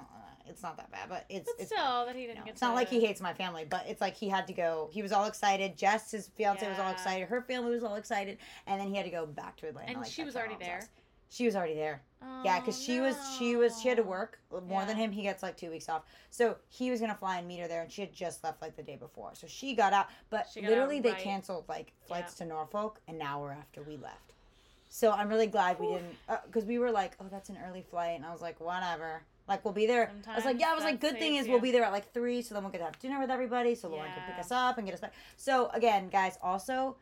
it's 0.47 0.63
not 0.63 0.77
that 0.77 0.91
bad 0.91 1.09
but 1.09 1.25
it's 1.29 1.49
But 1.51 1.61
it's 1.63 1.71
still, 1.71 2.05
that 2.05 2.15
he 2.15 2.25
didn't 2.25 2.45
get 2.45 2.53
it's 2.53 2.61
not 2.61 2.75
like 2.75 2.89
he 2.89 2.99
hates 3.05 3.21
my 3.21 3.33
family, 3.33 3.65
but 3.69 3.85
it's 3.87 4.01
like 4.01 4.15
he 4.15 4.27
had 4.27 4.47
to 4.47 4.53
go. 4.53 4.89
He 4.91 5.01
was 5.01 5.11
all 5.11 5.25
excited. 5.25 5.77
Jess, 5.77 6.11
his 6.11 6.27
fiance, 6.35 6.67
was 6.67 6.79
all 6.79 6.91
excited. 6.91 7.27
Her 7.27 7.41
family 7.41 7.71
was 7.71 7.83
all 7.83 7.95
excited, 7.95 8.39
and 8.65 8.81
then 8.81 8.87
he 8.87 8.95
had 8.95 9.05
to 9.05 9.11
go 9.11 9.25
back 9.25 9.55
to 9.57 9.67
Atlanta. 9.67 9.91
And 9.91 10.01
like, 10.01 10.09
she 10.11 10.23
was 10.23 10.35
already 10.35 10.55
there? 10.59 10.79
house. 10.79 10.89
She 11.29 11.45
was 11.45 11.55
already 11.55 11.75
there. 11.75 12.01
Oh, 12.21 12.41
Yeah, 12.43 12.59
because 12.59 12.81
she 12.81 12.99
was 12.99 13.15
she 13.37 13.55
was 13.55 13.79
she 13.81 13.87
had 13.87 13.97
to 13.97 14.03
work 14.03 14.39
more 14.67 14.83
than 14.85 14.97
him. 14.97 15.11
He 15.11 15.21
gets 15.21 15.41
like 15.43 15.55
two 15.55 15.69
weeks 15.69 15.87
off, 15.87 16.03
so 16.31 16.57
he 16.69 16.91
was 16.91 16.99
gonna 16.99 17.15
fly 17.15 17.37
and 17.37 17.47
meet 17.47 17.59
her 17.59 17.67
there, 17.67 17.81
and 17.81 17.91
she 17.91 18.01
had 18.01 18.13
just 18.13 18.43
left 18.43 18.61
like 18.61 18.75
the 18.75 18.83
day 18.83 18.97
before. 18.97 19.31
So 19.35 19.47
she 19.47 19.73
got 19.73 19.93
out, 19.93 20.07
but 20.29 20.47
got 20.53 20.63
out 20.63 20.69
literally 20.69 20.99
they 20.99 21.11
right. 21.11 21.21
canceled 21.21 21.65
like 21.69 21.93
flights 22.07 22.33
to 22.35 22.45
Norfolk 22.45 22.99
an 23.07 23.21
hour 23.21 23.55
after 23.57 23.83
we 23.83 23.97
left. 23.97 24.33
So 24.89 25.11
I'm 25.11 25.29
really 25.29 25.47
glad 25.47 25.79
we 25.79 25.87
didn't, 25.87 26.15
because 26.47 26.65
we 26.65 26.79
were 26.79 26.89
like, 26.89 27.15
oh, 27.21 27.27
that's 27.29 27.49
an 27.49 27.59
early 27.67 27.83
flight, 27.83 28.15
and 28.15 28.25
I 28.25 28.31
was 28.31 28.41
like, 28.41 28.59
whatever. 28.59 29.21
Like 29.47 29.63
we'll 29.63 29.73
be 29.73 29.87
there. 29.87 30.11
I 30.27 30.35
was 30.35 30.45
like, 30.45 30.59
yeah. 30.59 30.71
I 30.71 30.75
was 30.75 30.83
like, 30.83 30.99
good 30.99 31.17
thing 31.17 31.35
is 31.35 31.47
we'll 31.47 31.59
be 31.59 31.71
there 31.71 31.83
at 31.83 31.91
like 31.91 32.11
three, 32.13 32.41
so 32.41 32.53
then 32.53 32.63
we'll 32.63 32.71
get 32.71 32.79
to 32.79 32.85
have 32.85 32.99
dinner 32.99 33.19
with 33.19 33.31
everybody, 33.31 33.75
so 33.75 33.87
Lauren 33.87 34.11
can 34.13 34.23
pick 34.27 34.39
us 34.39 34.51
up 34.51 34.77
and 34.77 34.85
get 34.85 34.93
us 34.93 34.99
back. 34.99 35.13
So 35.37 35.69
again, 35.73 36.09
guys, 36.09 36.37
also 36.41 36.97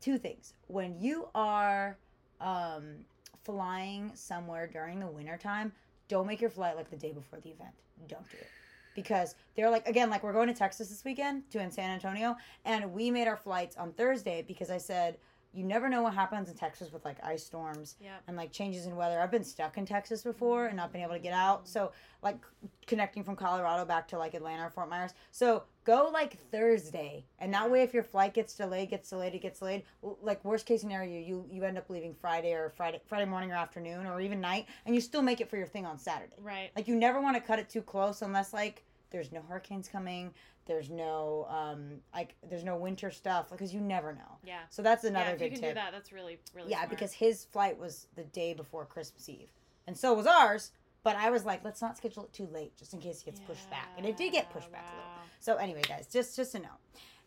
two 0.00 0.16
things. 0.18 0.54
When 0.68 0.98
you 0.98 1.28
are 1.34 1.96
um, 2.40 3.04
flying 3.44 4.10
somewhere 4.14 4.66
during 4.66 5.00
the 5.00 5.06
wintertime, 5.06 5.72
don't 6.08 6.26
make 6.26 6.40
your 6.40 6.50
flight 6.50 6.76
like 6.76 6.90
the 6.90 6.96
day 6.96 7.12
before 7.12 7.40
the 7.40 7.50
event. 7.50 7.74
Don't 8.08 8.28
do 8.30 8.36
it. 8.38 8.48
Because 8.94 9.34
they're 9.56 9.70
like, 9.70 9.86
again, 9.88 10.10
like 10.10 10.22
we're 10.22 10.32
going 10.32 10.48
to 10.48 10.54
Texas 10.54 10.88
this 10.88 11.04
weekend 11.04 11.50
to 11.50 11.60
in 11.60 11.70
San 11.70 11.90
Antonio, 11.90 12.36
and 12.64 12.92
we 12.92 13.10
made 13.10 13.26
our 13.26 13.36
flights 13.36 13.76
on 13.76 13.92
Thursday 13.92 14.44
because 14.46 14.70
I 14.70 14.78
said, 14.78 15.18
you 15.54 15.64
never 15.64 15.88
know 15.88 16.02
what 16.02 16.14
happens 16.14 16.48
in 16.48 16.56
Texas 16.56 16.92
with 16.92 17.04
like 17.04 17.16
ice 17.24 17.44
storms 17.44 17.96
Yep. 18.00 18.22
and 18.26 18.36
like 18.36 18.50
changes 18.52 18.86
in 18.86 18.96
weather. 18.96 19.20
I've 19.20 19.30
been 19.30 19.44
stuck 19.44 19.78
in 19.78 19.86
Texas 19.86 20.22
before 20.22 20.66
and 20.66 20.76
not 20.76 20.92
been 20.92 21.02
able 21.02 21.12
to 21.14 21.18
get 21.20 21.32
out. 21.32 21.68
So 21.68 21.92
like 22.22 22.38
connecting 22.86 23.22
from 23.22 23.36
Colorado 23.36 23.84
back 23.84 24.08
to 24.08 24.18
like 24.18 24.34
Atlanta 24.34 24.66
or 24.66 24.70
Fort 24.70 24.88
Myers. 24.88 25.12
So 25.30 25.62
go 25.84 26.10
like 26.12 26.38
Thursday, 26.50 27.24
and 27.38 27.52
that 27.54 27.70
way 27.70 27.82
if 27.82 27.94
your 27.94 28.02
flight 28.02 28.34
gets 28.34 28.54
delayed, 28.54 28.90
gets 28.90 29.10
delayed, 29.10 29.34
it 29.34 29.42
gets 29.42 29.58
delayed. 29.60 29.84
Like 30.22 30.44
worst 30.44 30.66
case 30.66 30.80
scenario, 30.80 31.20
you 31.20 31.46
you 31.50 31.62
end 31.64 31.78
up 31.78 31.88
leaving 31.90 32.14
Friday 32.14 32.52
or 32.52 32.70
Friday 32.70 33.00
Friday 33.06 33.26
morning 33.30 33.52
or 33.52 33.54
afternoon 33.54 34.06
or 34.06 34.20
even 34.20 34.40
night, 34.40 34.66
and 34.86 34.94
you 34.94 35.00
still 35.00 35.22
make 35.22 35.40
it 35.40 35.48
for 35.48 35.56
your 35.56 35.66
thing 35.66 35.86
on 35.86 35.98
Saturday. 35.98 36.34
Right. 36.40 36.70
Like 36.74 36.88
you 36.88 36.94
never 36.96 37.20
want 37.20 37.36
to 37.36 37.40
cut 37.40 37.58
it 37.58 37.68
too 37.68 37.82
close 37.82 38.22
unless 38.22 38.52
like 38.52 38.82
there's 39.10 39.30
no 39.30 39.42
hurricanes 39.48 39.86
coming, 39.86 40.34
there's 40.66 40.90
no 40.90 41.46
um 41.50 42.00
like 42.14 42.34
there's 42.48 42.64
no 42.64 42.76
winter 42.76 43.10
stuff 43.10 43.50
because 43.50 43.72
you 43.74 43.80
never 43.80 44.12
know. 44.12 44.38
Yeah. 44.44 44.60
So 44.70 44.82
that's 44.82 45.04
another 45.04 45.30
yeah, 45.30 45.34
if 45.34 45.40
you 45.42 45.48
can 45.50 45.60
tip. 45.60 45.70
do 45.70 45.74
that, 45.74 45.92
that's 45.92 46.12
really, 46.12 46.38
really 46.54 46.70
Yeah, 46.70 46.78
smart. 46.78 46.90
because 46.90 47.12
his 47.12 47.44
flight 47.46 47.78
was 47.78 48.06
the 48.16 48.24
day 48.24 48.54
before 48.54 48.84
Christmas 48.86 49.28
Eve, 49.28 49.50
and 49.86 49.96
so 49.96 50.12
was 50.14 50.26
ours. 50.26 50.70
But 51.02 51.16
I 51.16 51.28
was 51.30 51.44
like, 51.44 51.62
let's 51.62 51.82
not 51.82 51.98
schedule 51.98 52.24
it 52.24 52.32
too 52.32 52.46
late, 52.50 52.76
just 52.78 52.94
in 52.94 53.00
case 53.00 53.20
it 53.20 53.26
gets 53.26 53.40
pushed 53.40 53.68
back, 53.68 53.90
and 53.98 54.06
it 54.06 54.16
did 54.16 54.32
get 54.32 54.48
pushed 54.50 54.72
back 54.72 54.86
a 54.90 54.96
little. 54.96 55.10
So 55.38 55.56
anyway, 55.56 55.82
guys, 55.86 56.06
just 56.10 56.34
just 56.34 56.52
to 56.52 56.58
know. 56.60 56.76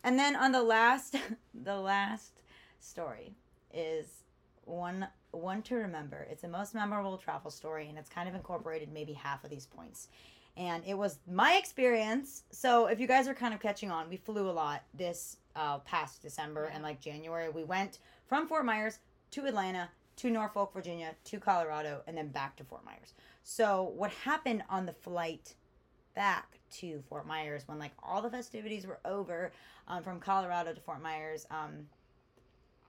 And 0.02 0.18
then 0.18 0.34
on 0.34 0.50
the 0.52 0.62
last, 0.62 1.14
the 1.54 1.76
last 1.76 2.42
story 2.80 3.34
is 3.72 4.06
one 4.64 5.06
one 5.30 5.62
to 5.62 5.76
remember. 5.76 6.26
It's 6.30 6.42
the 6.42 6.48
most 6.48 6.74
memorable 6.74 7.18
travel 7.18 7.50
story, 7.52 7.88
and 7.88 7.96
it's 7.98 8.08
kind 8.10 8.28
of 8.28 8.34
incorporated 8.34 8.90
maybe 8.92 9.12
half 9.12 9.44
of 9.44 9.50
these 9.50 9.66
points. 9.66 10.08
And 10.58 10.82
it 10.84 10.98
was 10.98 11.20
my 11.30 11.54
experience. 11.54 12.42
So 12.50 12.86
if 12.86 12.98
you 12.98 13.06
guys 13.06 13.28
are 13.28 13.34
kind 13.34 13.54
of 13.54 13.60
catching 13.60 13.90
on, 13.90 14.10
we 14.10 14.16
flew 14.16 14.50
a 14.50 14.52
lot 14.52 14.82
this 14.92 15.36
uh, 15.54 15.78
past 15.78 16.20
December 16.20 16.66
and 16.66 16.82
like 16.82 17.00
January. 17.00 17.48
We 17.48 17.64
went 17.64 18.00
from 18.26 18.48
Fort 18.48 18.64
Myers 18.64 18.98
to 19.30 19.46
Atlanta 19.46 19.88
to 20.16 20.30
Norfolk, 20.30 20.72
Virginia, 20.74 21.14
to 21.24 21.38
Colorado, 21.38 22.02
and 22.08 22.16
then 22.16 22.28
back 22.28 22.56
to 22.56 22.64
Fort 22.64 22.84
Myers. 22.84 23.14
So 23.44 23.92
what 23.96 24.10
happened 24.10 24.64
on 24.68 24.84
the 24.84 24.92
flight 24.92 25.54
back 26.16 26.58
to 26.70 27.00
Fort 27.08 27.24
Myers 27.24 27.62
when 27.66 27.78
like 27.78 27.92
all 28.02 28.20
the 28.20 28.30
festivities 28.30 28.84
were 28.84 28.98
over 29.04 29.52
um, 29.86 30.02
from 30.02 30.18
Colorado 30.18 30.72
to 30.74 30.80
Fort 30.80 31.00
Myers. 31.00 31.46
Um, 31.52 31.86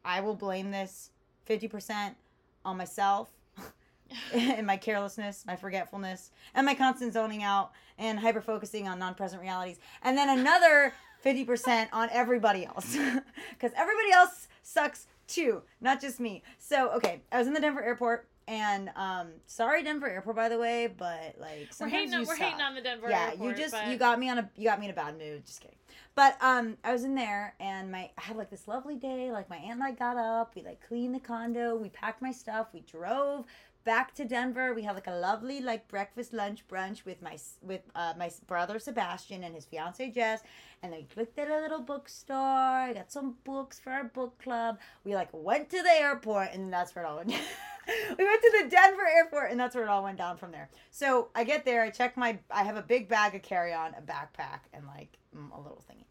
I 0.03 0.21
will 0.21 0.35
blame 0.35 0.71
this 0.71 1.11
50% 1.47 2.15
on 2.65 2.77
myself 2.77 3.29
and 4.33 4.65
my 4.65 4.77
carelessness, 4.77 5.43
my 5.45 5.55
forgetfulness, 5.55 6.31
and 6.53 6.65
my 6.65 6.73
constant 6.73 7.13
zoning 7.13 7.43
out 7.43 7.71
and 7.97 8.19
hyper 8.19 8.41
focusing 8.41 8.87
on 8.87 8.99
non 8.99 9.15
present 9.15 9.41
realities. 9.41 9.79
And 10.03 10.17
then 10.17 10.29
another 10.39 10.93
50% 11.23 11.87
on 11.91 12.09
everybody 12.11 12.65
else 12.65 12.95
because 13.49 13.71
everybody 13.75 14.11
else 14.13 14.47
sucks 14.63 15.07
too, 15.27 15.61
not 15.81 16.01
just 16.01 16.19
me. 16.19 16.43
So, 16.57 16.91
okay, 16.91 17.21
I 17.31 17.37
was 17.37 17.47
in 17.47 17.53
the 17.53 17.61
Denver 17.61 17.83
airport. 17.83 18.27
And 18.47 18.89
um, 18.95 19.27
sorry, 19.45 19.83
Denver 19.83 20.09
Airport, 20.09 20.35
by 20.35 20.49
the 20.49 20.57
way, 20.57 20.87
but 20.87 21.35
like 21.39 21.67
we're 21.69 21.71
sometimes 21.71 21.91
hating, 21.91 22.13
on, 22.15 22.21
you 22.21 22.27
we're 22.27 22.35
suck 22.35 22.45
hating 22.45 22.61
on 22.61 22.73
the 22.73 22.81
Denver 22.81 23.05
airport. 23.05 23.11
yeah 23.11 23.29
airport, 23.33 23.57
you 23.57 23.63
just 23.63 23.73
but 23.73 23.87
you 23.89 23.95
got 23.95 24.19
me 24.19 24.27
on 24.27 24.39
a 24.39 24.49
you 24.57 24.63
got 24.63 24.79
me 24.79 24.85
in 24.85 24.91
a 24.91 24.95
bad 24.95 25.19
mood 25.19 25.45
just 25.45 25.61
kidding 25.61 25.77
but 26.15 26.35
um 26.41 26.75
i 26.83 26.91
was 26.91 27.03
in 27.03 27.13
there 27.15 27.53
and 27.59 27.91
my 27.91 28.09
i 28.17 28.21
had 28.21 28.35
like 28.35 28.49
this 28.49 28.67
lovely 28.67 28.95
day 28.95 29.31
like 29.31 29.49
my 29.49 29.57
aunt 29.57 29.73
and 29.73 29.83
i 29.83 29.91
got 29.91 30.17
up 30.17 30.53
we 30.55 30.63
like 30.63 30.85
cleaned 30.87 31.13
the 31.13 31.19
condo 31.19 31.75
we 31.75 31.89
packed 31.89 32.21
my 32.21 32.31
stuff 32.31 32.67
we 32.73 32.81
drove 32.81 33.45
back 33.83 34.13
to 34.13 34.25
denver 34.25 34.73
we 34.73 34.83
had 34.83 34.93
like 34.95 35.07
a 35.07 35.11
lovely 35.11 35.61
like 35.61 35.87
breakfast 35.87 36.33
lunch 36.33 36.67
brunch 36.67 37.05
with 37.05 37.21
my 37.21 37.37
with 37.61 37.81
uh, 37.95 38.13
my 38.17 38.29
brother 38.47 38.77
sebastian 38.79 39.43
and 39.43 39.55
his 39.55 39.65
fiance 39.65 40.09
jess 40.11 40.41
and 40.83 40.91
we 40.91 41.07
looked 41.15 41.39
at 41.39 41.49
a 41.49 41.61
little 41.61 41.81
bookstore 41.81 42.35
i 42.37 42.93
got 42.93 43.11
some 43.11 43.35
books 43.43 43.79
for 43.79 43.91
our 43.91 44.03
book 44.03 44.37
club 44.41 44.77
we 45.03 45.15
like 45.15 45.29
went 45.31 45.69
to 45.69 45.81
the 45.81 45.91
airport 45.91 46.49
and 46.53 46.71
that's 46.71 46.95
where 46.95 47.05
it 47.05 47.07
all 47.07 47.17
went 47.17 47.29
we 48.17 48.25
went 48.25 48.41
to 48.41 48.59
the 48.61 48.69
denver 48.69 49.07
airport 49.15 49.51
and 49.51 49.59
that's 49.59 49.75
where 49.75 49.85
it 49.85 49.89
all 49.89 50.03
went 50.03 50.17
down 50.17 50.37
from 50.37 50.51
there 50.51 50.69
so 50.91 51.29
I 51.35 51.43
get 51.43 51.65
there, 51.65 51.81
I 51.83 51.89
check 51.89 52.17
my, 52.17 52.39
I 52.51 52.63
have 52.63 52.75
a 52.75 52.81
big 52.81 53.07
bag 53.07 53.35
of 53.35 53.41
carry 53.41 53.73
on, 53.73 53.93
a 53.97 54.01
backpack, 54.01 54.61
and 54.73 54.85
like 54.85 55.17
mm, 55.35 55.49
a 55.55 55.59
little 55.61 55.81
thingy. 55.89 56.03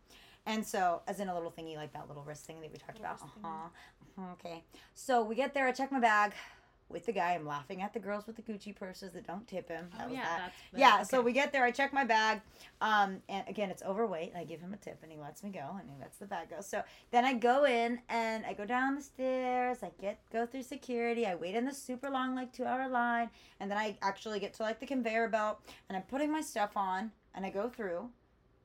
And 0.47 0.65
so, 0.67 1.03
as 1.07 1.21
in 1.21 1.29
a 1.29 1.35
little 1.35 1.53
thingy, 1.53 1.77
like 1.77 1.93
that 1.93 2.09
little 2.09 2.23
wrist 2.23 2.47
thing 2.47 2.61
that 2.63 2.73
we 2.73 2.79
talked 2.79 2.99
about. 2.99 3.21
Uh-huh. 3.21 3.49
uh-huh, 3.49 4.33
Okay. 4.33 4.65
So 4.95 5.23
we 5.23 5.35
get 5.35 5.53
there, 5.53 5.67
I 5.67 5.73
check 5.73 5.93
my 5.93 6.01
bag 6.01 6.33
with 6.91 7.07
the 7.07 7.13
guy. 7.13 7.35
I'm 7.35 7.47
laughing 7.47 7.83
at 7.83 7.93
the 7.93 7.99
girls 7.99 8.27
with 8.27 8.37
the 8.37 8.43
Gucci 8.43 8.75
purses 8.75 9.13
that 9.13 9.27
don't 9.27 9.47
tip 9.47 9.69
him. 9.69 9.89
That 9.97 10.07
oh, 10.07 10.09
was 10.09 10.17
yeah, 10.17 10.25
that. 10.25 10.39
that's 10.39 10.55
that, 10.73 10.79
Yeah, 10.79 11.03
so 11.03 11.21
we 11.21 11.33
get 11.33 11.53
there. 11.53 11.65
I 11.65 11.71
check 11.71 11.93
my 11.93 12.05
bag, 12.05 12.41
um, 12.81 13.19
and 13.29 13.45
again, 13.49 13.71
it's 13.71 13.83
overweight. 13.83 14.33
I 14.37 14.45
give 14.45 14.61
him 14.61 14.73
a 14.73 14.77
tip, 14.77 14.99
and 15.03 15.13
he 15.13 15.19
lets 15.19 15.43
me 15.43 15.51
go, 15.51 15.77
and 15.79 15.89
he 15.89 15.97
lets 16.01 16.19
the 16.19 16.27
bag 16.27 16.51
go. 16.51 16.61
So 16.61 16.83
then 17.11 17.25
I 17.25 17.35
go 17.35 17.65
in, 17.65 18.01
and 18.09 18.45
I 18.47 18.55
go 18.55 18.65
down 18.65 18.95
the 18.95 19.03
stairs. 19.03 19.79
I 19.83 19.91
get 20.01 20.19
go 20.33 20.47
through 20.47 20.63
security. 20.63 21.27
I 21.27 21.35
wait 21.35 21.55
in 21.55 21.65
the 21.65 21.75
super 21.75 22.11
long, 22.11 22.35
like 22.35 22.53
two 22.53 22.65
hour 22.65 22.89
line, 22.89 23.31
and 23.61 23.71
then 23.71 23.79
I 23.79 23.97
actually 24.03 24.41
get 24.41 24.55
to 24.55 24.63
like 24.63 24.81
the 24.81 24.87
conveyor 24.87 25.29
belt, 25.29 25.61
and 25.89 25.97
I'm 25.97 26.05
putting 26.05 26.33
my 26.33 26.41
stuff 26.41 26.77
on, 26.77 27.11
and 27.35 27.45
I 27.45 27.51
go 27.51 27.69
through, 27.69 28.09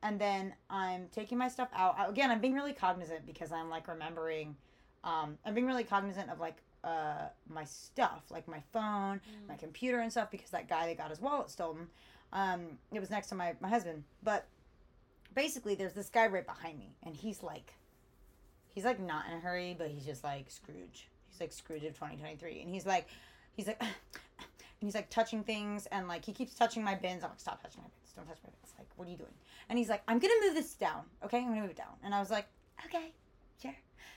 and 0.02 0.20
then 0.20 0.54
I'm 0.70 1.08
taking 1.12 1.38
my 1.38 1.48
stuff 1.48 1.68
out. 1.74 1.96
Again, 2.08 2.30
I'm 2.30 2.40
being 2.40 2.54
really 2.54 2.72
cognizant 2.72 3.26
because 3.26 3.52
I'm 3.52 3.68
like 3.70 3.88
remembering. 3.88 4.56
Um, 5.02 5.36
I'm 5.44 5.52
being 5.52 5.66
really 5.66 5.84
cognizant 5.84 6.30
of 6.30 6.40
like 6.40 6.56
uh 6.84 7.28
my 7.48 7.64
stuff, 7.64 8.22
like 8.30 8.46
my 8.48 8.60
phone, 8.72 9.20
Mm. 9.20 9.48
my 9.48 9.56
computer 9.56 10.00
and 10.00 10.10
stuff, 10.12 10.30
because 10.30 10.50
that 10.50 10.68
guy 10.68 10.86
that 10.86 10.98
got 10.98 11.10
his 11.10 11.20
wallet 11.20 11.50
stolen, 11.50 11.88
um, 12.32 12.78
it 12.92 13.00
was 13.00 13.10
next 13.10 13.28
to 13.28 13.34
my 13.34 13.54
my 13.60 13.68
husband. 13.68 14.04
But 14.22 14.46
basically, 15.34 15.74
there's 15.74 15.94
this 15.94 16.10
guy 16.10 16.26
right 16.26 16.46
behind 16.46 16.78
me, 16.78 16.94
and 17.02 17.14
he's 17.16 17.42
like, 17.42 17.74
he's 18.74 18.84
like 18.84 19.00
not 19.00 19.26
in 19.26 19.38
a 19.38 19.40
hurry, 19.40 19.74
but 19.76 19.88
he's 19.88 20.04
just 20.04 20.22
like 20.24 20.50
Scrooge. 20.50 21.08
He's 21.30 21.40
like 21.40 21.52
Scrooge 21.52 21.84
of 21.84 21.94
2023, 21.94 22.60
and 22.60 22.70
he's 22.70 22.86
like, 22.86 23.08
he's 23.52 23.66
like, 23.66 23.80
and 23.82 23.90
he's 24.80 24.94
like 24.94 25.10
touching 25.10 25.42
things, 25.42 25.86
and 25.86 26.06
like 26.08 26.24
he 26.24 26.32
keeps 26.32 26.54
touching 26.54 26.84
my 26.84 26.94
bins. 26.94 27.24
I'm 27.24 27.30
like, 27.30 27.40
stop 27.40 27.62
touching 27.62 27.80
my 27.82 27.88
bins, 27.88 28.12
don't 28.14 28.26
touch 28.26 28.38
my 28.44 28.50
bins. 28.50 28.72
Like, 28.78 28.88
what 28.96 29.08
are 29.08 29.10
you 29.10 29.16
doing? 29.16 29.34
And 29.68 29.78
he's 29.78 29.88
like, 29.88 30.02
I'm 30.06 30.18
gonna 30.18 30.34
move 30.44 30.54
this 30.54 30.74
down, 30.74 31.02
okay? 31.24 31.38
I'm 31.38 31.48
gonna 31.48 31.62
move 31.62 31.70
it 31.70 31.76
down. 31.76 31.94
And 32.04 32.14
I 32.14 32.20
was 32.20 32.30
like, 32.30 32.46
okay. 32.86 33.12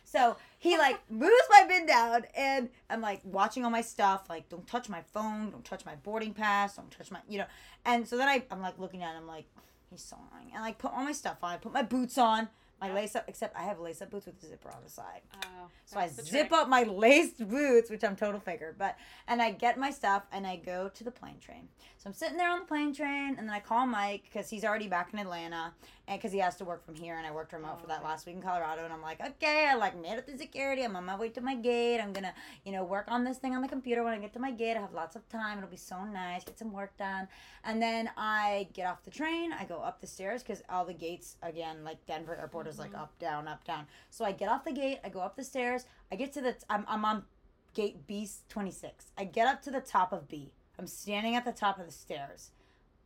So 0.07 0.37
he 0.57 0.77
like 0.77 0.99
moves 1.09 1.33
my 1.49 1.65
bin 1.67 1.85
down, 1.85 2.23
and 2.35 2.69
I'm 2.89 3.01
like 3.01 3.21
watching 3.23 3.65
all 3.65 3.71
my 3.71 3.81
stuff. 3.81 4.29
Like, 4.29 4.49
don't 4.49 4.65
touch 4.65 4.89
my 4.89 5.01
phone, 5.13 5.51
don't 5.51 5.65
touch 5.65 5.85
my 5.85 5.95
boarding 5.95 6.33
pass, 6.33 6.77
don't 6.77 6.89
touch 6.89 7.11
my, 7.11 7.19
you 7.27 7.39
know. 7.39 7.45
And 7.85 8.07
so 8.07 8.17
then 8.17 8.27
I, 8.27 8.43
I'm 8.49 8.61
like 8.61 8.79
looking 8.79 9.03
at 9.03 9.15
him, 9.15 9.27
like, 9.27 9.45
he's 9.89 10.01
so 10.01 10.17
annoying. 10.31 10.51
And 10.53 10.63
I 10.63 10.67
like 10.67 10.77
put 10.77 10.93
all 10.93 11.03
my 11.03 11.11
stuff 11.11 11.37
on. 11.43 11.51
I 11.53 11.57
put 11.57 11.73
my 11.73 11.83
boots 11.83 12.17
on, 12.17 12.47
my 12.81 12.93
lace 12.93 13.15
up. 13.15 13.25
Except 13.27 13.55
I 13.57 13.63
have 13.63 13.79
lace 13.79 14.01
up 14.01 14.11
boots 14.11 14.25
with 14.25 14.41
a 14.43 14.47
zipper 14.47 14.69
on 14.69 14.83
the 14.83 14.89
side. 14.89 15.21
Oh, 15.45 15.67
So 15.85 15.99
I 15.99 16.07
zip 16.07 16.25
trick. 16.27 16.51
up 16.51 16.67
my 16.69 16.83
laced 17.03 17.47
boots, 17.47 17.89
which 17.89 18.03
I'm 18.03 18.15
total 18.15 18.39
faker, 18.39 18.75
but 18.77 18.95
and 19.27 19.41
I 19.41 19.51
get 19.51 19.77
my 19.77 19.91
stuff 19.91 20.23
and 20.31 20.45
I 20.45 20.57
go 20.57 20.89
to 20.93 21.03
the 21.03 21.11
plane 21.11 21.39
train. 21.39 21.67
So 21.97 22.07
I'm 22.09 22.13
sitting 22.13 22.37
there 22.37 22.49
on 22.51 22.59
the 22.59 22.65
plane 22.65 22.93
train, 22.93 23.35
and 23.39 23.47
then 23.47 23.49
I 23.49 23.59
call 23.59 23.87
Mike 23.87 24.23
because 24.31 24.49
he's 24.51 24.63
already 24.63 24.87
back 24.87 25.09
in 25.13 25.19
Atlanta, 25.19 25.73
and 26.07 26.19
because 26.19 26.31
he 26.31 26.37
has 26.37 26.55
to 26.57 26.63
work 26.65 26.85
from 26.85 26.93
here, 26.95 27.17
and 27.17 27.25
I 27.25 27.31
worked 27.31 27.53
remote 27.53 27.73
Oh, 27.77 27.81
for 27.81 27.87
that 27.87 27.99
okay. 27.99 28.07
last 28.07 28.27
week 28.27 28.35
in 28.35 28.41
Colorado, 28.41 28.83
and 28.85 28.93
I'm 28.93 29.01
like, 29.01 29.19
okay, 29.19 29.67
I 29.67 29.73
like 29.73 29.99
made 29.99 30.13
it 30.19 30.27
to 30.27 30.37
security. 30.37 30.83
I'm 30.83 30.95
on 30.95 31.05
my 31.05 31.17
way 31.17 31.29
to 31.29 31.41
my 31.41 31.55
gate. 31.55 31.99
I'm 31.99 32.13
gonna, 32.13 32.33
you 32.65 32.71
know, 32.71 32.83
work 32.83 33.05
on 33.09 33.23
this 33.23 33.37
thing 33.39 33.55
on 33.55 33.63
the 33.63 33.67
computer 33.67 34.03
when 34.03 34.13
I 34.13 34.19
get 34.19 34.31
to 34.33 34.39
my 34.39 34.51
gate. 34.51 34.77
I 34.77 34.81
have 34.81 34.93
lots 34.93 35.15
of 35.15 35.27
time. 35.27 35.57
It'll 35.57 35.69
be 35.71 35.75
so 35.75 36.03
nice. 36.05 36.43
Get 36.43 36.59
some 36.59 36.71
work 36.71 36.95
done, 36.97 37.27
and 37.63 37.81
then 37.81 38.11
I 38.15 38.67
get 38.73 38.85
off 38.85 39.03
the 39.03 39.11
train. 39.11 39.51
I 39.51 39.65
go 39.65 39.79
up 39.79 39.99
the 39.99 40.07
stairs 40.07 40.43
because 40.43 40.61
all 40.69 40.85
the 40.85 40.93
gates 40.93 41.37
again, 41.41 41.83
like 41.83 42.05
Denver 42.05 42.35
Airport, 42.35 42.66
is 42.67 42.77
like 42.79 42.91
Mhm. 42.91 42.99
up, 43.01 43.17
down, 43.19 43.47
up, 43.47 43.63
down. 43.63 43.87
So 44.09 44.23
I 44.25 44.31
get 44.31 44.49
off 44.49 44.63
the 44.63 44.71
gate. 44.73 44.99
I 45.03 45.09
go 45.09 45.19
up 45.19 45.35
the 45.35 45.43
stairs. 45.43 45.85
I 46.11 46.15
get 46.15 46.33
to 46.33 46.41
the. 46.41 46.55
I'm 46.69 46.85
I'm 46.87 47.03
on 47.05 47.25
gate 47.73 48.05
B 48.07 48.29
twenty 48.49 48.71
six. 48.71 49.11
I 49.17 49.23
get 49.25 49.47
up 49.47 49.61
to 49.63 49.71
the 49.71 49.81
top 49.81 50.11
of 50.11 50.27
B. 50.27 50.51
I'm 50.79 50.87
standing 50.87 51.35
at 51.35 51.43
the 51.45 51.51
top 51.51 51.79
of 51.79 51.85
the 51.85 51.91
stairs, 51.91 52.51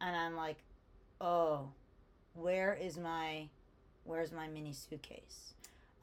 and 0.01 0.15
I'm 0.15 0.35
like, 0.35 0.57
oh, 1.21 1.69
where 2.33 2.73
is 2.73 2.97
my, 2.97 3.47
where's 4.03 4.31
my 4.31 4.47
mini 4.47 4.73
suitcase? 4.73 5.53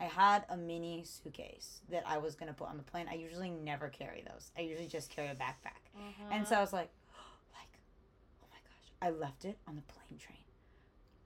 I 0.00 0.04
had 0.04 0.44
a 0.48 0.56
mini 0.56 1.02
suitcase 1.04 1.80
that 1.90 2.04
I 2.06 2.18
was 2.18 2.34
gonna 2.36 2.52
put 2.54 2.68
on 2.68 2.76
the 2.78 2.82
plane. 2.84 3.06
I 3.10 3.14
usually 3.14 3.50
never 3.50 3.88
carry 3.88 4.22
those. 4.22 4.50
I 4.56 4.62
usually 4.62 4.86
just 4.88 5.10
carry 5.10 5.28
a 5.28 5.34
backpack. 5.34 5.90
And 6.30 6.46
so 6.46 6.54
I 6.56 6.60
was 6.60 6.72
like, 6.72 6.88
like, 7.52 7.80
oh 8.42 8.46
my 8.50 8.58
gosh, 8.58 8.92
I 9.02 9.10
left 9.10 9.44
it 9.44 9.58
on 9.66 9.74
the 9.76 9.82
plane 9.82 10.18
train. 10.18 10.38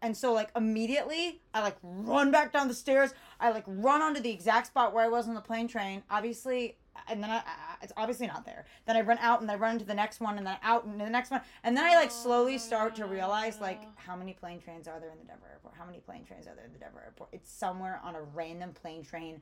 And 0.02 0.16
so 0.16 0.32
like 0.32 0.50
immediately 0.56 1.40
I 1.54 1.62
like 1.62 1.76
run 1.82 2.30
back 2.30 2.52
down 2.52 2.68
the 2.68 2.74
stairs. 2.74 3.14
I 3.40 3.50
like 3.50 3.64
run 3.66 4.02
onto 4.02 4.20
the 4.20 4.30
exact 4.30 4.66
spot 4.66 4.92
where 4.92 5.04
I 5.04 5.08
was 5.08 5.28
on 5.28 5.34
the 5.34 5.40
plane 5.40 5.68
train. 5.68 6.02
Obviously, 6.10 6.76
and 7.08 7.22
then 7.22 7.30
I, 7.30 7.36
I 7.36 7.42
it's 7.82 7.92
obviously 7.96 8.26
not 8.26 8.44
there. 8.44 8.66
Then 8.86 8.96
I 8.96 9.00
run 9.00 9.18
out 9.18 9.40
and 9.40 9.50
I 9.50 9.54
run 9.54 9.72
into 9.74 9.84
the 9.84 9.94
next 9.94 10.20
one 10.20 10.36
and 10.38 10.46
then 10.46 10.56
out 10.62 10.84
and 10.84 11.00
the 11.00 11.08
next 11.08 11.30
one. 11.30 11.40
And 11.64 11.76
then 11.76 11.84
I 11.84 11.94
like 11.94 12.10
slowly 12.10 12.58
start 12.58 12.94
to 12.96 13.06
realize 13.06 13.60
like 13.60 13.80
Oh. 13.84 13.88
how 13.96 14.16
many 14.16 14.32
plane 14.34 14.60
trains 14.60 14.86
are 14.88 14.98
there 15.00 15.10
in 15.10 15.18
the 15.18 15.24
Denver 15.24 15.46
airport? 15.50 15.74
How 15.78 15.86
many 15.86 15.98
plane 16.00 16.24
trains 16.24 16.46
are 16.46 16.54
there 16.54 16.66
in 16.66 16.72
the 16.72 16.78
Denver 16.78 17.00
airport? 17.04 17.30
It's 17.32 17.50
somewhere 17.50 18.00
on 18.04 18.14
a 18.16 18.22
random 18.22 18.72
plane 18.72 19.04
train 19.04 19.40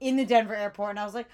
in 0.00 0.16
the 0.16 0.24
Denver 0.24 0.54
airport. 0.56 0.90
And 0.90 0.98
I 0.98 1.04
was 1.04 1.14
like, 1.14 1.28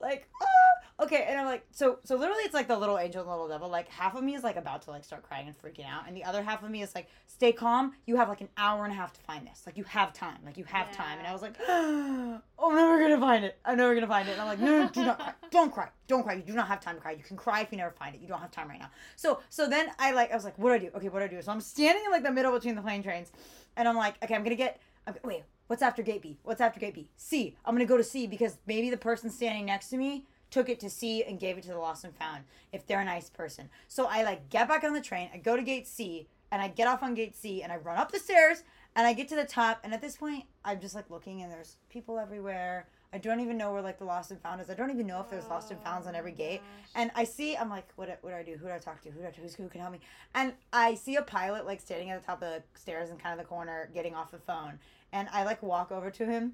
like, 0.00 0.28
ah. 0.40 1.04
okay. 1.04 1.26
And 1.28 1.38
I'm 1.38 1.46
like, 1.46 1.66
so, 1.70 1.98
so 2.04 2.16
literally 2.16 2.42
it's 2.42 2.54
like 2.54 2.68
the 2.68 2.78
little 2.78 2.98
angel 2.98 3.20
and 3.22 3.28
the 3.28 3.32
little 3.32 3.48
devil. 3.48 3.68
Like 3.68 3.88
half 3.88 4.14
of 4.14 4.22
me 4.24 4.34
is 4.34 4.42
like 4.42 4.56
about 4.56 4.82
to 4.82 4.90
like 4.90 5.04
start 5.04 5.22
crying 5.22 5.46
and 5.46 5.56
freaking 5.56 5.86
out. 5.86 6.06
And 6.06 6.16
the 6.16 6.24
other 6.24 6.42
half 6.42 6.62
of 6.62 6.70
me 6.70 6.82
is 6.82 6.94
like, 6.94 7.08
stay 7.26 7.52
calm. 7.52 7.94
You 8.06 8.16
have 8.16 8.28
like 8.28 8.40
an 8.40 8.48
hour 8.56 8.84
and 8.84 8.92
a 8.92 8.96
half 8.96 9.12
to 9.14 9.20
find 9.20 9.46
this. 9.46 9.62
Like 9.66 9.76
you 9.76 9.84
have 9.84 10.12
time. 10.12 10.38
Like 10.44 10.56
you 10.56 10.64
have 10.64 10.90
time. 10.92 11.18
And 11.18 11.26
I 11.26 11.32
was 11.32 11.42
like, 11.42 11.54
oh, 11.68 12.40
I'm 12.62 12.74
never 12.74 13.08
to 13.08 13.18
find 13.18 13.44
it. 13.44 13.58
I'm 13.64 13.76
never 13.76 13.98
to 13.98 14.06
find 14.06 14.28
it. 14.28 14.32
And 14.32 14.40
I'm 14.40 14.48
like, 14.48 14.60
no, 14.60 14.82
no, 14.82 14.88
do 14.88 15.04
not 15.04 15.18
cry. 15.18 15.32
Don't 15.50 15.72
cry. 15.72 15.88
Don't 16.06 16.22
cry. 16.22 16.34
You 16.34 16.42
do 16.42 16.54
not 16.54 16.68
have 16.68 16.80
time 16.80 16.96
to 16.96 17.00
cry. 17.00 17.12
You 17.12 17.22
can 17.22 17.36
cry 17.36 17.60
if 17.60 17.72
you 17.72 17.78
never 17.78 17.90
find 17.90 18.14
it. 18.14 18.20
You 18.20 18.28
don't 18.28 18.40
have 18.40 18.50
time 18.50 18.68
right 18.68 18.78
now. 18.78 18.90
So, 19.16 19.40
so 19.50 19.68
then 19.68 19.88
I 19.98 20.12
like, 20.12 20.30
I 20.30 20.34
was 20.34 20.44
like, 20.44 20.58
what 20.58 20.70
do 20.70 20.74
I 20.74 20.78
do? 20.78 20.96
Okay, 20.96 21.08
what 21.08 21.20
do 21.20 21.24
I 21.24 21.28
do? 21.28 21.40
So 21.42 21.52
I'm 21.52 21.60
standing 21.60 22.04
in 22.04 22.10
like 22.10 22.22
the 22.22 22.32
middle 22.32 22.52
between 22.52 22.74
the 22.74 22.82
plane 22.82 23.02
trains. 23.02 23.30
And 23.76 23.86
I'm 23.88 23.96
like, 23.96 24.16
okay, 24.22 24.34
I'm 24.34 24.44
to 24.44 24.56
get, 24.56 24.80
I'm, 25.06 25.14
wait, 25.24 25.44
what's 25.68 25.82
after 25.82 26.02
gate 26.02 26.22
B? 26.22 26.38
What's 26.42 26.60
after 26.60 26.80
gate 26.80 26.94
B? 26.94 27.08
C. 27.16 27.56
I'm 27.64 27.74
going 27.74 27.86
to 27.86 27.88
go 27.88 27.96
to 27.96 28.04
C 28.04 28.26
because 28.26 28.58
maybe 28.66 28.90
the 28.90 28.96
person 28.96 29.30
standing 29.30 29.66
next 29.66 29.88
to 29.90 29.96
me 29.96 30.24
took 30.50 30.68
it 30.68 30.80
to 30.80 30.90
C 30.90 31.22
and 31.22 31.38
gave 31.38 31.56
it 31.56 31.62
to 31.64 31.68
the 31.68 31.78
lost 31.78 32.04
and 32.04 32.14
found 32.16 32.44
if 32.72 32.86
they're 32.86 33.00
a 33.00 33.04
nice 33.04 33.30
person. 33.30 33.68
So 33.86 34.06
I 34.06 34.24
like 34.24 34.50
get 34.50 34.66
back 34.66 34.82
on 34.82 34.94
the 34.94 35.00
train, 35.00 35.30
I 35.32 35.38
go 35.38 35.56
to 35.56 35.62
gate 35.62 35.86
C, 35.86 36.26
and 36.50 36.60
I 36.62 36.68
get 36.68 36.88
off 36.88 37.02
on 37.02 37.14
gate 37.14 37.36
C 37.36 37.62
and 37.62 37.70
I 37.70 37.76
run 37.76 37.98
up 37.98 38.10
the 38.10 38.18
stairs 38.18 38.62
and 38.96 39.06
I 39.06 39.12
get 39.12 39.28
to 39.28 39.36
the 39.36 39.44
top 39.44 39.80
and 39.84 39.92
at 39.92 40.00
this 40.00 40.16
point 40.16 40.44
I'm 40.64 40.80
just 40.80 40.94
like 40.94 41.10
looking 41.10 41.42
and 41.42 41.52
there's 41.52 41.76
people 41.90 42.18
everywhere. 42.18 42.86
I 43.12 43.18
don't 43.18 43.40
even 43.40 43.56
know 43.56 43.72
where 43.72 43.80
like 43.80 43.98
the 43.98 44.04
lost 44.04 44.30
and 44.30 44.40
found 44.40 44.60
is. 44.60 44.68
I 44.68 44.74
don't 44.74 44.90
even 44.90 45.06
know 45.06 45.20
if 45.20 45.30
there's 45.30 45.46
lost 45.46 45.70
and 45.70 45.80
founds 45.80 46.06
on 46.06 46.14
every 46.14 46.32
gate. 46.32 46.60
And 46.94 47.10
I 47.14 47.24
see, 47.24 47.56
I'm 47.56 47.70
like, 47.70 47.88
what, 47.96 48.18
what 48.20 48.30
do 48.30 48.36
I 48.36 48.42
do? 48.42 48.52
Who 48.52 48.66
do 48.66 48.72
I 48.72 48.78
talk 48.78 49.00
to? 49.02 49.10
Who 49.10 49.20
do 49.20 49.26
I 49.26 49.30
who's, 49.30 49.54
who 49.54 49.68
can 49.68 49.80
help 49.80 49.92
me? 49.92 50.00
And 50.34 50.52
I 50.72 50.94
see 50.94 51.16
a 51.16 51.22
pilot 51.22 51.64
like 51.64 51.80
standing 51.80 52.10
at 52.10 52.20
the 52.20 52.26
top 52.26 52.42
of 52.42 52.50
the 52.50 52.62
stairs 52.78 53.08
in 53.10 53.16
kind 53.16 53.32
of 53.32 53.44
the 53.44 53.48
corner, 53.48 53.88
getting 53.94 54.14
off 54.14 54.30
the 54.30 54.38
phone. 54.38 54.78
And 55.12 55.28
I 55.32 55.44
like 55.44 55.62
walk 55.62 55.90
over 55.90 56.10
to 56.10 56.26
him. 56.26 56.52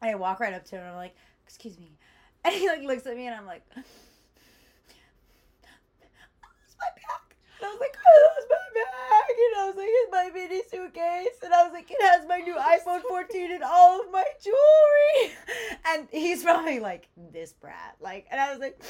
And 0.00 0.10
I 0.10 0.14
walk 0.14 0.40
right 0.40 0.54
up 0.54 0.64
to 0.66 0.76
him. 0.76 0.84
I'm 0.84 0.96
like, 0.96 1.14
excuse 1.46 1.78
me. 1.78 1.92
And 2.44 2.52
he 2.52 2.66
like 2.66 2.82
looks 2.82 3.06
at 3.06 3.16
me, 3.16 3.28
and 3.28 3.36
I'm 3.36 3.46
like, 3.46 3.62
it's 3.76 3.86
my 6.80 6.90
bag. 6.96 7.36
And 7.60 7.68
I 7.68 7.70
was 7.70 7.78
like, 7.78 7.96
oh, 8.04 8.30
that's 8.34 8.46
my 8.50 8.61
bag. 8.82 9.36
And 9.38 9.60
I 9.60 9.66
was 9.66 9.76
like, 9.76 9.88
it's 9.88 10.12
my 10.12 10.30
mini 10.34 10.62
suitcase. 10.70 11.38
And 11.42 11.54
I 11.54 11.64
was 11.64 11.72
like, 11.72 11.90
it 11.90 12.02
has 12.02 12.26
my 12.26 12.38
new 12.38 12.56
oh, 12.56 12.78
iPhone 12.78 13.02
14 13.08 13.52
and 13.52 13.62
all 13.62 14.00
of 14.00 14.10
my 14.10 14.24
jewelry. 14.42 15.34
And 15.84 16.08
he's 16.10 16.42
probably 16.44 16.80
like, 16.80 17.08
this 17.32 17.52
brat. 17.52 17.96
Like, 18.00 18.26
and 18.30 18.40
I 18.40 18.50
was 18.50 18.60
like, 18.60 18.80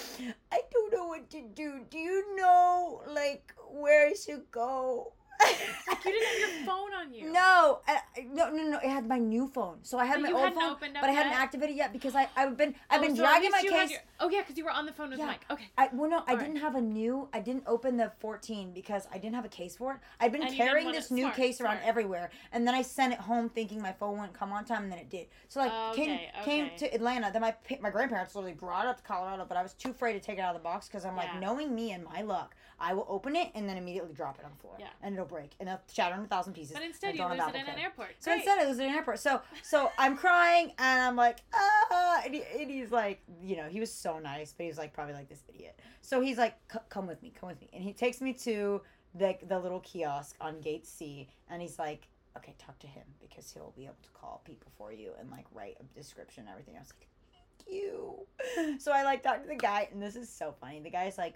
I 0.52 0.60
don't 0.70 0.92
know 0.92 1.06
what 1.06 1.30
to 1.30 1.42
do. 1.54 1.80
Do 1.90 1.98
you 1.98 2.36
know, 2.36 3.02
like, 3.08 3.54
where 3.70 4.08
I 4.08 4.14
should 4.14 4.50
go? 4.50 5.12
Like 5.44 6.04
you 6.04 6.12
didn't 6.12 6.28
have 6.28 6.38
your 6.38 6.66
phone 6.66 6.94
on 6.94 7.12
you. 7.14 7.30
No, 7.32 7.80
I, 7.86 8.00
no, 8.32 8.50
no, 8.50 8.62
no. 8.70 8.78
It 8.78 8.88
had 8.88 9.06
my 9.06 9.18
new 9.18 9.46
phone, 9.48 9.78
so 9.82 9.98
I 9.98 10.04
had 10.04 10.20
But 10.22 10.32
my 10.32 10.40
old 10.40 10.54
phone, 10.54 10.76
but 10.94 11.04
I 11.04 11.12
hadn't 11.12 11.32
activated 11.32 11.76
yet 11.76 11.92
because 11.92 12.14
I 12.14 12.28
I've 12.36 12.56
been 12.56 12.74
I've 12.90 13.00
Oh, 13.00 13.04
been 13.06 13.16
so 13.16 13.22
dragging 13.22 13.50
my 13.50 13.58
least 13.58 13.64
you 13.64 13.72
had 13.72 13.80
case. 13.82 13.90
your- 13.92 14.00
oh 14.20 14.28
yeah, 14.30 14.40
because 14.40 14.56
you 14.56 14.64
were 14.64 14.70
on 14.70 14.86
the 14.86 14.92
phone 14.92 15.10
with 15.10 15.18
Yeah. 15.18 15.26
Mike. 15.26 15.44
Okay. 15.50 15.68
I 15.78 15.88
well 15.92 16.10
no, 16.10 16.22
I 16.26 16.32
All 16.32 16.38
didn't 16.38 16.56
have 16.56 16.74
a 16.74 16.80
new. 16.80 17.28
I 17.32 17.40
didn't 17.40 17.64
open 17.66 17.96
the 17.96 18.12
14 18.20 18.72
because 18.72 19.06
I 19.12 19.18
didn't 19.18 19.34
have 19.34 19.44
a 19.44 19.48
case 19.48 19.76
for 19.76 19.92
it. 19.94 19.98
I've 20.20 20.32
been 20.32 20.42
And 20.42 20.54
carrying 20.54 20.92
this 20.92 21.10
new 21.10 21.22
smart, 21.24 21.36
case 21.36 21.60
around 21.60 21.76
smart. 21.78 21.88
everywhere, 21.88 22.30
and 22.52 22.66
then 22.66 22.74
I 22.74 22.82
sent 22.82 23.12
it 23.12 23.20
home 23.20 23.48
thinking 23.48 23.80
my 23.80 23.92
phone 23.92 24.18
wouldn't 24.18 24.34
come 24.34 24.52
on 24.52 24.64
time, 24.64 24.84
and 24.84 24.92
then 24.92 24.98
it 24.98 25.08
did. 25.10 25.26
So 25.48 25.60
like 25.60 25.72
oh, 25.74 25.92
came 25.94 26.10
Okay, 26.12 26.30
came 26.44 26.70
to 26.78 26.94
Atlanta. 26.94 27.30
Then 27.32 27.42
my 27.42 27.54
my 27.80 27.90
grandparents 27.90 28.34
literally 28.34 28.54
brought 28.54 28.84
it 28.84 28.88
up 28.88 28.96
to 28.98 29.02
Colorado, 29.02 29.44
but 29.48 29.56
I 29.56 29.62
was 29.62 29.74
too 29.74 29.90
afraid 29.90 30.14
to 30.14 30.20
take 30.20 30.38
it 30.38 30.40
out 30.40 30.54
of 30.54 30.60
the 30.60 30.64
box 30.64 30.88
because 30.88 31.04
I'm 31.04 31.16
like, 31.16 31.38
knowing 31.40 31.74
me 31.74 31.92
and 31.92 32.04
my 32.04 32.22
luck, 32.22 32.54
I 32.78 32.94
will 32.94 33.06
open 33.08 33.36
it 33.36 33.50
and 33.54 33.68
then 33.68 33.76
immediately 33.76 34.12
drop 34.12 34.38
it 34.38 34.44
on 34.44 34.50
the 34.52 34.56
floor, 34.58 34.76
Yeah. 34.78 34.86
and 35.02 35.14
it'll 35.14 35.26
break 35.32 35.50
and 35.58 35.68
it'll 35.68 35.80
shatter 35.92 36.14
in 36.14 36.20
a 36.22 36.26
thousand 36.26 36.52
pieces. 36.52 36.74
But 36.74 36.82
instead, 36.82 37.16
you 37.16 37.26
lose 37.26 37.40
it 37.40 37.54
in 37.54 37.66
an 37.66 37.78
airport. 37.78 38.10
So 38.18 38.30
Great. 38.30 38.36
instead, 38.36 38.58
I 38.58 38.68
lose 38.68 38.78
it 38.78 38.84
in 38.84 38.90
an 38.90 38.96
airport. 38.96 39.18
So 39.18 39.40
so 39.62 39.90
I'm 39.98 40.16
crying 40.16 40.72
and 40.78 41.02
I'm 41.02 41.16
like, 41.16 41.38
ah, 41.54 42.22
and, 42.24 42.34
he, 42.34 42.42
and 42.60 42.70
he's 42.70 42.92
like, 42.92 43.20
you 43.42 43.56
know, 43.56 43.68
he 43.68 43.80
was 43.80 43.92
so 43.92 44.18
nice, 44.18 44.52
but 44.56 44.64
he 44.64 44.68
was 44.68 44.78
like 44.78 44.92
probably 44.92 45.14
like 45.14 45.28
this 45.28 45.42
idiot. 45.48 45.78
So 46.02 46.20
he's 46.20 46.38
like, 46.38 46.54
come 46.88 47.06
with 47.06 47.22
me, 47.22 47.32
come 47.38 47.48
with 47.48 47.60
me, 47.60 47.68
and 47.72 47.82
he 47.82 47.92
takes 47.92 48.20
me 48.20 48.32
to 48.34 48.80
the 49.14 49.36
the 49.46 49.58
little 49.58 49.80
kiosk 49.80 50.36
on 50.40 50.60
gate 50.60 50.86
C, 50.86 51.28
and 51.48 51.60
he's 51.60 51.78
like, 51.78 52.08
okay, 52.36 52.54
talk 52.58 52.78
to 52.80 52.86
him 52.86 53.04
because 53.20 53.50
he'll 53.52 53.72
be 53.76 53.84
able 53.84 53.96
to 54.02 54.10
call 54.10 54.42
people 54.44 54.70
for 54.76 54.92
you 54.92 55.12
and 55.20 55.30
like 55.30 55.46
write 55.52 55.76
a 55.80 55.98
description 55.98 56.44
and 56.44 56.50
everything. 56.50 56.76
I 56.76 56.80
was 56.80 56.92
like, 56.98 57.08
thank 57.32 57.74
you. 57.74 58.78
So 58.78 58.92
I 58.92 59.02
like 59.04 59.22
talked 59.22 59.42
to 59.42 59.48
the 59.48 59.56
guy, 59.56 59.88
and 59.92 60.02
this 60.02 60.16
is 60.16 60.28
so 60.28 60.54
funny. 60.60 60.80
The 60.80 60.90
guy's 60.90 61.18
like, 61.18 61.34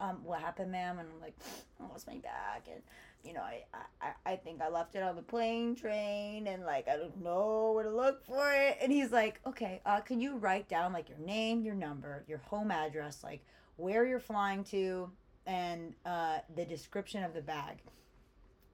um, 0.00 0.20
what 0.24 0.40
happened, 0.40 0.72
ma'am? 0.72 0.98
And 0.98 1.08
I'm 1.14 1.20
like, 1.20 1.36
I 1.78 1.86
lost 1.86 2.06
my 2.06 2.16
bag, 2.16 2.62
and 2.72 2.82
you 3.24 3.32
know, 3.32 3.42
I, 3.42 3.64
I, 4.00 4.32
I 4.32 4.36
think 4.36 4.60
I 4.60 4.68
left 4.68 4.94
it 4.94 5.02
on 5.02 5.16
the 5.16 5.22
plane 5.22 5.74
train 5.74 6.46
and 6.46 6.64
like 6.64 6.88
I 6.88 6.96
don't 6.96 7.22
know 7.22 7.72
where 7.74 7.84
to 7.84 7.90
look 7.90 8.24
for 8.24 8.52
it. 8.52 8.78
And 8.80 8.90
he's 8.90 9.12
like, 9.12 9.40
okay, 9.46 9.80
uh, 9.84 10.00
can 10.00 10.20
you 10.20 10.36
write 10.36 10.68
down 10.68 10.92
like 10.92 11.08
your 11.08 11.18
name, 11.18 11.62
your 11.62 11.74
number, 11.74 12.24
your 12.26 12.38
home 12.38 12.70
address, 12.70 13.22
like 13.22 13.44
where 13.76 14.06
you're 14.06 14.20
flying 14.20 14.64
to, 14.64 15.10
and 15.46 15.94
uh, 16.04 16.38
the 16.54 16.64
description 16.64 17.24
of 17.24 17.34
the 17.34 17.40
bag. 17.40 17.78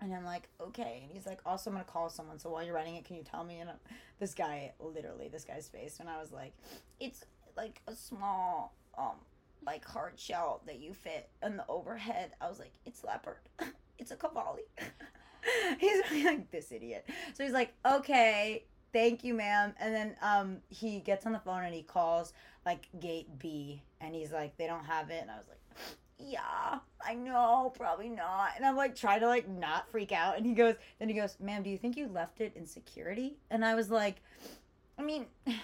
And 0.01 0.15
I'm 0.15 0.25
like, 0.25 0.49
okay. 0.61 1.01
And 1.03 1.13
he's 1.13 1.27
like, 1.27 1.41
also, 1.47 1.71
I'm 1.71 1.77
gonna 1.77 1.85
call 1.85 2.11
someone. 2.11 2.39
So 2.39 2.51
while 2.51 2.63
you're 2.63 2.75
writing 2.75 2.97
it, 2.97 3.05
can 3.05 3.17
you 3.17 3.23
tell 3.23 3.45
me? 3.45 3.61
And 3.61 3.71
uh, 3.71 3.75
this 4.19 4.35
guy, 4.35 4.73
literally, 4.79 5.29
this 5.29 5.45
guy's 5.45 5.69
face. 5.69 5.99
And 6.01 6.09
I 6.09 6.21
was 6.21 6.33
like, 6.33 6.53
it's 7.01 7.25
like 7.57 7.81
a 7.87 7.95
small, 7.95 8.75
um, 8.99 9.17
like 9.65 9.85
hard 9.85 10.19
shell 10.19 10.61
that 10.67 10.81
you 10.81 10.93
fit 10.93 11.31
in 11.43 11.57
the 11.57 11.65
overhead. 11.69 12.33
I 12.41 12.49
was 12.49 12.59
like, 12.59 12.73
it's 12.85 13.03
leopard. 13.05 13.39
it's 13.99 14.11
a 14.11 14.17
Cavalli. 14.17 14.63
he's 15.79 16.03
like 16.25 16.51
this 16.51 16.73
idiot. 16.73 17.09
So 17.35 17.45
he's 17.45 17.53
like, 17.53 17.75
okay, 17.85 18.65
thank 18.93 19.25
you, 19.25 19.35
ma'am. 19.35 19.75
And 19.79 19.95
then 19.95 20.17
um 20.23 20.59
he 20.69 21.01
gets 21.01 21.27
on 21.27 21.33
the 21.33 21.39
phone 21.39 21.65
and 21.65 21.75
he 21.75 21.83
calls 21.83 22.33
like 22.65 22.89
gate 23.01 23.39
B 23.39 23.83
and 24.01 24.15
he's 24.15 24.33
like, 24.33 24.57
they 24.57 24.67
don't 24.67 24.85
have 24.85 25.11
it. 25.11 25.23
And 25.23 25.31
I 25.31 25.37
was 25.37 25.47
like, 25.49 25.61
yeah, 26.19 26.79
I 27.07 27.15
know, 27.15 27.73
probably 27.77 28.09
not. 28.09 28.51
And 28.57 28.65
I'm 28.65 28.77
like 28.77 28.97
trying 28.97 29.21
to 29.21 29.29
like 29.29 29.49
not 29.49 29.91
freak 29.91 30.13
out. 30.13 30.37
And 30.37 30.47
he 30.47 30.55
goes, 30.55 30.75
then 30.99 31.09
he 31.09 31.15
goes, 31.15 31.37
ma'am, 31.41 31.63
do 31.63 31.71
you 31.71 31.79
think 31.79 31.97
you 31.97 32.09
left 32.09 32.41
it 32.41 32.53
in 32.57 32.67
security? 32.67 33.37
And 33.51 33.65
I 33.65 33.75
was 33.75 33.91
like, 33.91 34.17
I 34.99 35.03
mean. 35.03 35.27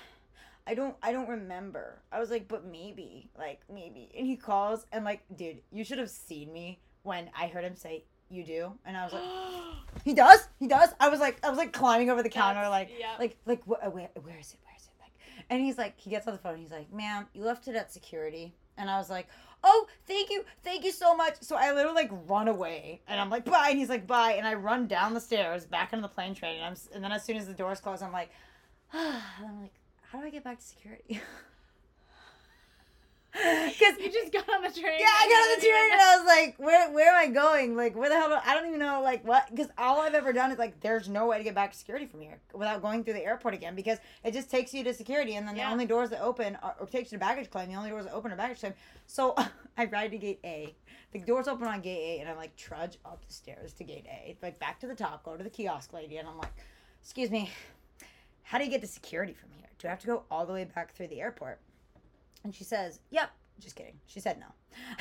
I 0.65 0.75
don't 0.75 0.95
I 1.03 1.11
don't 1.11 1.29
remember. 1.29 1.99
I 2.13 2.21
was 2.21 2.31
like, 2.31 2.47
but 2.47 2.65
maybe, 2.65 3.29
like 3.37 3.63
maybe. 3.69 4.13
And 4.17 4.25
he 4.25 4.37
calls 4.37 4.87
and 4.93 5.05
like, 5.05 5.25
dude, 5.35 5.59
you 5.73 5.83
should 5.83 5.99
have 5.99 6.09
seen 6.09 6.53
me 6.53 6.79
when 7.03 7.31
I 7.37 7.49
heard 7.49 7.65
him 7.65 7.75
say 7.75 8.05
you 8.33 8.45
do, 8.45 8.73
and 8.85 8.97
I 8.97 9.05
was 9.05 9.13
like, 9.13 9.23
he 10.05 10.15
does, 10.15 10.49
he 10.59 10.67
does. 10.67 10.91
I 11.01 11.09
was 11.09 11.21
like, 11.21 11.39
I 11.45 11.49
was 11.51 11.59
like 11.59 11.73
climbing 11.73 12.11
over 12.11 12.23
the 12.23 12.29
counter, 12.31 12.61
That's- 12.61 12.71
like, 12.71 12.91
yeah. 12.99 13.15
like, 13.19 13.37
like, 13.47 13.63
wh- 13.65 13.95
where, 13.95 14.09
where 14.23 14.39
is 14.39 14.53
it, 14.55 14.59
where 14.65 14.75
is 14.77 14.85
it, 14.87 14.93
like, 15.01 15.13
and 15.51 15.61
he's 15.61 15.79
like, 15.79 15.99
he 15.99 16.11
gets 16.11 16.27
on 16.27 16.33
the 16.33 16.39
phone, 16.39 16.57
he's 16.59 16.71
like, 16.71 16.93
ma'am, 16.93 17.27
you 17.35 17.45
left 17.45 17.69
it 17.69 17.77
at 17.77 17.93
security, 17.93 18.55
and 18.79 18.89
I 18.91 18.99
was 18.99 19.11
like, 19.11 19.29
oh, 19.65 19.87
thank 20.07 20.31
you, 20.31 20.45
thank 20.65 20.85
you 20.85 20.91
so 20.93 21.15
much. 21.15 21.35
So 21.41 21.55
I 21.57 21.73
literally 21.73 21.95
like 22.03 22.11
run 22.27 22.49
away, 22.49 23.03
and 23.07 23.21
I'm 23.21 23.31
like, 23.31 23.45
bye, 23.45 23.69
and 23.71 23.79
he's 23.79 23.89
like, 23.89 24.07
bye, 24.07 24.33
and 24.33 24.47
I 24.47 24.55
run 24.55 24.87
down 24.89 25.15
the 25.15 25.21
stairs 25.21 25.65
back 25.67 25.93
into 25.93 26.03
the 26.03 26.09
plane 26.09 26.35
train, 26.35 26.57
and 26.57 26.65
I'm, 26.65 26.75
and 26.95 27.05
then 27.05 27.13
as 27.13 27.23
soon 27.25 27.37
as 27.37 27.47
the 27.47 27.55
doors 27.55 27.81
close, 27.81 28.03
I'm 28.03 28.13
like, 28.13 28.31
and 28.93 29.23
I'm 29.47 29.61
like, 29.63 29.75
how 30.11 30.21
do 30.21 30.27
I 30.27 30.31
get 30.31 30.43
back 30.45 30.59
to 30.59 30.65
security? 30.65 31.21
Because 33.73 33.99
You 33.99 34.13
just 34.13 34.31
got 34.33 34.47
on 34.49 34.63
the 34.63 34.69
train. 34.69 34.99
yeah, 35.01 35.07
I 35.09 35.27
got 35.29 35.43
on 35.43 35.57
the 35.59 35.67
train 35.67 35.93
and 35.93 36.01
I 36.01 36.17
was 36.19 36.27
like, 36.27 36.55
where 36.59 36.91
where 36.93 37.15
am 37.15 37.31
I 37.31 37.33
going? 37.33 37.75
Like, 37.75 37.97
where 37.97 38.09
the 38.11 38.15
hell? 38.17 38.29
Do, 38.29 38.37
I 38.45 38.55
don't 38.55 38.67
even 38.67 38.79
know, 38.79 39.01
like, 39.03 39.25
what? 39.27 39.49
Because 39.51 39.69
all 39.79 40.01
I've 40.03 40.13
ever 40.15 40.33
done 40.35 40.53
is 40.53 40.59
like, 40.59 40.81
there's 40.81 41.09
no 41.09 41.27
way 41.27 41.39
to 41.39 41.45
get 41.45 41.55
back 41.55 41.73
to 41.73 41.79
security 41.79 42.05
from 42.07 42.21
here 42.21 42.39
without 42.53 42.83
going 42.83 43.05
through 43.05 43.15
the 43.15 43.25
airport 43.25 43.55
again 43.55 43.75
because 43.75 43.99
it 44.23 44.33
just 44.35 44.51
takes 44.51 44.75
you 44.75 44.85
to 44.85 44.93
security 44.93 45.37
and 45.37 45.49
then 45.49 45.57
Yeah. 45.57 45.67
the 45.69 45.73
only 45.73 45.87
doors 45.87 46.11
that 46.11 46.21
open 46.21 46.57
are, 46.63 46.75
or 46.79 46.87
takes 46.87 47.11
you 47.11 47.17
to 47.19 47.21
baggage 47.25 47.51
claim. 47.51 47.69
The 47.71 47.75
only 47.77 47.89
doors 47.91 48.05
that 48.05 48.13
open 48.13 48.33
are 48.33 48.37
baggage 48.37 48.61
claim. 48.61 48.75
So 49.07 49.35
I 49.79 49.87
ride 49.87 50.11
to 50.11 50.19
gate 50.19 50.41
A. 50.45 50.75
The 51.13 51.21
doors 51.21 51.49
open 51.49 51.67
on 51.67 51.81
gate 51.81 52.19
A 52.19 52.21
and 52.21 52.29
I'm 52.29 52.37
like 52.37 52.55
trudge 52.57 52.99
up 53.07 53.25
the 53.27 53.33
stairs 53.33 53.73
to 53.75 53.85
gate 53.85 54.05
A, 54.11 54.37
like 54.43 54.59
back 54.59 54.79
to 54.81 54.87
the 54.87 54.95
top, 54.95 55.25
go 55.25 55.37
to 55.37 55.43
the 55.45 55.51
kiosk 55.51 55.93
lady, 55.95 56.19
and 56.19 56.29
I'm 56.29 56.37
like, 56.39 56.53
excuse 57.03 57.31
me, 57.31 57.51
how 58.43 58.59
do 58.59 58.65
you 58.65 58.71
get 58.71 58.83
to 58.83 58.87
security 58.87 59.33
from 59.33 59.51
here? 59.57 59.69
Do 59.79 59.89
I 59.89 59.91
have 59.91 60.01
to 60.01 60.07
go 60.07 60.23
all 60.31 60.45
the 60.45 60.53
way 60.53 60.65
back 60.65 60.95
through 60.95 61.09
the 61.09 61.21
airport? 61.23 61.59
And 62.45 62.55
she 62.55 62.65
says, 62.65 63.01
yep. 63.11 63.31
Just 63.61 63.77
kidding. 63.77 63.95
She 64.07 64.19
said 64.19 64.41
no. 64.41 64.47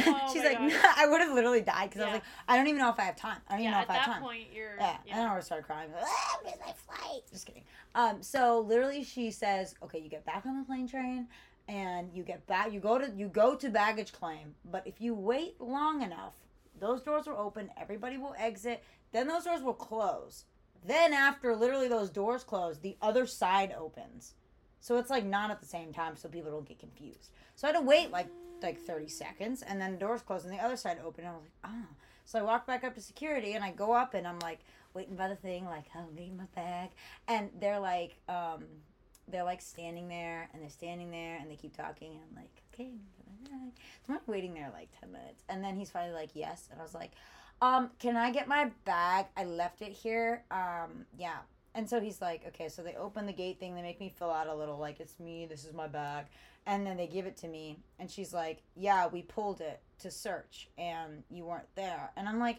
Oh 0.06 0.30
She's 0.34 0.44
like, 0.44 0.58
gosh. 0.58 0.74
I 0.98 1.08
would 1.08 1.22
have 1.22 1.34
literally 1.34 1.62
died 1.62 1.90
because 1.90 2.02
I 2.02 2.06
was 2.06 2.14
like, 2.16 2.24
I 2.48 2.58
don't 2.58 2.68
even 2.68 2.80
know 2.80 2.90
if 2.90 3.00
I 3.00 3.04
have 3.04 3.16
time. 3.16 3.40
I 3.48 3.54
don't 3.54 3.62
even 3.62 3.72
know 3.72 3.82
if 3.82 3.90
I 3.90 3.94
have 3.94 4.06
time. 4.06 4.16
At 4.16 4.20
that 4.20 4.28
point, 4.28 4.48
you're. 4.54 4.76
Yeah, 4.78 4.98
then 5.08 5.28
I 5.28 5.34
would 5.34 5.44
start 5.44 5.66
crying. 5.66 5.92
Like, 5.92 6.04
ah, 6.06 6.40
where's 6.44 6.60
my 6.60 6.74
flight? 6.74 7.22
Just 7.32 7.46
kidding. 7.46 7.64
Um, 7.96 8.22
so 8.22 8.60
literally, 8.60 9.04
she 9.04 9.32
says, 9.32 9.74
okay, 9.82 10.00
you 10.00 10.10
get 10.10 10.26
back 10.26 10.46
on 10.46 10.60
the 10.60 10.66
plane 10.66 10.88
train, 10.88 11.28
and 11.68 12.10
you 12.14 12.24
get 12.24 12.46
back. 12.46 12.72
You 12.72 12.80
go 12.80 13.00
to 13.00 13.10
you 13.16 13.30
go 13.30 13.56
to 13.56 13.70
baggage 13.70 14.12
claim, 14.12 14.54
but 14.70 14.86
if 14.86 15.02
you 15.02 15.16
wait 15.16 15.60
long 15.60 16.02
enough, 16.02 16.34
those 16.80 17.02
doors 17.02 17.26
will 17.26 17.38
open. 17.38 17.70
Everybody 17.80 18.18
will 18.18 18.36
exit. 18.38 18.84
Then 19.12 19.28
those 19.28 19.46
doors 19.46 19.62
will 19.62 19.74
close. 19.74 20.46
Then 20.86 21.14
after 21.14 21.56
literally 21.56 21.88
those 21.88 22.10
doors 22.10 22.44
close, 22.44 22.80
the 22.80 22.98
other 23.02 23.26
side 23.26 23.74
opens. 23.78 24.34
So 24.82 24.98
it's 24.98 25.10
like 25.10 25.26
not 25.26 25.52
at 25.52 25.62
the 25.62 25.66
same 25.66 25.94
time, 25.94 26.18
so 26.18 26.28
people 26.28 26.52
don't 26.52 26.68
get 26.68 26.80
confused. 26.80 27.30
So 27.56 27.68
I 27.68 27.72
had 27.72 27.80
to 27.80 27.86
wait 27.86 28.12
like 28.12 28.28
like 28.62 28.80
30 28.80 29.08
seconds, 29.08 29.62
and 29.62 29.80
then 29.80 29.94
the 29.94 29.98
doors 29.98 30.22
closed, 30.22 30.46
and 30.46 30.54
the 30.54 30.64
other 30.64 30.76
side 30.76 30.98
opened. 31.04 31.26
And 31.26 31.30
I 31.30 31.38
was 31.38 31.44
like, 31.44 31.74
oh. 31.74 31.96
So 32.26 32.40
I 32.40 32.44
walk 32.44 32.68
back 32.68 32.84
up 32.84 32.96
to 32.96 33.02
security, 33.02 33.54
and 33.54 33.64
I 33.64 33.72
go 33.72 33.94
up, 33.94 34.14
and 34.14 34.28
I'm 34.28 34.40
like 34.40 34.60
waiting 34.94 35.16
by 35.16 35.30
the 35.30 35.36
thing, 35.36 35.66
like 35.66 35.86
I'm 35.96 36.14
getting 36.16 36.38
my 36.38 36.46
bag, 36.56 36.90
and 37.28 37.50
they're 37.60 37.80
like, 37.80 38.18
um, 38.28 38.66
they're 39.28 39.44
like 39.44 39.62
standing 39.62 40.08
there, 40.08 40.50
and 40.54 40.62
they're 40.62 40.70
standing 40.70 41.12
there, 41.12 41.38
and 41.40 41.50
they 41.50 41.56
keep 41.56 41.76
talking, 41.76 42.12
and 42.12 42.22
I'm 42.30 42.36
like, 42.36 42.62
okay, 42.74 42.92
so 43.48 43.54
I'm 44.10 44.16
like 44.16 44.28
waiting 44.28 44.54
there 44.54 44.70
like 44.74 44.90
10 45.00 45.12
minutes, 45.12 45.44
and 45.50 45.64
then 45.64 45.76
he's 45.76 45.90
finally 45.90 46.14
like, 46.14 46.32
yes, 46.34 46.68
and 46.72 46.80
I 46.80 46.84
was 46.84 46.94
like, 46.94 47.12
um, 47.62 47.92
can 48.00 48.18
I 48.18 48.32
get 48.32 48.48
my 48.48 48.72
bag? 48.86 49.28
I 49.38 49.46
left 49.46 49.82
it 49.82 49.92
here. 49.92 50.44
Um, 50.50 51.06
yeah. 51.18 51.38
And 51.74 51.90
so 51.90 52.02
he's 52.02 52.22
like, 52.22 52.46
okay, 52.48 52.68
so 52.68 52.82
they 52.82 52.96
open 52.96 53.26
the 53.26 53.34
gate 53.34 53.60
thing, 53.60 53.76
they 53.76 53.82
make 53.82 54.00
me 54.00 54.10
fill 54.10 54.32
out 54.32 54.48
a 54.48 54.56
little 54.56 54.78
like 54.78 55.00
it's 55.00 55.20
me, 55.20 55.46
this 55.46 55.66
is 55.66 55.74
my 55.74 55.88
bag. 55.88 56.26
And 56.66 56.86
then 56.86 56.98
they 56.98 57.08
give 57.08 57.26
it 57.26 57.38
to 57.38 57.48
me 57.48 57.80
and 57.98 58.10
she's 58.10 58.34
like, 58.34 58.62
"Yeah, 58.76 59.08
we 59.08 59.24
pulled 59.24 59.62
it 59.62 59.82
to 60.00 60.12
search 60.12 60.70
and 60.78 61.24
you 61.30 61.46
weren't 61.46 61.74
there." 61.76 62.12
And 62.16 62.30
I'm 62.30 62.40
like, 62.40 62.58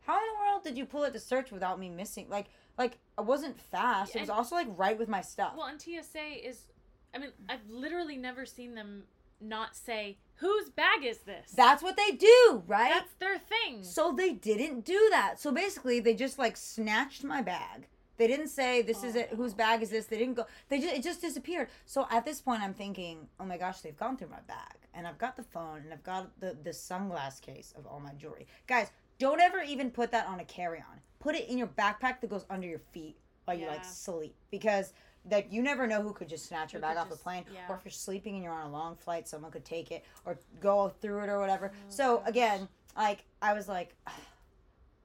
"How 0.00 0.16
in 0.16 0.24
the 0.34 0.40
world 0.40 0.64
did 0.64 0.76
you 0.76 0.84
pull 0.86 1.04
it 1.04 1.12
to 1.12 1.20
search 1.20 1.52
without 1.52 1.78
me 1.78 1.88
missing? 1.88 2.26
Like 2.28 2.46
like 2.76 2.98
I 3.16 3.22
wasn't 3.22 3.60
fast. 3.60 4.16
It 4.16 4.20
was 4.20 4.30
also 4.30 4.56
like 4.56 4.66
right 4.76 4.98
with 4.98 5.08
my 5.08 5.20
stuff." 5.20 5.54
Well, 5.56 5.68
and 5.68 5.80
TSA 5.80 6.48
is. 6.48 6.66
I 7.14 7.18
mean, 7.18 7.30
I've 7.48 7.68
literally 7.70 8.16
never 8.16 8.44
seen 8.44 8.74
them 8.74 9.04
not 9.40 9.76
say, 9.76 10.18
whose 10.36 10.68
bag 10.70 11.04
is 11.04 11.18
this? 11.18 11.52
That's 11.52 11.82
what 11.82 11.96
they 11.96 12.12
do, 12.12 12.62
right? 12.66 12.92
That's 12.92 13.14
their 13.20 13.38
thing. 13.38 13.82
So 13.82 14.12
they 14.12 14.32
didn't 14.32 14.84
do 14.84 15.08
that. 15.10 15.38
So 15.38 15.52
basically, 15.52 16.00
they 16.00 16.14
just 16.14 16.38
like 16.38 16.56
snatched 16.56 17.24
my 17.24 17.42
bag. 17.42 17.86
They 18.16 18.26
didn't 18.26 18.48
say 18.48 18.82
this 18.82 19.02
is 19.02 19.16
it. 19.16 19.30
Oh. 19.32 19.36
Whose 19.36 19.54
bag 19.54 19.82
is 19.82 19.90
this? 19.90 20.06
They 20.06 20.18
didn't 20.18 20.34
go. 20.34 20.46
They 20.68 20.80
just 20.80 20.94
it 20.94 21.02
just 21.02 21.20
disappeared. 21.20 21.68
So 21.84 22.06
at 22.10 22.24
this 22.24 22.40
point, 22.40 22.62
I'm 22.62 22.74
thinking, 22.74 23.28
oh 23.40 23.44
my 23.44 23.58
gosh, 23.58 23.80
they've 23.80 23.96
gone 23.96 24.16
through 24.16 24.28
my 24.28 24.40
bag, 24.46 24.76
and 24.94 25.06
I've 25.06 25.18
got 25.18 25.36
the 25.36 25.42
phone, 25.42 25.80
and 25.84 25.92
I've 25.92 26.04
got 26.04 26.38
the 26.40 26.56
the 26.62 26.70
sunglass 26.70 27.40
case 27.40 27.74
of 27.76 27.86
all 27.86 28.00
my 28.00 28.12
jewelry. 28.14 28.46
Guys, 28.66 28.90
don't 29.18 29.40
ever 29.40 29.62
even 29.62 29.90
put 29.90 30.10
that 30.12 30.26
on 30.26 30.40
a 30.40 30.44
carry 30.44 30.78
on. 30.78 31.00
Put 31.18 31.34
it 31.34 31.48
in 31.48 31.58
your 31.58 31.68
backpack 31.68 32.20
that 32.20 32.30
goes 32.30 32.44
under 32.50 32.66
your 32.66 32.80
feet 32.92 33.16
while 33.44 33.58
you 33.58 33.66
like 33.66 33.84
sleep 33.84 34.34
because. 34.50 34.92
Like 35.30 35.46
you 35.50 35.62
never 35.62 35.86
know 35.86 36.02
who 36.02 36.12
could 36.12 36.28
just 36.28 36.44
snatch 36.44 36.74
your 36.74 36.82
bag 36.82 36.98
off 36.98 37.08
the 37.08 37.16
plane, 37.16 37.46
yeah. 37.50 37.60
or 37.66 37.76
if 37.76 37.80
you're 37.82 37.92
sleeping 37.92 38.34
and 38.34 38.44
you're 38.44 38.52
on 38.52 38.66
a 38.66 38.70
long 38.70 38.94
flight, 38.94 39.26
someone 39.26 39.50
could 39.50 39.64
take 39.64 39.90
it 39.90 40.04
or 40.26 40.38
go 40.60 40.90
through 41.00 41.20
it 41.20 41.30
or 41.30 41.40
whatever. 41.40 41.72
Oh, 41.72 41.78
so 41.88 42.18
gosh. 42.18 42.28
again, 42.28 42.68
like 42.94 43.24
I 43.40 43.54
was 43.54 43.66
like, 43.66 43.96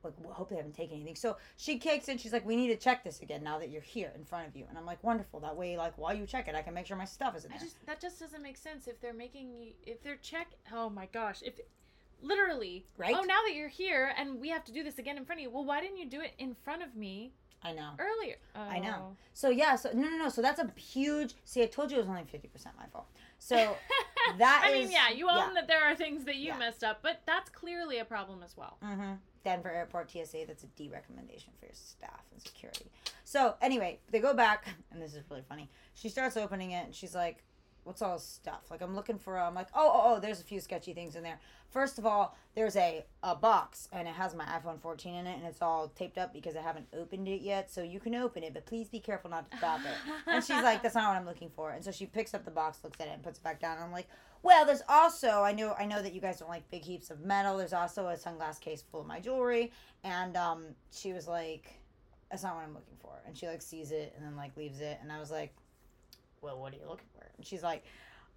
like 0.04 0.14
hope 0.32 0.50
they 0.50 0.56
haven't 0.56 0.76
taken 0.76 0.96
anything. 0.96 1.16
So 1.16 1.38
she 1.58 1.78
kicks 1.78 2.08
in. 2.08 2.18
She's 2.18 2.32
like, 2.34 2.46
we 2.46 2.56
need 2.56 2.68
to 2.70 2.78
check 2.78 3.04
this 3.04 3.22
again 3.22 3.44
now 3.44 3.60
that 3.60 3.70
you're 3.70 3.82
here 3.82 4.12
in 4.16 4.24
front 4.24 4.48
of 4.48 4.56
you. 4.56 4.66
And 4.70 4.78
I'm 4.78 4.86
like, 4.86 5.04
wonderful. 5.04 5.40
That 5.42 5.56
way, 5.58 5.78
like 5.78 5.98
while 5.98 6.14
you 6.14 6.26
check 6.26 6.48
it, 6.48 6.56
I 6.56 6.62
can 6.62 6.74
make 6.74 6.86
sure 6.86 6.96
my 6.98 7.06
stuff 7.06 7.36
is 7.36 7.46
in 7.46 7.52
I 7.52 7.58
there. 7.58 7.66
just 7.66 7.86
that 7.86 8.00
just 8.00 8.20
doesn't 8.20 8.42
make 8.42 8.58
sense 8.58 8.88
if 8.88 9.00
they're 9.02 9.14
making 9.14 9.52
you 9.54 9.74
if 9.86 10.02
they're 10.02 10.16
check. 10.18 10.48
Oh 10.74 10.90
my 10.90 11.08
gosh! 11.12 11.42
If 11.44 11.60
literally, 12.22 12.86
Right? 12.98 13.16
Oh, 13.18 13.22
now 13.24 13.40
that 13.48 13.54
you're 13.56 13.68
here 13.70 14.12
and 14.18 14.40
we 14.40 14.50
have 14.50 14.64
to 14.66 14.72
do 14.72 14.84
this 14.84 15.00
again 15.00 15.18
in 15.18 15.26
front 15.26 15.40
of 15.40 15.44
you. 15.44 15.50
Well, 15.50 15.66
why 15.66 15.82
didn't 15.82 15.98
you 15.98 16.06
do 16.10 16.22
it 16.22 16.34
in 16.38 16.56
front 16.64 16.84
of 16.84 16.96
me 16.96 17.34
I 17.64 17.72
know. 17.74 17.92
earlier? 18.00 18.36
Oh. 18.56 18.62
I 18.62 18.80
know. 18.80 19.16
So 19.34 19.50
yeah. 19.50 19.76
So 19.76 19.92
no, 19.94 20.10
no, 20.10 20.18
no. 20.18 20.30
So 20.30 20.42
that's 20.42 20.60
a 20.60 20.70
huge. 20.80 21.36
See, 21.46 21.62
I 21.64 21.66
told 21.66 21.92
you 21.92 21.98
it 21.98 22.02
was 22.02 22.10
only 22.10 22.24
fifty 22.24 22.48
percent 22.48 22.76
my 22.78 22.86
fault. 22.88 23.08
So 23.38 23.56
that 24.38 24.64
I 24.66 24.72
mean, 24.74 24.92
yeah, 24.92 25.10
you 25.10 25.30
own 25.30 25.38
yeah. 25.38 25.50
that 25.56 25.68
there 25.68 25.84
are 25.84 25.96
things 25.96 26.26
that 26.26 26.36
you 26.36 26.48
Yeah. 26.48 26.58
messed 26.58 26.84
up, 26.84 27.00
but 27.02 27.22
that's 27.26 27.50
clearly 27.50 28.00
a 28.00 28.06
problem 28.06 28.44
as 28.44 28.56
well. 28.58 28.78
Mm-hmm. 28.84 29.14
Denver 29.44 29.72
Airport 29.72 30.12
TSA. 30.12 30.46
That's 30.48 30.64
a 30.64 30.68
D 30.68 30.90
recommendation 30.92 31.54
for 31.60 31.66
your 31.66 31.76
staff 31.76 32.24
and 32.32 32.42
security. 32.42 32.92
So 33.24 33.56
anyway, 33.62 34.00
they 34.10 34.20
go 34.20 34.34
back, 34.34 34.68
and 34.92 35.02
this 35.02 35.14
is 35.14 35.24
really 35.30 35.44
funny. 35.48 35.70
She 35.94 36.10
starts 36.10 36.38
opening 36.38 36.72
it, 36.72 36.86
and 36.86 36.96
she's 36.96 37.16
like, 37.16 37.44
"What's 37.90 38.04
all 38.04 38.20
stuff?" 38.20 38.70
Like 38.70 38.82
I'm 38.82 38.96
looking 38.96 39.18
for. 39.18 39.40
I'm 39.40 39.56
like, 39.56 39.68
"Oh, 39.74 39.92
oh, 39.92 40.02
oh!" 40.06 40.20
There's 40.20 40.40
a 40.40 40.44
few 40.44 40.60
sketchy 40.60 40.94
things 40.94 41.16
in 41.16 41.24
there. 41.24 41.40
First 41.72 41.98
of 41.98 42.06
all, 42.06 42.38
there's 42.54 42.76
a 42.76 43.04
a 43.24 43.36
box, 43.36 43.90
and 43.92 44.08
it 44.08 44.14
has 44.14 44.36
my 44.36 44.46
iPhone 44.46 44.80
14 44.80 45.16
in 45.16 45.26
it, 45.26 45.36
and 45.38 45.46
it's 45.48 45.64
all 45.64 45.88
taped 45.90 46.20
up 46.20 46.32
because 46.32 46.56
I 46.56 46.62
haven't 46.62 46.86
opened 46.94 47.28
it 47.28 47.42
yet. 47.42 47.72
So 47.72 47.82
you 47.82 48.00
can 48.00 48.14
open 48.14 48.44
it, 48.44 48.54
but 48.54 48.68
please 48.68 48.90
be 48.90 49.00
careful 49.00 49.32
not 49.32 49.50
to 49.50 49.58
drop 49.58 49.80
it. 49.82 50.14
And 50.28 50.44
she's 50.44 50.62
like, 50.62 50.84
"That's 50.84 50.94
not 50.94 51.10
what 51.10 51.18
I'm 51.18 51.26
looking 51.26 51.50
for." 51.50 51.72
And 51.72 51.84
so 51.84 51.92
she 51.92 52.06
picks 52.06 52.36
up 52.36 52.46
the 52.46 52.52
box, 52.52 52.84
looks 52.84 53.02
at 53.02 53.08
it, 53.08 53.12
and 53.16 53.24
puts 53.24 53.40
it 53.40 53.44
back 53.44 53.60
down. 53.60 53.78
And 53.78 53.86
I'm 53.86 53.92
like, 53.92 54.08
"Well, 54.44 54.66
there's 54.68 54.84
also 54.88 55.42
I 55.42 55.52
know 55.54 55.74
I 55.80 55.86
know 55.88 56.04
that 56.04 56.14
you 56.14 56.22
guys 56.22 56.38
don't 56.38 56.50
like 56.50 56.70
big 56.70 56.84
heaps 56.84 57.10
of 57.10 57.22
metal. 57.22 57.58
There's 57.58 57.74
also 57.74 58.08
a 58.08 58.16
sunglass 58.18 58.60
case 58.60 58.84
full 58.92 59.02
of 59.02 59.08
my 59.08 59.20
jewelry." 59.20 59.72
And 60.04 60.38
um, 60.38 60.64
she 60.92 61.12
was 61.12 61.28
like, 61.28 61.74
"That's 62.30 62.44
not 62.44 62.54
what 62.54 62.66
I'm 62.66 62.76
looking 62.76 62.98
for." 63.02 63.20
And 63.26 63.36
she 63.36 63.48
like 63.48 63.64
sees 63.64 63.92
it 63.92 64.14
and 64.16 64.24
then 64.24 64.36
like 64.36 64.56
leaves 64.56 64.80
it. 64.80 65.00
And 65.02 65.12
I 65.12 65.20
was 65.20 65.32
like, 65.32 65.56
"Well, 66.42 66.60
what 66.60 66.74
are 66.74 66.78
you 66.78 66.88
looking 66.88 67.08
for?" 67.14 67.26
And 67.38 67.46
she's 67.46 67.64
like, 67.64 67.84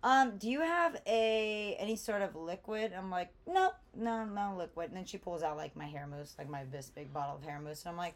"Um, 0.03 0.37
do 0.39 0.51
you 0.51 0.61
have 0.61 1.01
a 1.07 1.77
any 1.79 1.97
sort 1.97 2.23
of 2.23 2.35
liquid?" 2.37 2.93
I'm 2.97 3.11
like, 3.11 3.33
"No, 3.47 3.73
no, 3.95 4.25
no 4.25 4.55
liquid." 4.57 4.89
And 4.89 4.97
then 4.97 5.05
she 5.05 5.19
pulls 5.19 5.43
out 5.43 5.57
like 5.57 5.77
my 5.77 5.87
hair 5.87 6.07
mousse, 6.07 6.35
like 6.39 6.49
my 6.49 6.65
this 6.65 6.91
big 6.91 7.13
bottle 7.13 7.37
of 7.37 7.43
hair 7.45 7.61
mousse, 7.61 7.83
and 7.83 7.91
I'm 7.91 7.97
like, 7.97 8.15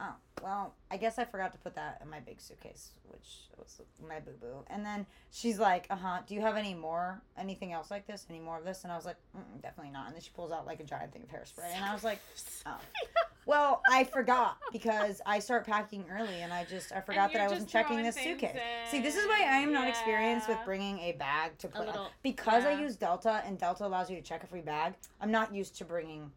"Oh, 0.00 0.14
well, 0.42 0.74
I 0.90 0.96
guess 0.96 1.18
I 1.18 1.24
forgot 1.24 1.52
to 1.52 1.58
put 1.58 1.74
that 1.74 2.00
in 2.02 2.08
my 2.10 2.20
big 2.20 2.40
suitcase, 2.40 2.90
which 3.08 3.48
was 3.58 3.80
my 4.06 4.20
boo 4.20 4.32
boo." 4.40 4.64
And 4.68 4.84
then 4.86 5.06
she's 5.30 5.58
like, 5.58 5.86
"Uh 5.90 5.96
huh. 5.96 6.18
Do 6.26 6.34
you 6.34 6.40
have 6.40 6.56
any 6.56 6.74
more, 6.74 7.20
anything 7.36 7.72
else 7.72 7.90
like 7.90 8.06
this? 8.06 8.26
Any 8.30 8.40
more 8.40 8.58
of 8.58 8.64
this?" 8.64 8.84
And 8.84 8.92
I 8.92 8.96
was 8.96 9.04
like, 9.04 9.16
"Definitely 9.62 9.92
not." 9.92 10.06
And 10.06 10.14
then 10.14 10.22
she 10.22 10.30
pulls 10.30 10.52
out 10.52 10.66
like 10.66 10.80
a 10.80 10.84
giant 10.84 11.12
thing 11.12 11.22
of 11.22 11.28
hairspray, 11.30 11.72
and 11.74 11.84
I 11.84 11.92
was 11.92 12.04
like, 12.04 12.20
"Oh." 12.66 12.78
Well, 13.48 13.80
I 13.90 14.04
forgot 14.04 14.58
because 14.72 15.22
I 15.24 15.38
start 15.38 15.64
packing 15.66 16.04
early, 16.12 16.42
and 16.42 16.52
I 16.52 16.64
just 16.66 16.92
I 16.92 17.00
forgot 17.00 17.32
that 17.32 17.40
I 17.40 17.48
wasn't 17.48 17.70
checking 17.70 18.02
this 18.02 18.14
suitcase. 18.14 18.60
See, 18.90 19.00
this 19.00 19.16
is 19.16 19.26
why 19.26 19.40
I 19.40 19.56
am 19.56 19.72
not 19.72 19.88
experienced 19.88 20.48
with 20.48 20.58
bringing 20.66 20.98
a 20.98 21.12
bag 21.12 21.56
to 21.60 21.68
put 21.68 21.86
little- 21.86 22.10
because 22.22 22.66
I 22.66 22.72
use 22.72 22.94
Delta, 22.94 23.42
and 23.46 23.58
Delta 23.58 23.86
allows 23.86 24.10
you 24.10 24.16
to 24.16 24.22
check 24.22 24.44
a 24.44 24.46
free 24.46 24.60
bag. 24.60 24.96
I'm 25.18 25.30
not 25.30 25.54
used 25.54 25.76
to 25.76 25.86
bringing 25.86 26.30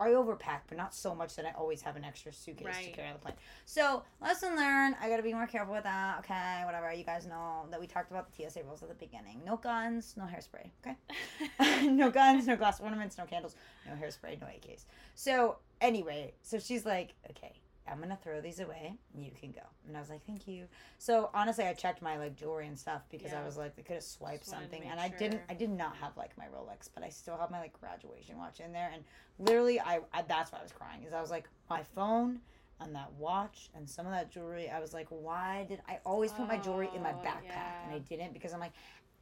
I, 0.00 0.08
I 0.08 0.10
overpack, 0.10 0.60
but 0.68 0.76
not 0.76 0.94
so 0.94 1.14
much 1.14 1.36
that 1.36 1.46
I 1.46 1.52
always 1.52 1.82
have 1.82 1.96
an 1.96 2.04
extra 2.04 2.32
suitcase 2.32 2.76
to 2.84 2.90
carry 2.92 3.08
on 3.08 3.14
the 3.14 3.20
plane. 3.20 3.34
So 3.64 4.02
lesson 4.20 4.56
learned. 4.56 4.96
I 5.00 5.08
gotta 5.08 5.22
be 5.22 5.32
more 5.32 5.46
careful 5.46 5.74
with 5.74 5.84
that. 5.84 6.18
Okay, 6.20 6.62
whatever. 6.64 6.92
You 6.92 7.04
guys 7.04 7.26
know 7.26 7.66
that 7.70 7.80
we 7.80 7.86
talked 7.86 8.10
about 8.10 8.28
the 8.30 8.48
TSA 8.48 8.62
rules 8.64 8.82
at 8.82 8.88
the 8.88 8.94
beginning. 8.94 9.40
No 9.44 9.56
guns, 9.56 10.14
no 10.16 10.24
hairspray. 10.24 10.70
Okay. 10.84 11.86
no 11.88 12.10
guns, 12.10 12.46
no 12.46 12.56
glass 12.56 12.80
ornaments, 12.80 13.16
no 13.18 13.24
candles, 13.24 13.54
no 13.86 13.92
hairspray, 13.94 14.40
no 14.40 14.46
AKs. 14.46 14.84
So 15.14 15.56
anyway, 15.80 16.34
so 16.42 16.58
she's 16.58 16.84
like, 16.84 17.14
okay, 17.30 17.52
I'm 17.90 18.00
gonna 18.00 18.18
throw 18.22 18.40
these 18.40 18.60
away. 18.60 18.94
You 19.16 19.30
can 19.38 19.50
go. 19.50 19.62
And 19.86 19.96
I 19.96 20.00
was 20.00 20.08
like, 20.08 20.24
thank 20.26 20.46
you. 20.46 20.66
So 20.98 21.30
honestly, 21.34 21.64
I 21.64 21.72
checked 21.74 22.02
my 22.02 22.18
like 22.18 22.36
jewelry 22.36 22.66
and 22.66 22.78
stuff 22.78 23.02
because 23.10 23.32
I 23.32 23.44
was 23.44 23.56
like, 23.56 23.76
they 23.76 23.82
could 23.82 23.94
have 23.94 24.04
swiped 24.04 24.44
Just 24.44 24.50
something, 24.50 24.82
and 24.84 25.00
I 25.00 25.08
didn't. 25.08 25.42
I 25.48 25.54
did 25.54 25.70
not 25.70 25.96
have 25.96 26.16
like 26.16 26.36
my 26.38 26.44
Rolex, 26.44 26.88
but 26.94 27.02
I 27.02 27.08
still 27.08 27.36
have 27.36 27.50
my 27.50 27.60
like 27.60 27.78
graduation 27.78 28.38
watch 28.38 28.60
in 28.60 28.72
there. 28.72 28.90
And 28.92 29.04
literally, 29.38 29.80
I, 29.80 30.00
I 30.12 30.22
that's 30.22 30.52
why 30.52 30.58
I 30.58 30.62
was 30.62 30.72
crying. 30.72 31.02
Is 31.04 31.12
I 31.12 31.20
was 31.20 31.30
like, 31.30 31.48
my 31.68 31.82
phone. 31.94 32.40
And 32.82 32.94
that 32.94 33.12
watch 33.18 33.68
and 33.76 33.86
some 33.86 34.06
of 34.06 34.12
that 34.12 34.30
jewelry, 34.30 34.70
I 34.70 34.80
was 34.80 34.94
like, 34.94 35.06
why 35.10 35.66
did 35.68 35.82
I 35.86 35.98
always 36.06 36.32
put 36.32 36.48
my 36.48 36.56
jewelry 36.56 36.88
in 36.96 37.02
my 37.02 37.12
Oh, 37.12 37.22
backpack? 37.22 37.84
And 37.84 37.94
I 37.94 37.98
didn't 37.98 38.32
because 38.32 38.54
I'm 38.54 38.60
like, 38.60 38.72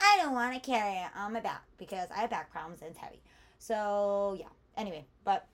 I 0.01 0.16
don't 0.23 0.33
want 0.33 0.55
to 0.55 0.61
carry 0.61 0.95
it 0.95 1.09
on 1.16 1.33
my 1.33 1.41
back 1.41 1.64
because 1.77 2.09
I 2.16 2.21
have 2.21 2.31
back 2.31 2.53
problems 2.53 2.83
and 2.83 2.91
it's 2.91 2.99
heavy. 3.01 3.21
So 3.59 4.37
yeah. 4.39 4.47
Anyway, 4.77 5.07
but 5.25 5.49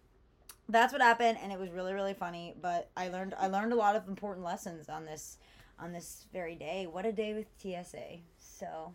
that's 0.68 0.92
what 0.92 1.02
happened, 1.02 1.38
and 1.42 1.52
it 1.52 1.58
was 1.58 1.70
really 1.70 1.92
really 1.94 2.14
funny. 2.14 2.54
But 2.60 2.90
I 2.96 3.08
learned 3.08 3.34
I 3.38 3.46
learned 3.48 3.72
a 3.72 3.76
lot 3.76 3.96
of 3.96 4.08
important 4.08 4.44
lessons 4.44 4.88
on 4.88 5.04
this 5.04 5.38
on 5.78 5.92
this 5.92 6.26
very 6.32 6.54
day. 6.54 6.86
What 6.90 7.04
a 7.06 7.12
day 7.12 7.34
with 7.34 7.46
TSA. 7.58 8.18
So 8.38 8.92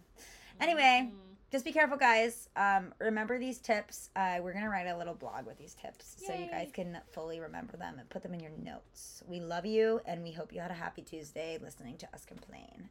anyway, 0.62 1.10
Mm. 1.12 1.36
just 1.52 1.66
be 1.66 1.72
careful, 1.74 1.98
guys. 1.98 2.48
Um, 2.56 2.94
remember 3.00 3.38
these 3.38 3.58
tips. 3.60 4.10
Uh, 4.16 4.38
we're 4.42 4.54
gonna 4.54 4.70
write 4.70 4.88
a 4.88 4.98
little 4.98 5.14
blog 5.16 5.46
with 5.46 5.58
these 5.58 5.74
tips 5.76 6.16
so 6.26 6.34
you 6.34 6.48
guys 6.50 6.70
can 6.74 6.98
fully 7.12 7.40
remember 7.40 7.76
them 7.78 8.00
and 8.00 8.10
put 8.10 8.24
them 8.24 8.34
in 8.34 8.40
your 8.40 8.52
notes. 8.64 9.22
We 9.28 9.40
love 9.42 9.66
you, 9.66 10.00
and 10.06 10.24
we 10.24 10.32
hope 10.32 10.54
you 10.54 10.62
had 10.62 10.72
a 10.72 10.76
happy 10.76 11.02
Tuesday 11.02 11.58
listening 11.62 11.98
to 11.98 12.08
us 12.14 12.24
complain 12.26 12.90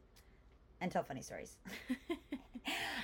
and 0.81 0.91
tell 0.91 1.03
funny 1.03 1.21
stories. 1.21 1.55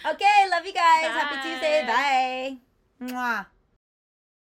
Okay, 0.06 0.48
love 0.52 0.64
you 0.66 0.74
guys. 0.74 1.06
Happy 1.08 1.50
Tuesday. 1.50 1.84
Bye. 1.88 2.58
Mwah. 3.02 3.46